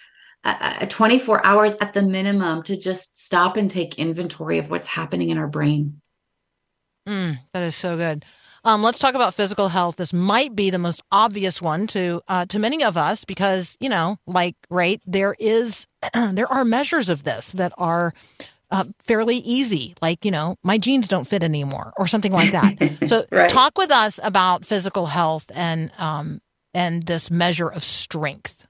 a, 0.45 0.77
a 0.83 0.87
24 0.87 1.45
hours 1.47 1.75
at 1.81 1.95
the 1.95 2.03
minimum 2.03 2.63
to 2.65 2.77
just 2.77 3.19
stop 3.19 3.57
and 3.57 3.71
take 3.71 3.99
inventory 3.99 4.59
of 4.59 4.69
what's 4.69 4.89
happening 4.89 5.31
in 5.31 5.39
our 5.39 5.49
brain. 5.49 6.03
Mm, 7.09 7.39
that 7.55 7.63
is 7.63 7.75
so 7.77 7.97
good. 7.97 8.27
Um, 8.67 8.83
let's 8.83 8.99
talk 8.99 9.14
about 9.14 9.33
physical 9.33 9.69
health. 9.69 9.95
This 9.95 10.12
might 10.12 10.57
be 10.57 10.71
the 10.71 10.79
most 10.79 11.01
obvious 11.12 11.62
one 11.62 11.87
to 11.89 12.21
uh, 12.27 12.47
to 12.47 12.59
many 12.59 12.83
of 12.83 12.97
us 12.97 13.25
because 13.25 13.77
you 13.79 13.89
know, 13.89 14.19
like, 14.27 14.57
right 14.69 15.01
there 15.07 15.37
is 15.39 15.87
there 16.33 16.53
are 16.53 16.64
measures 16.64 17.09
of 17.09 17.23
this 17.23 17.53
that 17.53 17.73
are 17.79 18.12
uh, 18.73 18.85
fairly 19.05 19.37
easy. 19.37 19.95
Like, 20.03 20.25
you 20.25 20.33
know, 20.33 20.57
my 20.64 20.79
jeans 20.79 21.07
don't 21.07 21.29
fit 21.29 21.45
anymore, 21.45 21.93
or 21.97 22.09
something 22.09 22.33
like 22.33 22.51
that. 22.51 22.75
So, 23.07 23.25
Right. 23.31 23.49
talk 23.49 23.79
with 23.79 23.93
us 23.93 24.19
about 24.21 24.67
physical 24.67 25.07
health 25.07 25.47
and 25.55 25.93
um, 25.99 26.41
and 26.75 27.05
this 27.05 27.31
measure 27.31 27.69
of 27.69 27.85
strength. 27.85 28.67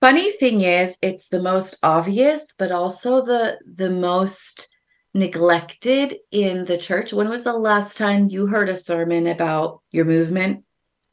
funny 0.00 0.32
thing 0.32 0.62
is 0.62 0.98
it's 1.00 1.28
the 1.28 1.40
most 1.40 1.76
obvious 1.82 2.54
but 2.58 2.72
also 2.72 3.24
the 3.24 3.58
the 3.76 3.90
most 3.90 4.68
neglected 5.14 6.14
in 6.30 6.64
the 6.64 6.78
church 6.78 7.12
when 7.12 7.28
was 7.28 7.44
the 7.44 7.52
last 7.52 7.96
time 7.98 8.28
you 8.28 8.46
heard 8.46 8.68
a 8.68 8.76
sermon 8.76 9.26
about 9.26 9.80
your 9.90 10.04
movement 10.04 10.64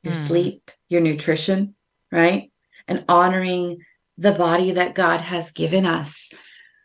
your 0.04 0.14
Mhm. 0.14 0.28
sleep 0.28 0.72
your 0.90 1.02
nutrition 1.02 1.76
right 2.12 2.52
and 2.88 3.06
honoring 3.10 3.78
the 4.18 4.32
body 4.34 4.72
that 4.72 4.96
god 4.96 5.22
has 5.22 5.52
given 5.52 5.86
us 5.86 6.30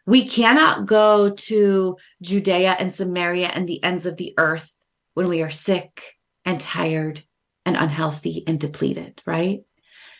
we 0.07 0.27
cannot 0.27 0.87
go 0.87 1.31
to 1.31 1.97
judea 2.23 2.77
and 2.79 2.93
samaria 2.93 3.49
and 3.49 3.69
the 3.69 3.83
ends 3.83 4.07
of 4.07 4.17
the 4.17 4.33
earth 4.39 4.73
when 5.15 5.29
we 5.29 5.43
are 5.43 5.51
sick 5.51 6.15
and 6.45 6.61
tired 6.61 7.23
and 7.67 7.77
unhealthy 7.77 8.45
and 8.47 8.59
depleted 8.61 9.21
right 9.27 9.61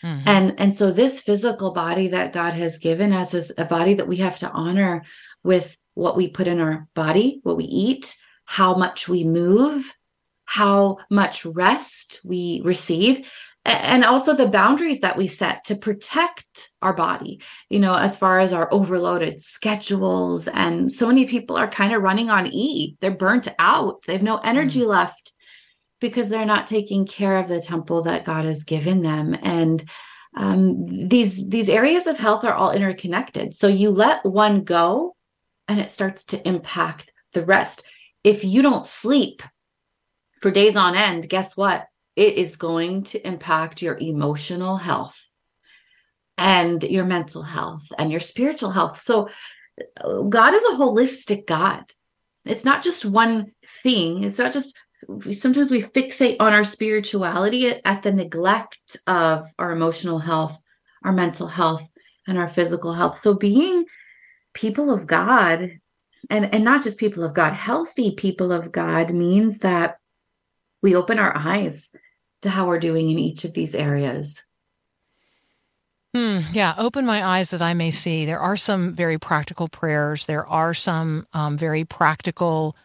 Mhm. 0.03 0.23
and 0.27 0.55
and 0.59 0.77
so 0.77 0.91
this 0.91 1.21
physical 1.23 1.71
body 1.73 2.09
that 2.09 2.33
god 2.33 2.55
has 2.55 2.79
given 2.79 3.13
us 3.13 3.33
is 3.33 3.53
a 3.57 3.65
body 3.65 3.95
that 3.95 4.09
we 4.09 4.17
have 4.17 4.39
to 4.41 4.51
honor 4.51 5.03
with 5.43 5.77
what 6.01 6.17
we 6.17 6.29
put 6.29 6.47
in 6.47 6.61
our 6.61 6.89
body 6.95 7.41
what 7.43 7.57
we 7.57 7.65
eat 7.65 8.17
how 8.45 8.75
much 8.75 9.09
we 9.09 9.25
move 9.25 9.97
how 10.45 10.99
much 11.11 11.45
rest 11.45 12.21
we 12.25 12.61
receive 12.65 13.31
and 13.67 14.05
also 14.05 14.35
the 14.35 14.49
boundaries 14.49 15.01
that 15.01 15.19
we 15.19 15.27
set 15.27 15.65
to 15.65 15.77
protect 15.77 16.71
our 16.83 16.93
body 16.93 17.41
you 17.69 17.79
know 17.79 17.95
as 17.95 18.17
far 18.17 18.41
as 18.41 18.53
our 18.53 18.73
overloaded 18.73 19.41
schedules 19.41 20.49
and 20.49 20.93
so 20.93 21.07
many 21.07 21.27
people 21.27 21.57
are 21.57 21.69
kind 21.69 21.95
of 21.95 22.03
running 22.03 22.31
on 22.31 22.47
e 22.47 22.97
they're 23.01 23.11
burnt 23.11 23.49
out 23.59 24.03
they 24.07 24.15
have 24.15 24.23
no 24.23 24.39
energy 24.39 24.85
left 24.85 25.35
because 26.01 26.29
they're 26.29 26.47
not 26.47 26.67
taking 26.67 27.07
care 27.07 27.37
of 27.37 27.49
the 27.49 27.61
temple 27.61 28.03
that 28.03 28.25
God 28.25 28.47
has 28.47 28.65
given 28.65 29.03
them. 29.03 29.37
And 29.43 29.85
um, 30.37 31.09
these 31.09 31.49
these 31.49 31.69
areas 31.69 32.07
of 32.07 32.19
health 32.19 32.45
are 32.45 32.55
all 32.55 32.73
interconnected. 32.73 33.55
So 33.55 33.69
you 33.69 33.91
let 33.91 34.25
one 34.25 34.65
go, 34.65 35.17
and 35.71 35.79
it 35.79 35.89
starts 35.89 36.25
to 36.25 36.49
impact 36.49 37.13
the 37.33 37.45
rest. 37.45 37.85
If 38.25 38.45
you 38.45 38.61
don't 38.61 38.85
sleep 38.85 39.41
for 40.43 40.51
days 40.51 40.77
on 40.77 40.97
end, 40.97 41.29
guess 41.29 41.57
what? 41.57 41.87
It 42.17 42.35
is 42.35 42.57
going 42.57 43.05
to 43.05 43.25
impact 43.25 43.81
your 43.81 43.97
emotional 43.97 44.77
health 44.77 45.25
and 46.37 46.83
your 46.83 47.05
mental 47.05 47.45
health 47.45 47.87
and 47.97 48.11
your 48.11 48.19
spiritual 48.19 48.73
health. 48.73 49.01
So 49.01 49.29
God 50.29 50.55
is 50.55 50.65
a 50.65 50.77
holistic 50.77 51.47
God. 51.47 51.85
It's 52.45 52.65
not 52.65 52.83
just 52.83 53.05
one 53.05 53.53
thing. 53.85 54.25
It's 54.25 54.39
not 54.39 54.53
just 54.53 54.77
sometimes 55.31 55.71
we 55.71 55.83
fixate 55.83 56.39
on 56.41 56.53
our 56.53 56.65
spirituality 56.65 57.69
at 57.85 58.03
the 58.03 58.13
neglect 58.13 58.97
of 59.07 59.47
our 59.57 59.71
emotional 59.71 60.19
health, 60.19 60.59
our 61.05 61.13
mental 61.13 61.47
health, 61.47 61.89
and 62.27 62.39
our 62.39 62.49
physical 62.49 62.93
health. 62.93 63.21
So 63.21 63.35
being 63.35 63.85
people 64.53 64.91
of 64.91 65.07
God 65.07 65.79
and 66.29 66.55
and 66.55 66.65
not 66.65 66.83
just 66.83 66.99
people 66.99 67.25
of 67.25 67.35
God, 67.35 67.53
healthy 67.53 68.13
people 68.13 68.53
of 68.53 68.73
God 68.73 69.13
means 69.13 69.61
that 69.61 69.99
we 70.83 70.95
open 70.95 71.19
our 71.19 71.37
eyes 71.37 71.95
to 72.43 72.51
how 72.51 72.67
we're 72.67 72.79
doing 72.79 73.11
in 73.11 73.19
each 73.19 73.45
of 73.45 73.55
these 73.55 73.75
areas. 73.75 74.45
Hmm, 76.15 76.41
yeah, 76.53 76.75
open 76.77 77.07
my 77.07 77.25
eyes 77.25 77.51
that 77.51 77.63
I 77.63 77.75
may 77.75 77.91
see. 77.91 78.25
There 78.27 78.41
are 78.41 78.57
some 78.57 78.95
very 78.95 79.19
practical 79.19 79.69
prayers. 79.69 80.27
There 80.27 80.47
are 80.47 80.75
some 80.75 81.27
um, 81.33 81.57
very 81.57 81.85
practical 81.85 82.77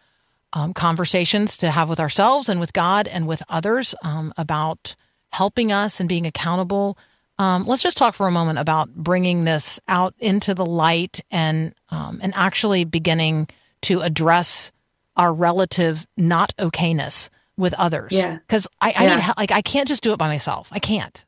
um, 0.52 0.72
conversations 0.72 1.56
to 1.58 1.70
have 1.70 1.88
with 1.88 1.98
ourselves 1.98 2.48
and 2.48 2.60
with 2.60 2.72
God 2.72 3.08
and 3.08 3.26
with 3.26 3.42
others 3.48 3.94
um, 4.02 4.32
about 4.36 4.94
helping 5.32 5.72
us 5.72 5.98
and 5.98 6.08
being 6.08 6.26
accountable. 6.26 6.96
Um, 7.38 7.66
let's 7.66 7.82
just 7.82 7.96
talk 7.98 8.14
for 8.14 8.26
a 8.26 8.30
moment 8.32 8.58
about 8.58 8.94
bringing 8.94 9.44
this 9.44 9.78
out 9.88 10.14
into 10.18 10.54
the 10.54 10.64
light 10.64 11.20
and 11.30 11.74
um, 11.90 12.18
and 12.22 12.32
actually 12.34 12.84
beginning 12.84 13.48
to 13.82 14.00
address 14.00 14.72
our 15.16 15.34
relative 15.34 16.06
not 16.16 16.54
okayness 16.58 17.28
with 17.56 17.74
others. 17.74 18.12
Yeah, 18.12 18.38
because 18.38 18.66
I, 18.80 18.94
I 18.96 19.04
Yeah. 19.04 19.16
need 19.16 19.22
help. 19.22 19.38
Like 19.38 19.52
I 19.52 19.62
can't 19.62 19.88
just 19.88 20.02
do 20.02 20.12
it 20.12 20.18
by 20.18 20.28
myself. 20.28 20.68
I 20.72 20.78
can't. 20.78 21.24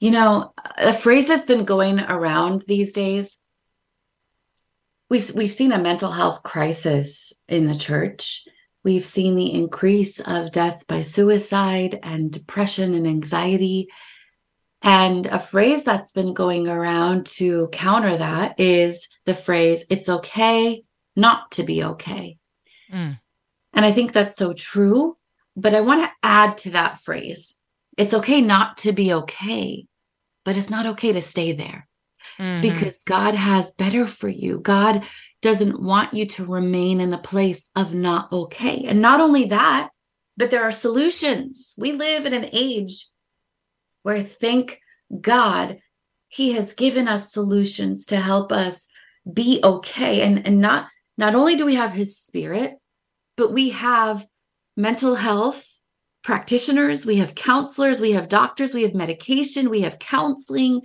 You 0.00 0.10
know, 0.10 0.52
a 0.76 0.92
phrase 0.92 1.28
that's 1.28 1.44
been 1.46 1.64
going 1.64 2.00
around 2.00 2.64
these 2.66 2.92
days. 2.92 3.38
We've 5.10 5.30
we've 5.34 5.52
seen 5.52 5.72
a 5.72 5.78
mental 5.78 6.10
health 6.10 6.42
crisis 6.42 7.32
in 7.48 7.66
the 7.66 7.76
church. 7.76 8.46
We've 8.82 9.04
seen 9.04 9.34
the 9.34 9.52
increase 9.52 10.20
of 10.20 10.52
death 10.52 10.84
by 10.86 11.02
suicide 11.02 11.98
and 12.02 12.30
depression 12.30 12.94
and 12.94 13.06
anxiety. 13.06 13.88
And 14.84 15.24
a 15.26 15.38
phrase 15.38 15.82
that's 15.82 16.12
been 16.12 16.34
going 16.34 16.68
around 16.68 17.26
to 17.38 17.68
counter 17.72 18.18
that 18.18 18.60
is 18.60 19.08
the 19.24 19.34
phrase, 19.34 19.86
it's 19.88 20.10
okay 20.10 20.84
not 21.16 21.50
to 21.52 21.62
be 21.62 21.82
okay. 21.82 22.36
Mm. 22.92 23.18
And 23.72 23.84
I 23.84 23.92
think 23.92 24.12
that's 24.12 24.36
so 24.36 24.52
true. 24.52 25.16
But 25.56 25.74
I 25.74 25.80
want 25.80 26.04
to 26.04 26.10
add 26.22 26.58
to 26.58 26.70
that 26.70 27.00
phrase 27.00 27.60
it's 27.96 28.14
okay 28.14 28.40
not 28.40 28.78
to 28.78 28.92
be 28.92 29.12
okay, 29.12 29.86
but 30.44 30.56
it's 30.56 30.70
not 30.70 30.86
okay 30.86 31.12
to 31.12 31.22
stay 31.22 31.52
there 31.52 31.86
Mhm. 32.38 32.60
because 32.60 33.00
God 33.04 33.34
has 33.34 33.70
better 33.72 34.06
for 34.06 34.28
you. 34.28 34.58
God 34.58 35.04
doesn't 35.42 35.80
want 35.80 36.12
you 36.12 36.26
to 36.26 36.44
remain 36.44 37.00
in 37.00 37.14
a 37.14 37.18
place 37.18 37.68
of 37.76 37.94
not 37.94 38.32
okay. 38.32 38.84
And 38.84 39.00
not 39.00 39.20
only 39.20 39.44
that, 39.46 39.90
but 40.36 40.50
there 40.50 40.64
are 40.64 40.72
solutions. 40.72 41.74
We 41.78 41.92
live 41.92 42.26
in 42.26 42.34
an 42.34 42.48
age 42.52 43.06
where, 44.04 44.22
thank 44.22 44.80
God, 45.20 45.80
He 46.28 46.52
has 46.52 46.74
given 46.74 47.08
us 47.08 47.32
solutions 47.32 48.06
to 48.06 48.16
help 48.16 48.52
us 48.52 48.86
be 49.30 49.60
okay. 49.64 50.22
And, 50.22 50.46
and 50.46 50.60
not 50.60 50.86
not 51.16 51.34
only 51.34 51.56
do 51.56 51.66
we 51.66 51.74
have 51.74 51.92
His 51.92 52.16
Spirit, 52.16 52.74
but 53.36 53.52
we 53.52 53.70
have 53.70 54.26
mental 54.76 55.16
health 55.16 55.66
practitioners, 56.22 57.04
we 57.04 57.16
have 57.16 57.34
counselors, 57.34 58.00
we 58.00 58.12
have 58.12 58.28
doctors, 58.28 58.72
we 58.72 58.82
have 58.82 58.94
medication, 58.94 59.70
we 59.70 59.82
have 59.82 59.98
counseling, 59.98 60.80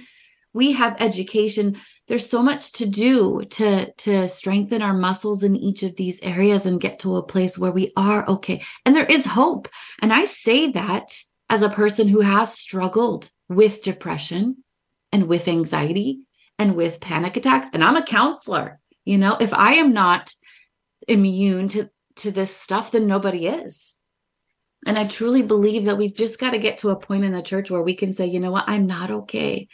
we 0.53 0.71
have 0.73 0.95
education. 0.99 1.77
There's 2.07 2.29
so 2.29 2.41
much 2.41 2.73
to 2.73 2.85
do 2.85 3.43
to 3.51 3.91
to 3.91 4.27
strengthen 4.27 4.81
our 4.81 4.93
muscles 4.93 5.43
in 5.43 5.55
each 5.55 5.83
of 5.83 5.95
these 5.95 6.21
areas 6.21 6.65
and 6.65 6.81
get 6.81 6.99
to 6.99 7.17
a 7.17 7.23
place 7.23 7.57
where 7.57 7.71
we 7.71 7.91
are 7.95 8.27
okay. 8.27 8.63
And 8.85 8.95
there 8.95 9.05
is 9.05 9.25
hope. 9.25 9.67
And 10.01 10.11
I 10.11 10.25
say 10.25 10.71
that 10.71 11.17
as 11.49 11.61
a 11.61 11.69
person 11.69 12.07
who 12.07 12.21
has 12.21 12.53
struggled 12.53 13.29
with 13.47 13.81
depression 13.81 14.63
and 15.11 15.27
with 15.27 15.47
anxiety 15.47 16.21
and 16.57 16.75
with 16.75 16.99
panic 16.99 17.35
attacks 17.37 17.67
and 17.73 17.83
I'm 17.83 17.95
a 17.97 18.03
counselor. 18.03 18.79
You 19.05 19.17
know, 19.17 19.37
if 19.39 19.53
I 19.53 19.73
am 19.75 19.93
not 19.93 20.31
immune 21.07 21.67
to 21.69 21.89
to 22.17 22.31
this 22.31 22.55
stuff 22.55 22.91
then 22.91 23.07
nobody 23.07 23.47
is. 23.47 23.95
And 24.85 24.97
I 24.97 25.07
truly 25.07 25.41
believe 25.41 25.85
that 25.85 25.97
we've 25.97 26.15
just 26.15 26.39
got 26.39 26.51
to 26.51 26.57
get 26.57 26.79
to 26.79 26.89
a 26.89 26.95
point 26.95 27.25
in 27.25 27.33
the 27.33 27.41
church 27.41 27.69
where 27.69 27.81
we 27.81 27.95
can 27.95 28.13
say, 28.13 28.27
you 28.27 28.39
know 28.39 28.51
what, 28.51 28.65
I'm 28.67 28.87
not 28.87 29.11
okay. 29.11 29.67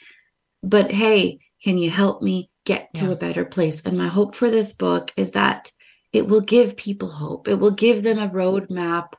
But 0.64 0.92
hey, 0.92 1.40
can 1.64 1.78
you 1.78 1.92
help 1.92 2.22
me 2.22 2.50
get 2.66 2.94
to 2.96 3.06
Yeah. 3.06 3.12
a 3.12 3.16
better 3.16 3.46
place? 3.46 3.84
And 3.84 3.98
my 3.98 4.08
hope 4.08 4.34
for 4.34 4.50
this 4.50 4.74
book 4.74 5.12
is 5.16 5.32
that 5.32 5.72
it 6.12 6.28
will 6.28 6.42
give 6.42 6.78
people 6.78 7.10
hope. 7.10 7.48
It 7.48 7.56
will 7.56 7.72
give 7.72 8.02
them 8.02 8.18
a 8.18 8.30
roadmap 8.30 9.14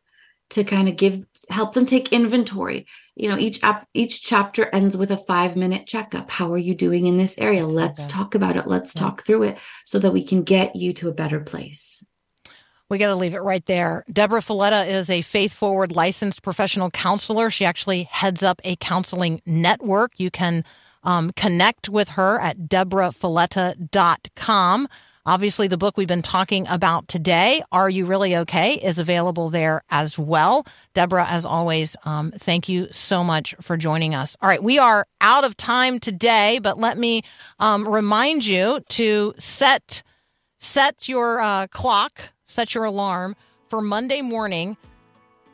to 0.51 0.65
kind 0.65 0.89
of 0.89 0.97
give 0.97 1.27
help 1.49 1.75
them 1.75 1.87
take 1.87 2.13
inventory. 2.13 2.87
You 3.15 3.29
know, 3.29 3.39
each 3.39 3.63
app 3.63 3.89
each 3.95 4.23
chapter 4.23 4.67
ends 4.67 4.97
with 4.97 5.11
a 5.11 5.17
5-minute 5.17 5.87
checkup. 5.87 6.31
How 6.31 6.53
are 6.53 6.59
you 6.59 6.75
doing 6.75 7.07
in 7.07 7.17
this 7.17 7.39
area? 7.39 7.65
Let's 7.65 8.07
talk 8.07 8.35
about 8.35 8.57
it. 8.57 8.67
Let's 8.67 8.95
Yeah. 8.95 9.03
talk 9.03 9.25
through 9.25 9.45
it 9.45 9.59
so 9.85 9.99
that 9.99 10.13
we 10.13 10.23
can 10.23 10.43
get 10.43 10.77
you 10.77 10.93
to 10.95 11.09
a 11.09 11.13
better 11.13 11.41
place. 11.41 12.05
We 12.89 12.99
got 12.99 13.09
to 13.09 13.17
leave 13.17 13.35
it 13.35 13.43
right 13.43 13.67
there. 13.67 14.05
Debra 14.13 14.43
Fileta 14.43 14.89
is 14.89 15.11
a 15.11 15.23
faith 15.23 15.53
forward 15.53 15.91
licensed 15.91 16.43
professional 16.43 16.89
counselor. 16.91 17.51
She 17.51 17.65
actually 17.65 18.05
heads 18.05 18.45
up 18.45 18.61
a 18.63 18.77
counseling 18.77 19.43
network. 19.45 20.13
You 20.19 20.31
can 20.31 20.65
um, 21.03 21.33
connect 21.33 21.89
with 21.89 22.11
her 22.11 22.39
at 22.41 22.69
debrafileta.com. 22.69 24.89
Obviously, 25.27 25.67
the 25.67 25.77
book 25.77 25.97
we've 25.97 26.07
been 26.07 26.23
talking 26.23 26.69
about 26.69 27.09
today, 27.09 27.61
Are 27.73 27.91
You 27.91 28.07
Really 28.07 28.37
Okay, 28.37 28.75
is 28.75 29.01
available 29.01 29.51
there 29.51 29.83
as 29.91 30.17
well. 30.17 30.65
Debra, 30.95 31.27
as 31.29 31.45
always, 31.45 31.97
um, 32.05 32.31
thank 32.31 32.69
you 32.69 32.87
so 32.93 33.25
much 33.25 33.57
for 33.61 33.77
joining 33.77 34.15
us. 34.15 34.37
All 34.41 34.49
right, 34.49 34.63
we 34.63 34.79
are 34.79 35.05
out 35.21 35.43
of 35.43 35.57
time 35.57 35.99
today, 35.99 36.61
but 36.63 36.79
let 36.79 36.97
me 36.97 37.23
um, 37.59 37.89
remind 37.89 38.47
you 38.47 38.81
to 38.91 39.35
set 39.37 40.05
set 40.59 41.09
your 41.09 41.41
uh, 41.41 41.67
clock, 41.69 42.21
set 42.45 42.73
your 42.73 42.85
alarm 42.85 43.35
for 43.69 43.81
Monday 43.81 44.23
morning, 44.23 44.77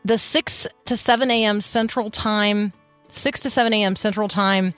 the 0.04 0.18
6 0.18 0.66
to 0.84 0.96
7 0.98 1.30
a.m. 1.30 1.62
Central 1.62 2.10
Time, 2.10 2.74
6 3.08 3.40
to 3.40 3.50
7 3.50 3.72
a.m. 3.72 3.96
Central 3.96 4.28
Time. 4.28 4.74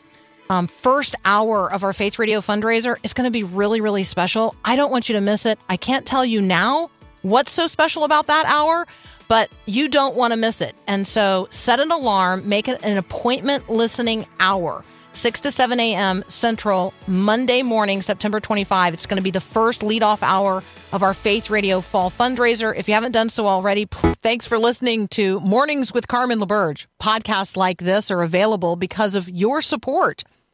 Um, 0.50 0.66
first 0.66 1.14
hour 1.24 1.72
of 1.72 1.84
our 1.84 1.92
Faith 1.92 2.18
Radio 2.18 2.40
fundraiser 2.40 2.96
is 3.02 3.12
going 3.12 3.26
to 3.26 3.30
be 3.30 3.42
really, 3.42 3.80
really 3.80 4.04
special. 4.04 4.54
I 4.64 4.76
don't 4.76 4.90
want 4.90 5.08
you 5.08 5.14
to 5.14 5.20
miss 5.20 5.46
it. 5.46 5.58
I 5.68 5.76
can't 5.76 6.04
tell 6.04 6.24
you 6.24 6.40
now 6.40 6.90
what's 7.22 7.52
so 7.52 7.66
special 7.66 8.04
about 8.04 8.26
that 8.26 8.44
hour, 8.46 8.86
but 9.28 9.50
you 9.66 9.88
don't 9.88 10.14
want 10.14 10.32
to 10.32 10.36
miss 10.36 10.60
it. 10.60 10.74
And 10.86 11.06
so 11.06 11.48
set 11.50 11.80
an 11.80 11.90
alarm, 11.90 12.48
make 12.48 12.68
it 12.68 12.80
an 12.82 12.98
appointment 12.98 13.70
listening 13.70 14.26
hour. 14.38 14.84
6 15.14 15.40
to 15.42 15.50
7 15.52 15.78
a.m. 15.78 16.24
Central, 16.26 16.92
Monday 17.06 17.62
morning, 17.62 18.02
September 18.02 18.40
25. 18.40 18.94
It's 18.94 19.06
going 19.06 19.16
to 19.16 19.22
be 19.22 19.30
the 19.30 19.40
first 19.40 19.80
leadoff 19.82 20.18
hour 20.22 20.62
of 20.92 21.04
our 21.04 21.14
Faith 21.14 21.50
Radio 21.50 21.80
Fall 21.80 22.10
fundraiser. 22.10 22.74
If 22.76 22.88
you 22.88 22.94
haven't 22.94 23.12
done 23.12 23.30
so 23.30 23.46
already, 23.46 23.86
p- 23.86 24.14
thanks 24.22 24.44
for 24.44 24.58
listening 24.58 25.06
to 25.08 25.38
Mornings 25.40 25.94
with 25.94 26.08
Carmen 26.08 26.40
LaBerge. 26.40 26.86
Podcasts 27.00 27.56
like 27.56 27.78
this 27.78 28.10
are 28.10 28.22
available 28.22 28.74
because 28.74 29.14
of 29.14 29.28
your 29.28 29.62
support. 29.62 30.24